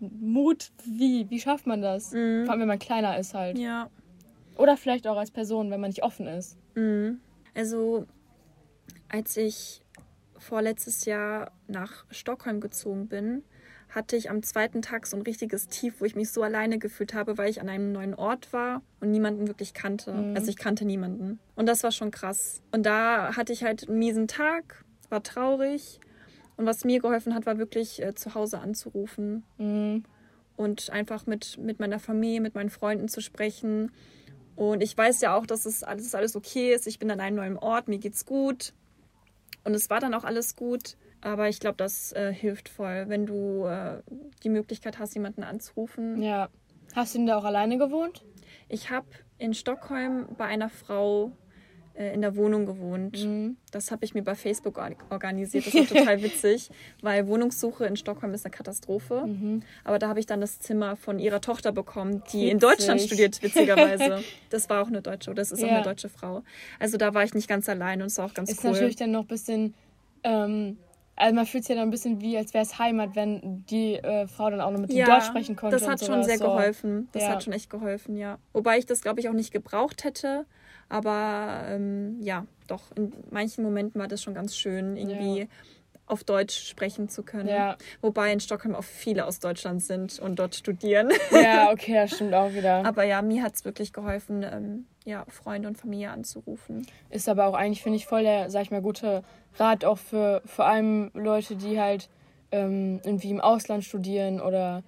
Mut, 0.00 0.72
wie, 0.84 1.28
wie 1.30 1.40
schafft 1.40 1.66
man 1.66 1.82
das? 1.82 2.12
Mhm. 2.12 2.44
Vor 2.44 2.52
allem, 2.52 2.60
wenn 2.62 2.68
man 2.68 2.78
kleiner 2.78 3.18
ist 3.18 3.34
halt. 3.34 3.58
Ja. 3.58 3.90
Oder 4.56 4.76
vielleicht 4.76 5.06
auch 5.06 5.16
als 5.16 5.30
Person, 5.30 5.70
wenn 5.70 5.80
man 5.80 5.90
nicht 5.90 6.02
offen 6.02 6.26
ist. 6.26 6.58
Mhm. 6.74 7.20
Also, 7.54 8.06
als 9.08 9.36
ich 9.36 9.82
vorletztes 10.38 11.04
Jahr 11.04 11.52
nach 11.66 12.04
Stockholm 12.10 12.60
gezogen 12.60 13.08
bin, 13.08 13.42
hatte 13.90 14.16
ich 14.16 14.30
am 14.30 14.42
zweiten 14.42 14.82
Tag 14.82 15.06
so 15.06 15.16
ein 15.16 15.22
richtiges 15.22 15.68
Tief, 15.68 16.00
wo 16.00 16.04
ich 16.04 16.14
mich 16.14 16.30
so 16.30 16.42
alleine 16.42 16.78
gefühlt 16.78 17.12
habe, 17.12 17.38
weil 17.38 17.50
ich 17.50 17.60
an 17.60 17.68
einem 17.68 17.92
neuen 17.92 18.14
Ort 18.14 18.52
war 18.52 18.82
und 19.00 19.10
niemanden 19.10 19.48
wirklich 19.48 19.74
kannte. 19.74 20.12
Mhm. 20.12 20.36
Also 20.36 20.48
ich 20.48 20.56
kannte 20.56 20.84
niemanden. 20.84 21.40
Und 21.56 21.66
das 21.66 21.82
war 21.82 21.90
schon 21.90 22.10
krass. 22.10 22.62
Und 22.72 22.86
da 22.86 23.36
hatte 23.36 23.52
ich 23.52 23.64
halt 23.64 23.88
einen 23.88 23.98
miesen 23.98 24.28
Tag, 24.28 24.84
war 25.08 25.22
traurig. 25.22 26.00
Und 26.60 26.66
was 26.66 26.84
mir 26.84 27.00
geholfen 27.00 27.34
hat, 27.34 27.46
war 27.46 27.56
wirklich 27.56 28.02
äh, 28.02 28.14
zu 28.14 28.34
Hause 28.34 28.58
anzurufen 28.58 29.44
Mhm. 29.56 30.04
und 30.58 30.90
einfach 30.90 31.24
mit, 31.24 31.56
mit 31.56 31.80
meiner 31.80 31.98
Familie, 31.98 32.42
mit 32.42 32.54
meinen 32.54 32.68
Freunden 32.68 33.08
zu 33.08 33.22
sprechen. 33.22 33.92
Und 34.56 34.82
ich 34.82 34.94
weiß 34.94 35.22
ja 35.22 35.34
auch, 35.34 35.46
dass 35.46 35.64
es 35.64 35.82
alles, 35.82 36.14
alles 36.14 36.36
okay 36.36 36.74
ist. 36.74 36.86
Ich 36.86 36.98
bin 36.98 37.10
an 37.10 37.18
einem 37.18 37.36
neuen 37.36 37.56
Ort, 37.56 37.88
mir 37.88 37.96
geht's 37.96 38.26
gut. 38.26 38.74
Und 39.64 39.72
es 39.72 39.88
war 39.88 40.00
dann 40.00 40.12
auch 40.12 40.24
alles 40.24 40.54
gut. 40.54 40.98
Aber 41.22 41.48
ich 41.48 41.60
glaube, 41.60 41.78
das 41.78 42.12
äh, 42.12 42.30
hilft 42.30 42.68
voll, 42.68 43.06
wenn 43.08 43.24
du 43.24 43.64
äh, 43.64 44.02
die 44.42 44.50
Möglichkeit 44.50 44.98
hast, 44.98 45.14
jemanden 45.14 45.44
anzurufen. 45.44 46.20
Ja. 46.22 46.50
Hast 46.94 47.14
du 47.14 47.18
denn 47.20 47.26
da 47.26 47.38
auch 47.38 47.44
alleine 47.44 47.78
gewohnt? 47.78 48.22
Ich 48.68 48.90
habe 48.90 49.06
in 49.38 49.54
Stockholm 49.54 50.26
bei 50.36 50.44
einer 50.44 50.68
Frau 50.68 51.32
in 51.94 52.20
der 52.22 52.36
Wohnung 52.36 52.66
gewohnt. 52.66 53.24
Mhm. 53.24 53.56
Das 53.72 53.90
habe 53.90 54.04
ich 54.04 54.14
mir 54.14 54.22
bei 54.22 54.34
Facebook 54.34 54.78
or- 54.78 54.90
organisiert. 55.10 55.66
Das 55.66 55.74
war 55.74 55.86
total 55.98 56.22
witzig, 56.22 56.70
weil 57.02 57.26
Wohnungssuche 57.26 57.84
in 57.84 57.96
Stockholm 57.96 58.32
ist 58.32 58.44
eine 58.46 58.52
Katastrophe. 58.52 59.24
Mhm. 59.26 59.62
Aber 59.84 59.98
da 59.98 60.08
habe 60.08 60.18
ich 60.20 60.26
dann 60.26 60.40
das 60.40 60.60
Zimmer 60.60 60.96
von 60.96 61.18
ihrer 61.18 61.40
Tochter 61.40 61.72
bekommen, 61.72 62.22
die 62.32 62.48
in 62.50 62.56
Witzig. 62.62 62.70
Deutschland 62.78 63.00
studiert, 63.02 63.42
witzigerweise. 63.42 64.22
Das 64.50 64.70
war 64.70 64.82
auch 64.82 64.86
eine 64.88 65.02
Deutsche, 65.02 65.30
oder 65.30 65.42
das 65.42 65.52
ist 65.52 65.62
auch 65.62 65.68
Ja. 65.68 65.74
eine 65.76 65.84
deutsche 65.84 66.08
Frau. 66.08 66.42
Also 66.78 66.96
da 66.96 67.12
war 67.14 67.24
ich 67.24 67.34
nicht 67.34 67.48
ganz 67.48 67.68
allein 67.68 68.00
und 68.00 68.06
es 68.06 68.18
war 68.18 68.26
auch 68.26 68.34
ganz 68.34 68.50
Ist 68.50 68.64
cool. 68.64 68.72
natürlich 68.72 68.96
dann 68.96 69.10
noch 69.10 69.22
ein 69.22 69.26
bisschen. 69.28 69.74
Ähm, 70.22 70.78
also 71.16 71.34
man 71.34 71.44
fühlt 71.44 71.64
sich 71.64 71.70
ja 71.70 71.74
dann 71.82 71.88
ein 71.88 71.90
bisschen 71.90 72.22
wie, 72.22 72.38
als 72.38 72.54
wäre 72.54 72.64
es 72.64 72.78
Heimat, 72.78 73.14
wenn 73.14 73.62
die 73.66 73.96
äh, 73.96 74.26
Frau 74.26 74.48
dann 74.48 74.62
auch 74.62 74.70
noch 74.70 74.80
mit 74.80 74.90
dem 74.90 75.04
Deutsch 75.04 75.24
sprechen 75.26 75.54
konnte. 75.54 75.76
das 75.76 75.86
hat 75.86 76.02
schon 76.02 76.22
sehr 76.24 76.38
so. 76.38 76.44
geholfen. 76.46 77.08
Das 77.12 77.24
Ja. 77.24 77.28
hat 77.30 77.42
schon 77.44 77.52
echt 77.52 77.68
geholfen, 77.68 78.16
ja. 78.16 78.38
Wobei 78.54 78.78
ich 78.78 78.86
das, 78.86 79.02
glaube 79.02 79.20
ich, 79.20 79.28
auch 79.28 79.34
nicht 79.34 79.52
gebraucht 79.52 80.04
hätte. 80.04 80.46
Aber 80.90 81.62
ähm, 81.68 82.18
ja, 82.20 82.44
doch, 82.66 82.82
in 82.96 83.12
manchen 83.30 83.64
Momenten 83.64 84.00
war 84.00 84.08
das 84.08 84.22
schon 84.22 84.34
ganz 84.34 84.56
schön, 84.56 84.96
irgendwie 84.96 85.40
ja. 85.40 85.46
auf 86.06 86.24
Deutsch 86.24 86.68
sprechen 86.68 87.08
zu 87.08 87.22
können. 87.22 87.48
Ja. 87.48 87.76
Wobei 88.02 88.32
in 88.32 88.40
Stockholm 88.40 88.74
auch 88.74 88.84
viele 88.84 89.24
aus 89.24 89.38
Deutschland 89.38 89.82
sind 89.82 90.18
und 90.18 90.38
dort 90.38 90.56
studieren. 90.56 91.10
Ja, 91.30 91.70
okay, 91.70 91.94
das 91.94 92.16
stimmt 92.16 92.34
auch 92.34 92.52
wieder. 92.52 92.84
Aber 92.84 93.04
ja, 93.04 93.22
mir 93.22 93.44
hat 93.44 93.54
es 93.54 93.64
wirklich 93.64 93.92
geholfen, 93.92 94.42
ähm, 94.42 94.86
ja, 95.04 95.24
Freunde 95.28 95.68
und 95.68 95.78
Familie 95.78 96.10
anzurufen. 96.10 96.86
Ist 97.08 97.28
aber 97.28 97.46
auch 97.46 97.54
eigentlich, 97.54 97.82
finde 97.82 97.96
ich, 97.96 98.06
voll 98.06 98.24
der, 98.24 98.50
sag 98.50 98.62
ich 98.62 98.70
mal, 98.72 98.82
gute 98.82 99.22
Rat 99.58 99.84
auch 99.84 99.98
für 99.98 100.42
vor 100.44 100.66
allem 100.66 101.12
Leute, 101.14 101.54
die 101.54 101.80
halt 101.80 102.08
ähm, 102.50 103.00
irgendwie 103.04 103.30
im 103.30 103.40
Ausland 103.40 103.84
studieren 103.84 104.40
oder 104.40 104.82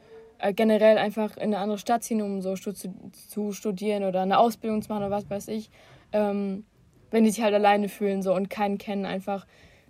generell 0.51 0.99
einfach 0.99 1.37
in 1.37 1.43
eine 1.45 1.59
andere 1.59 1.79
Stadt 1.79 2.03
ziehen, 2.03 2.21
um 2.21 2.43
so 2.43 2.57
stu 2.57 2.73
zu 2.73 3.53
studieren 3.53 4.05
oder 4.05 4.23
eine 4.23 4.39
Ausbildung 4.39 4.83
zu 4.83 4.89
machen 4.89 5.05
oder 5.05 5.11
was 5.11 5.31
weiß 5.31 5.49
ich. 5.49 5.71
Ähm, 6.13 6.65
wenn 7.13 7.25
die 7.25 7.31
sich 7.31 7.43
halt 7.43 7.55
alleine 7.55 7.89
fühlen 7.89 8.23
so 8.23 8.35
und 8.35 8.51
keinen 8.51 8.79
kennen, 8.79 9.05
einfach, 9.05 9.47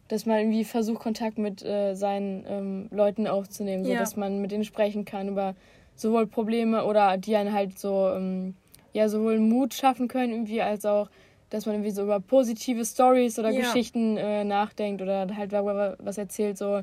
dass 0.09 0.27
man 0.27 0.39
irgendwie 0.39 0.65
versucht, 0.65 1.01
Kontakt 1.01 1.39
mit 1.39 1.65
äh, 1.65 1.95
seinen 1.95 2.45
ähm, 2.47 2.89
Leuten 2.91 3.27
aufzunehmen, 3.27 3.85
so 3.85 3.93
ja. 3.93 3.99
dass 3.99 4.17
man 4.17 4.41
mit 4.41 4.51
denen 4.51 4.65
sprechen 4.65 5.05
kann 5.05 5.29
über 5.29 5.55
sowohl 5.95 6.27
Probleme 6.27 6.85
oder 6.85 7.17
die 7.17 7.37
einen 7.37 7.53
halt 7.53 7.79
so, 7.79 8.11
ähm, 8.11 8.55
ja, 8.93 9.09
sowohl 9.09 9.39
Mut 9.39 9.73
schaffen 9.73 10.09
können, 10.09 10.33
irgendwie, 10.33 10.61
als 10.61 10.85
auch, 10.85 11.09
dass 11.51 11.67
man 11.67 11.77
irgendwie 11.77 11.93
so 11.93 12.03
über 12.03 12.21
positive 12.21 12.85
Stories 12.85 13.39
oder 13.39 13.51
ja. 13.51 13.61
Geschichten 13.61 14.17
äh, 14.17 14.45
nachdenkt 14.45 15.01
oder 15.01 15.29
halt 15.35 15.53
was 15.53 16.19
erzählt, 16.19 16.59
so 16.59 16.83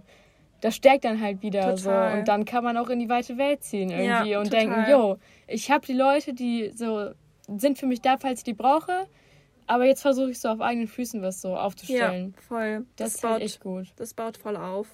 das 0.61 0.75
stärkt 0.75 1.05
dann 1.05 1.21
halt 1.21 1.41
wieder 1.41 1.75
total. 1.75 2.11
so 2.11 2.17
und 2.17 2.27
dann 2.27 2.45
kann 2.45 2.63
man 2.63 2.77
auch 2.77 2.89
in 2.89 2.99
die 2.99 3.09
weite 3.09 3.37
Welt 3.37 3.63
ziehen 3.63 3.89
irgendwie 3.89 4.31
ja, 4.31 4.39
und 4.39 4.45
total. 4.45 4.59
denken, 4.59 4.91
yo, 4.91 5.17
ich 5.47 5.71
habe 5.71 5.85
die 5.85 5.93
Leute, 5.93 6.33
die 6.33 6.71
so 6.75 7.11
sind 7.57 7.77
für 7.77 7.85
mich 7.85 8.01
da, 8.01 8.17
falls 8.17 8.39
ich 8.39 8.43
die 8.43 8.53
brauche, 8.53 9.07
aber 9.67 9.85
jetzt 9.85 10.01
versuche 10.01 10.31
ich 10.31 10.39
so 10.39 10.49
auf 10.49 10.61
eigenen 10.61 10.87
Füßen 10.87 11.21
was 11.21 11.41
so 11.41 11.55
aufzustellen. 11.55 12.33
Ja, 12.35 12.41
voll. 12.41 12.85
Das, 12.95 13.13
das 13.13 13.21
baut 13.21 13.31
halt 13.31 13.43
echt 13.43 13.59
gut. 13.61 13.87
Das 13.97 14.13
baut 14.13 14.37
voll 14.37 14.55
auf. 14.55 14.87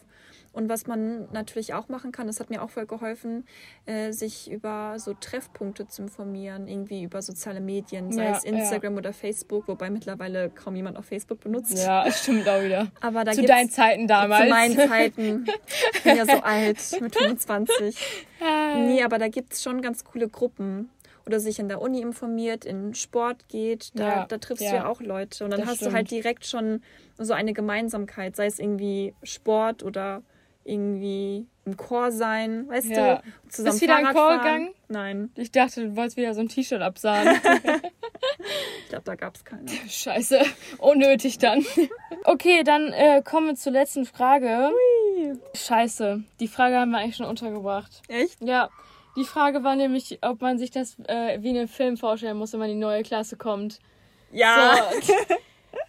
Und 0.56 0.70
was 0.70 0.88
man 0.88 1.28
natürlich 1.34 1.74
auch 1.74 1.90
machen 1.90 2.14
kann, 2.14 2.28
das 2.28 2.40
hat 2.40 2.50
mir 2.50 2.64
auch 2.64 2.70
voll 2.70 2.86
geholfen, 2.86 3.46
äh, 3.86 4.14
sich 4.14 4.50
über 4.50 4.96
so 5.00 5.14
Treffpunkte 5.14 5.86
zu 5.86 6.04
informieren, 6.04 6.70
irgendwie 6.70 7.04
über 7.04 7.22
soziale 7.22 7.60
Medien, 7.60 8.14
sei 8.14 8.24
ja, 8.24 8.38
es 8.38 8.46
Instagram 8.46 8.94
ja. 8.94 9.00
oder 9.00 9.12
Facebook, 9.12 9.68
wobei 9.68 9.90
mittlerweile 9.90 10.50
kaum 10.50 10.78
jemand 10.78 10.96
auf 10.96 11.08
Facebook 11.08 11.42
benutzt. 11.42 11.78
Ja, 11.78 12.10
stimmt 12.12 12.48
auch 12.48 12.64
wieder. 12.64 12.88
Aber 13.02 13.26
da 13.26 13.34
zu 13.34 13.44
deinen 13.44 13.70
Zeiten 13.70 14.08
damals. 14.08 14.44
Zu 14.44 14.50
meinen 14.50 14.78
Zeiten. 14.78 15.46
Ich 15.94 16.04
bin 16.04 16.18
ja 16.18 16.26
so 16.26 16.42
alt, 16.44 17.02
mit 17.02 17.16
25. 17.16 17.98
nee, 18.78 19.04
aber 19.04 19.18
da 19.18 19.28
gibt 19.28 19.54
es 19.54 19.64
schon 19.64 19.82
ganz 19.82 20.04
coole 20.04 20.30
Gruppen 20.30 20.90
oder 21.26 21.40
sich 21.40 21.60
in 21.60 21.68
der 21.68 21.82
Uni 21.82 22.02
informiert, 22.02 22.66
in 22.66 22.94
Sport 22.94 23.48
geht, 23.50 23.92
da, 23.96 24.08
ja, 24.08 24.26
da 24.26 24.38
triffst 24.38 24.64
ja. 24.64 24.70
du 24.70 24.76
ja 24.78 24.88
auch 24.88 25.02
Leute. 25.02 25.44
Und 25.44 25.52
dann 25.52 25.66
hast 25.66 25.78
stimmt. 25.78 25.92
du 25.92 25.96
halt 25.96 26.12
direkt 26.12 26.46
schon 26.46 26.82
so 27.18 27.34
eine 27.34 27.54
Gemeinsamkeit, 27.54 28.36
sei 28.36 28.46
es 28.46 28.60
irgendwie 28.60 29.14
Sport 29.24 29.84
oder 29.84 30.22
irgendwie 30.66 31.48
im 31.66 31.78
Chor 31.78 32.12
sein, 32.12 32.68
weißt 32.68 32.90
ja. 32.90 33.16
du? 33.16 33.24
Zusammen 33.50 33.72
Bist 33.72 33.82
wieder 33.82 34.00
im 34.00 34.08
Chor 34.08 34.38
gegangen? 34.38 34.70
Nein. 34.88 35.32
Ich 35.36 35.52
dachte, 35.52 35.88
du 35.88 35.96
wolltest 35.96 36.18
wieder 36.18 36.34
so 36.34 36.42
ein 36.42 36.50
T-Shirt 36.50 36.82
absahen. 36.82 37.28
ich 38.84 38.90
glaube, 38.90 39.04
da 39.06 39.16
gab 39.16 39.36
es 39.36 39.46
keine. 39.46 39.70
Scheiße. 39.88 40.42
Unnötig 40.80 41.38
dann. 41.38 41.66
okay, 42.26 42.64
dann 42.64 42.92
äh, 42.92 43.22
kommen 43.24 43.48
wir 43.48 43.56
zur 43.56 43.72
letzten 43.72 44.06
Frage. 44.06 44.70
Hui. 44.70 45.34
Scheiße. 45.54 46.24
Die 46.40 46.48
Frage 46.48 46.78
haben 46.78 46.92
wir 46.92 46.98
eigentlich 46.98 47.16
schon 47.16 47.28
untergebracht. 47.28 48.02
Echt? 48.08 48.42
Ja. 48.42 48.70
Die 49.16 49.24
Frage 49.24 49.64
war 49.64 49.76
nämlich, 49.76 50.20
ob 50.22 50.42
man 50.42 50.58
sich 50.58 50.72
das 50.72 50.98
äh, 51.08 51.42
wie 51.42 51.50
einen 51.50 51.68
Film 51.68 51.96
vorstellen 51.96 52.38
muss, 52.38 52.52
wenn 52.54 52.60
man 52.60 52.70
in 52.70 52.78
die 52.78 52.82
neue 52.82 53.04
Klasse 53.04 53.38
kommt. 53.38 53.80
Ja. 54.32 54.78
So. 55.02 55.36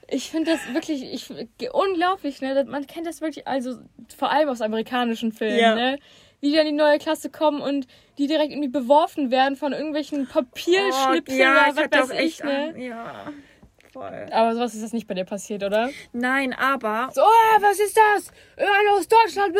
Ich 0.09 0.31
finde 0.31 0.53
das 0.53 0.75
wirklich 0.75 1.03
ich, 1.03 1.29
unglaublich, 1.73 2.41
ne? 2.41 2.65
Man 2.69 2.87
kennt 2.87 3.07
das 3.07 3.21
wirklich, 3.21 3.47
also 3.47 3.79
vor 4.17 4.31
allem 4.31 4.49
aus 4.49 4.61
amerikanischen 4.61 5.33
Filmen, 5.33 5.59
ja. 5.59 5.75
ne? 5.75 5.99
Wie 6.41 6.51
die 6.51 6.57
dann 6.57 6.67
in 6.67 6.77
die 6.77 6.83
neue 6.83 6.99
Klasse 6.99 7.31
kommen 7.31 7.61
und 7.61 7.87
die 8.19 8.27
direkt 8.27 8.53
irgendwie 8.53 8.69
beworfen 8.69 9.31
werden 9.31 9.57
von 9.57 9.73
irgendwelchen 9.73 10.29
Papierschnipseln 10.29 11.41
oh, 11.41 11.43
ja, 11.43 11.73
oder 11.73 11.89
was 11.91 12.11
weiß 12.11 12.21
ich, 12.21 12.43
ne? 12.45 12.75
An, 12.75 12.81
ja. 12.81 13.33
Voll. 13.93 14.27
Aber 14.31 14.55
sowas 14.55 14.75
ist 14.75 14.85
das 14.85 14.93
nicht 14.93 15.09
bei 15.09 15.15
dir 15.15 15.25
passiert, 15.25 15.65
oder? 15.65 15.91
Nein, 16.13 16.53
aber. 16.53 17.09
So, 17.13 17.23
oh, 17.23 17.63
was 17.63 17.81
ist 17.81 17.97
das? 17.97 18.31
Einer 18.57 18.93
aus 18.93 19.09
Deutschland. 19.09 19.57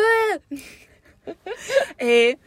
Ey, 1.97 2.37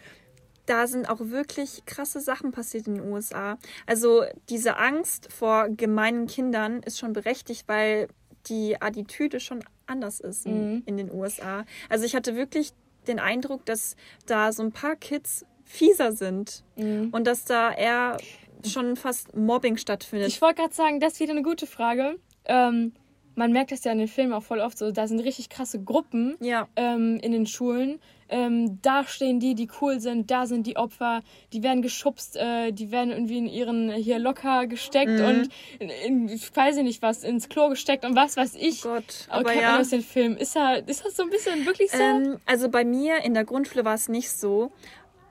da 0.71 0.87
sind 0.87 1.09
auch 1.09 1.19
wirklich 1.21 1.85
krasse 1.85 2.21
Sachen 2.21 2.53
passiert 2.53 2.87
in 2.87 2.95
den 2.95 3.13
USA. 3.13 3.59
Also 3.87 4.23
diese 4.49 4.77
Angst 4.77 5.33
vor 5.33 5.69
gemeinen 5.69 6.29
Kindern 6.29 6.81
ist 6.85 6.97
schon 6.97 7.13
berechtigt, 7.13 7.65
weil 7.67 8.07
die 8.47 8.81
Attitüde 8.81 9.41
schon 9.41 9.65
anders 9.87 10.21
ist 10.21 10.47
in, 10.47 10.75
mhm. 10.75 10.83
in 10.87 10.97
den 10.97 11.13
USA. 11.13 11.65
Also 11.89 12.05
ich 12.05 12.15
hatte 12.15 12.37
wirklich 12.37 12.71
den 13.09 13.19
Eindruck, 13.19 13.67
dass 13.67 13.97
da 14.27 14.53
so 14.53 14.63
ein 14.63 14.71
paar 14.71 14.95
Kids 14.95 15.45
fieser 15.65 16.13
sind 16.13 16.63
mhm. 16.77 17.09
und 17.11 17.27
dass 17.27 17.45
da 17.45 17.73
eher 17.73 18.19
schon 18.65 18.95
fast 18.95 19.35
Mobbing 19.35 19.77
stattfindet. 19.77 20.29
Ich 20.29 20.41
wollte 20.41 20.63
gerade 20.63 20.75
sagen, 20.75 21.01
das 21.01 21.15
ist 21.15 21.21
wieder 21.21 21.33
eine 21.33 21.43
gute 21.43 21.67
Frage. 21.67 22.17
Ähm, 22.45 22.93
man 23.35 23.53
merkt 23.53 23.73
das 23.73 23.85
ja 23.85 23.93
in 23.93 23.99
den 23.99 24.09
Filmen 24.09 24.33
auch 24.33 24.43
voll 24.43 24.61
oft 24.61 24.79
so, 24.79 24.91
da 24.91 25.07
sind 25.07 25.21
richtig 25.21 25.49
krasse 25.49 25.83
Gruppen 25.83 26.37
ja. 26.41 26.69
ähm, 26.77 27.19
in 27.23 27.33
den 27.33 27.47
Schulen 27.47 28.01
ähm, 28.31 28.81
da 28.81 29.05
stehen 29.05 29.41
die, 29.41 29.55
die 29.55 29.69
cool 29.81 30.01
sind, 30.01 30.31
da 30.31 30.47
sind 30.47 30.67
die 30.67 30.77
Opfer, 30.77 31.23
die 31.53 31.63
werden 31.63 31.83
geschubst, 31.83 32.37
äh, 32.37 32.71
die 32.71 32.93
werden 32.93 33.11
irgendwie 33.11 33.39
in 33.39 33.47
ihren 33.47 33.91
hier 33.91 34.19
locker 34.19 34.67
gesteckt 34.67 35.19
mhm. 35.19 35.25
und 35.25 35.49
in, 35.81 35.91
in, 35.91 36.29
ich 36.29 36.55
weiß 36.55 36.77
nicht 36.77 37.03
was, 37.03 37.25
ins 37.25 37.49
Klo 37.49 37.69
gesteckt 37.69 38.05
und 38.05 38.15
was 38.15 38.37
weiß 38.37 38.55
ich. 38.55 38.83
Gott, 38.83 39.27
aber 39.29 39.53
ja. 39.53 39.79
aus 39.79 39.91
den 39.91 40.03
Film. 40.03 40.37
Ist, 40.37 40.55
da, 40.55 40.75
ist 40.75 41.05
das 41.05 41.17
so 41.17 41.25
ein 41.25 41.31
bisschen 41.31 41.67
wirklich 41.67 41.91
so? 41.91 42.03
Ähm, 42.03 42.39
also 42.47 42.69
bei 42.69 42.85
mir 42.85 43.25
in 43.25 43.35
der 43.35 43.45
Grundschule 43.45 43.85
war 43.85 43.95
es 43.95 44.09
nicht 44.09 44.31
so, 44.31 44.71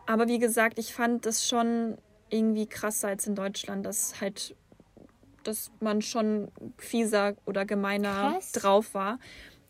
aber 0.05 0.27
wie 0.27 0.39
gesagt, 0.39 0.77
ich 0.77 0.93
fand 0.93 1.25
das 1.25 1.47
schon 1.47 1.97
irgendwie 2.29 2.67
krasser 2.67 3.07
als 3.07 3.25
in 3.27 3.35
Deutschland, 3.35 3.85
dass 3.85 4.19
halt 4.19 4.55
dass 5.43 5.71
man 5.79 6.01
schon 6.01 6.49
fieser 6.77 7.35
oder 7.45 7.65
gemeiner 7.65 8.33
Krass. 8.33 8.51
drauf 8.51 8.93
war 8.93 9.19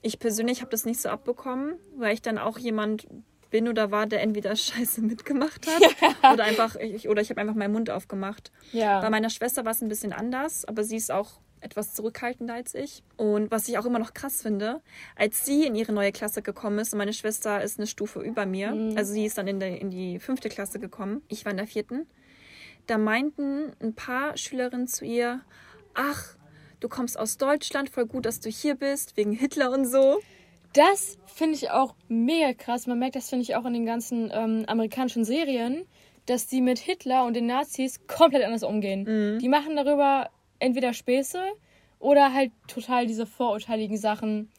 ich 0.01 0.19
persönlich 0.19 0.61
habe 0.61 0.71
das 0.71 0.85
nicht 0.85 1.01
so 1.01 1.09
abbekommen, 1.09 1.75
weil 1.97 2.13
ich 2.13 2.21
dann 2.21 2.37
auch 2.37 2.57
jemand 2.57 3.07
bin 3.49 3.67
oder 3.67 3.91
war, 3.91 4.05
der 4.05 4.21
entweder 4.21 4.55
Scheiße 4.55 5.01
mitgemacht 5.01 5.67
hat 5.67 5.81
ja. 6.01 6.33
oder 6.33 6.43
einfach 6.43 6.75
ich, 6.75 7.09
oder 7.09 7.21
ich 7.21 7.29
habe 7.29 7.41
einfach 7.41 7.55
meinen 7.55 7.73
Mund 7.73 7.89
aufgemacht. 7.89 8.51
Ja. 8.71 9.01
Bei 9.01 9.09
meiner 9.09 9.29
Schwester 9.29 9.65
war 9.65 9.71
es 9.71 9.81
ein 9.81 9.89
bisschen 9.89 10.13
anders, 10.13 10.65
aber 10.65 10.83
sie 10.83 10.97
ist 10.97 11.11
auch 11.11 11.39
etwas 11.61 11.93
zurückhaltender 11.93 12.53
als 12.53 12.73
ich. 12.73 13.03
Und 13.17 13.51
was 13.51 13.67
ich 13.67 13.77
auch 13.77 13.85
immer 13.85 13.99
noch 13.99 14.13
krass 14.13 14.41
finde, 14.41 14.81
als 15.17 15.45
sie 15.45 15.65
in 15.65 15.75
ihre 15.75 15.91
neue 15.91 16.13
Klasse 16.13 16.41
gekommen 16.41 16.79
ist, 16.79 16.93
und 16.93 16.99
meine 16.99 17.11
Schwester 17.11 17.61
ist 17.61 17.79
eine 17.79 17.87
Stufe 17.87 18.21
über 18.21 18.45
mir, 18.45 18.71
mhm. 18.71 18.95
also 18.95 19.11
sie 19.11 19.25
ist 19.25 19.37
dann 19.37 19.47
in, 19.47 19.59
der, 19.59 19.81
in 19.81 19.89
die 19.89 20.19
fünfte 20.19 20.47
Klasse 20.47 20.79
gekommen, 20.79 21.21
ich 21.27 21.43
war 21.43 21.51
in 21.51 21.57
der 21.57 21.67
vierten, 21.67 22.07
da 22.89 22.97
meinten 22.97 23.73
ein 23.81 23.93
paar 23.93 24.35
Schülerinnen 24.35 24.87
zu 24.87 25.05
ihr, 25.05 25.41
ach, 25.93 26.35
du 26.79 26.89
kommst 26.89 27.19
aus 27.19 27.37
Deutschland, 27.37 27.89
voll 27.89 28.05
gut, 28.05 28.25
dass 28.25 28.39
du 28.39 28.49
hier 28.49 28.75
bist, 28.75 29.15
wegen 29.15 29.31
Hitler 29.31 29.71
und 29.71 29.85
so. 29.85 30.19
Das 30.73 31.17
finde 31.27 31.55
ich 31.55 31.71
auch 31.71 31.95
mega 32.07 32.53
krass. 32.53 32.87
Man 32.87 32.99
merkt 32.99 33.15
das, 33.15 33.29
finde 33.29 33.43
ich, 33.43 33.55
auch 33.55 33.65
in 33.65 33.73
den 33.73 33.85
ganzen 33.85 34.31
ähm, 34.33 34.63
amerikanischen 34.67 35.23
Serien, 35.23 35.85
dass 36.25 36.47
die 36.47 36.61
mit 36.61 36.79
Hitler 36.79 37.25
und 37.25 37.35
den 37.35 37.47
Nazis 37.47 38.05
komplett 38.07 38.43
anders 38.43 38.63
umgehen. 38.63 39.03
Mhm. 39.03 39.39
Die 39.39 39.49
machen 39.49 39.75
darüber 39.75 40.29
entweder 40.59 40.93
Späße 40.93 41.41
oder 41.99 42.33
halt 42.33 42.51
total 42.67 43.07
diese 43.07 43.25
vorurteiligen 43.25 43.97
Sachen. 43.97 44.49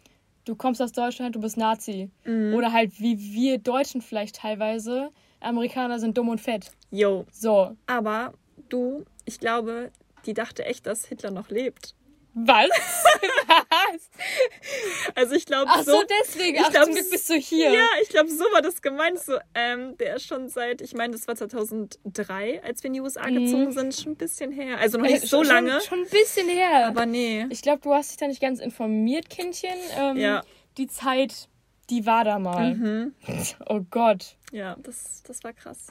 Du 0.44 0.56
kommst 0.56 0.82
aus 0.82 0.92
Deutschland, 0.92 1.36
du 1.36 1.40
bist 1.40 1.56
Nazi. 1.56 2.10
Mhm. 2.24 2.54
Oder 2.54 2.72
halt 2.72 3.00
wie 3.00 3.18
wir 3.18 3.58
Deutschen 3.58 4.02
vielleicht 4.02 4.36
teilweise. 4.36 5.10
Amerikaner 5.40 5.98
sind 5.98 6.16
dumm 6.16 6.28
und 6.28 6.40
fett. 6.40 6.70
Jo. 6.90 7.26
So. 7.32 7.76
Aber 7.86 8.32
du, 8.68 9.04
ich 9.24 9.40
glaube, 9.40 9.90
die 10.26 10.34
dachte 10.34 10.64
echt, 10.64 10.86
dass 10.86 11.06
Hitler 11.06 11.30
noch 11.30 11.50
lebt. 11.50 11.94
Was? 12.34 12.68
Was? 13.46 14.10
Also 15.16 15.34
ich 15.34 15.46
glaube 15.46 15.70
so. 15.72 15.80
Ach 15.80 15.84
so, 15.84 16.02
deswegen. 16.22 16.56
Ich 16.56 16.62
Ach, 16.64 16.70
glaub, 16.70 16.84
zum 16.84 16.94
Glück 16.94 17.10
bist 17.10 17.28
du 17.28 17.34
hier. 17.34 17.72
Ja, 17.72 17.86
ich 18.02 18.08
glaube, 18.08 18.30
so 18.30 18.44
war 18.52 18.62
das 18.62 18.82
gemeint. 18.82 19.18
So, 19.18 19.36
ähm, 19.54 19.96
der 19.98 20.16
ist 20.16 20.26
schon 20.26 20.48
seit, 20.48 20.80
ich 20.80 20.94
meine, 20.94 21.12
das 21.12 21.26
war 21.26 21.34
2003, 21.34 22.62
als 22.62 22.82
wir 22.82 22.88
in 22.88 22.94
die 22.94 23.00
USA 23.00 23.28
mhm. 23.28 23.44
gezogen 23.44 23.72
sind, 23.72 23.94
schon 23.94 24.12
ein 24.12 24.16
bisschen 24.16 24.52
her. 24.52 24.78
Also 24.78 24.98
noch 24.98 25.06
nicht 25.06 25.24
äh, 25.24 25.26
so 25.26 25.38
schon, 25.42 25.46
lange. 25.46 25.80
Schon 25.80 26.00
ein 26.00 26.08
bisschen 26.08 26.48
her. 26.48 26.86
Aber 26.86 27.04
nee. 27.04 27.46
Ich 27.50 27.62
glaube, 27.62 27.80
du 27.82 27.92
hast 27.92 28.10
dich 28.10 28.18
da 28.18 28.28
nicht 28.28 28.40
ganz 28.40 28.60
informiert, 28.60 29.28
Kindchen. 29.28 29.76
Ähm, 29.98 30.16
ja. 30.16 30.42
Die 30.76 30.86
Zeit, 30.86 31.48
die 31.90 32.06
war 32.06 32.24
da 32.24 32.38
mal. 32.38 32.74
Mhm. 32.74 33.14
Oh 33.66 33.80
Gott. 33.90 34.36
Ja, 34.52 34.76
das, 34.82 35.22
das 35.26 35.42
war 35.44 35.52
krass. 35.52 35.88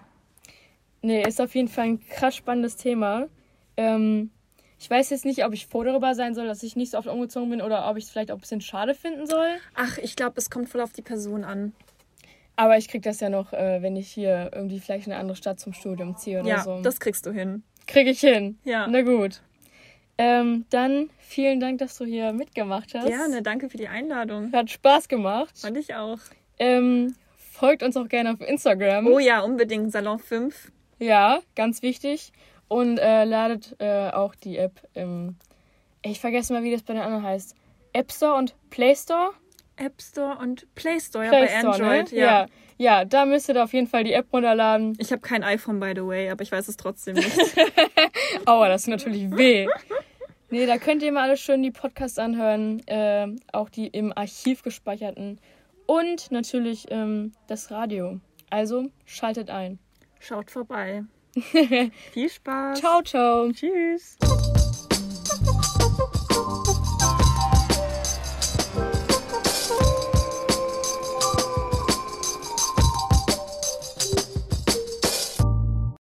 Nee, 1.02 1.24
ist 1.24 1.40
auf 1.40 1.56
jeden 1.56 1.68
Fall 1.68 1.86
ein 1.86 2.00
krass 2.00 2.36
spannendes 2.36 2.76
Thema. 2.76 3.28
Ähm, 3.78 4.32
ich 4.80 4.90
weiß 4.90 5.10
jetzt 5.10 5.26
nicht, 5.26 5.46
ob 5.46 5.54
ich 5.54 5.68
froh 5.68 5.84
darüber 5.84 6.16
sein 6.16 6.34
soll, 6.36 6.48
dass 6.48 6.64
ich 6.64 6.76
nicht 6.76 6.92
so 6.92 6.98
oft 6.98 7.08
umgezogen 7.08 7.50
bin 7.50 7.62
oder 7.62 7.90
ob 7.90 7.98
ich 7.98 8.06
es 8.06 8.10
vielleicht 8.10 8.32
auch 8.32 8.36
ein 8.38 8.42
bisschen 8.42 8.62
schade 8.62 8.96
finden 8.96 9.28
soll. 9.28 9.50
Ach, 9.76 9.98
ich 9.98 10.16
glaube, 10.16 10.36
es 10.38 10.50
kommt 10.50 10.70
voll 10.70 10.82
auf 10.82 10.94
die 10.94 11.02
Person 11.02 11.44
an. 11.44 11.74
Aber 12.56 12.78
ich 12.78 12.90
krieg 12.90 13.04
das 13.04 13.22
ja 13.22 13.30
noch, 13.30 13.54
äh, 13.54 13.82
wenn 13.82 13.96
ich 13.96 14.10
hier 14.10 14.52
irgendwie 14.54 14.80
vielleicht 14.80 15.08
in 15.08 15.14
eine 15.14 15.22
andere 15.22 15.38
Stadt 15.38 15.60
zum 15.60 15.74
Studium 15.74 16.18
ziehe 16.18 16.42
oder 16.42 16.50
ja, 16.50 16.60
so. 16.60 16.76
Ja, 16.76 16.82
das 16.82 17.00
kriegst 17.00 17.26
du 17.26 17.32
hin. 17.32 17.64
Krieg 17.88 18.08
ich 18.08 18.20
hin. 18.20 18.58
Ja. 18.66 18.88
Na 18.88 19.02
gut. 19.02 19.42
Ähm, 20.22 20.66
dann 20.70 21.10
vielen 21.18 21.62
Dank, 21.62 21.78
dass 21.78 21.98
du 21.98 22.04
hier 22.04 22.34
mitgemacht 22.34 22.94
hast. 22.94 23.08
Gerne, 23.08 23.42
danke 23.42 23.70
für 23.70 23.78
die 23.78 23.88
Einladung. 23.88 24.52
Hat 24.52 24.70
Spaß 24.70 25.08
gemacht. 25.08 25.58
Fand 25.58 25.78
ich 25.78 25.96
auch. 25.96 26.20
Ähm, 26.60 27.16
folgt 27.38 27.84
uns 27.84 27.96
auch 27.96 28.10
gerne 28.10 28.34
auf 28.34 28.42
Instagram. 28.42 29.08
Oh 29.08 29.20
ja, 29.20 29.40
unbedingt. 29.40 29.94
Salon 29.94 30.20
5. 30.20 30.74
Ja, 31.00 31.40
ganz 31.56 31.82
wichtig. 31.82 32.34
Und 32.68 32.98
äh, 32.98 33.24
ladet 33.24 33.78
äh, 33.80 34.10
auch 34.10 34.36
die 34.36 34.58
App 34.58 34.82
im. 34.94 35.38
Ich 36.02 36.20
vergesse 36.20 36.52
mal, 36.52 36.64
wie 36.64 36.72
das 36.74 36.84
bei 36.84 36.96
den 36.96 37.02
anderen 37.02 37.24
heißt. 37.24 37.56
App 37.94 38.12
Store 38.12 38.36
und 38.36 38.56
Play 38.70 38.94
Store? 38.98 39.30
App 39.78 40.02
Store 40.02 40.38
und 40.38 40.68
Play 40.76 41.00
Store, 41.00 41.30
Play 41.30 41.40
ja, 41.40 41.46
bei 41.46 41.60
Store, 41.60 41.74
Android. 41.76 42.12
ne? 42.12 42.20
Ja. 42.20 42.26
ja. 42.26 42.46
Ja, 42.82 43.04
da 43.04 43.26
müsst 43.26 43.50
ihr 43.50 43.62
auf 43.62 43.74
jeden 43.74 43.88
Fall 43.88 44.06
die 44.06 44.14
App 44.14 44.32
runterladen. 44.32 44.96
Ich 45.00 45.12
habe 45.12 45.22
kein 45.22 45.44
iPhone, 45.44 45.82
by 45.82 45.92
the 45.94 46.06
way, 46.06 46.30
aber 46.30 46.44
ich 46.44 46.52
weiß 46.52 46.66
es 46.70 46.78
trotzdem 46.78 47.16
nicht. 47.16 47.56
Aua, 48.46 48.70
das 48.70 48.84
ist 48.84 48.88
natürlich 48.88 49.30
weh. 49.36 49.68
Nee, 50.52 50.66
da 50.66 50.78
könnt 50.78 51.04
ihr 51.04 51.12
mal 51.12 51.24
alles 51.24 51.40
schön 51.42 51.62
die 51.62 51.72
Podcasts 51.72 52.18
anhören, 52.18 52.82
äh, 52.88 53.28
auch 53.54 53.70
die 53.70 53.88
im 53.88 54.12
Archiv 54.16 54.64
gespeicherten 54.64 55.40
und 55.86 56.32
natürlich 56.32 56.88
ähm, 56.90 57.34
das 57.48 57.70
Radio. 57.72 58.20
Also 58.50 58.90
schaltet 59.06 59.50
ein. 59.50 59.78
Schaut 60.20 60.50
vorbei. 60.50 61.04
Viel 62.14 62.30
Spaß. 62.30 62.80
Ciao, 62.80 63.02
ciao. 63.04 63.52
Tschüss. 63.52 64.18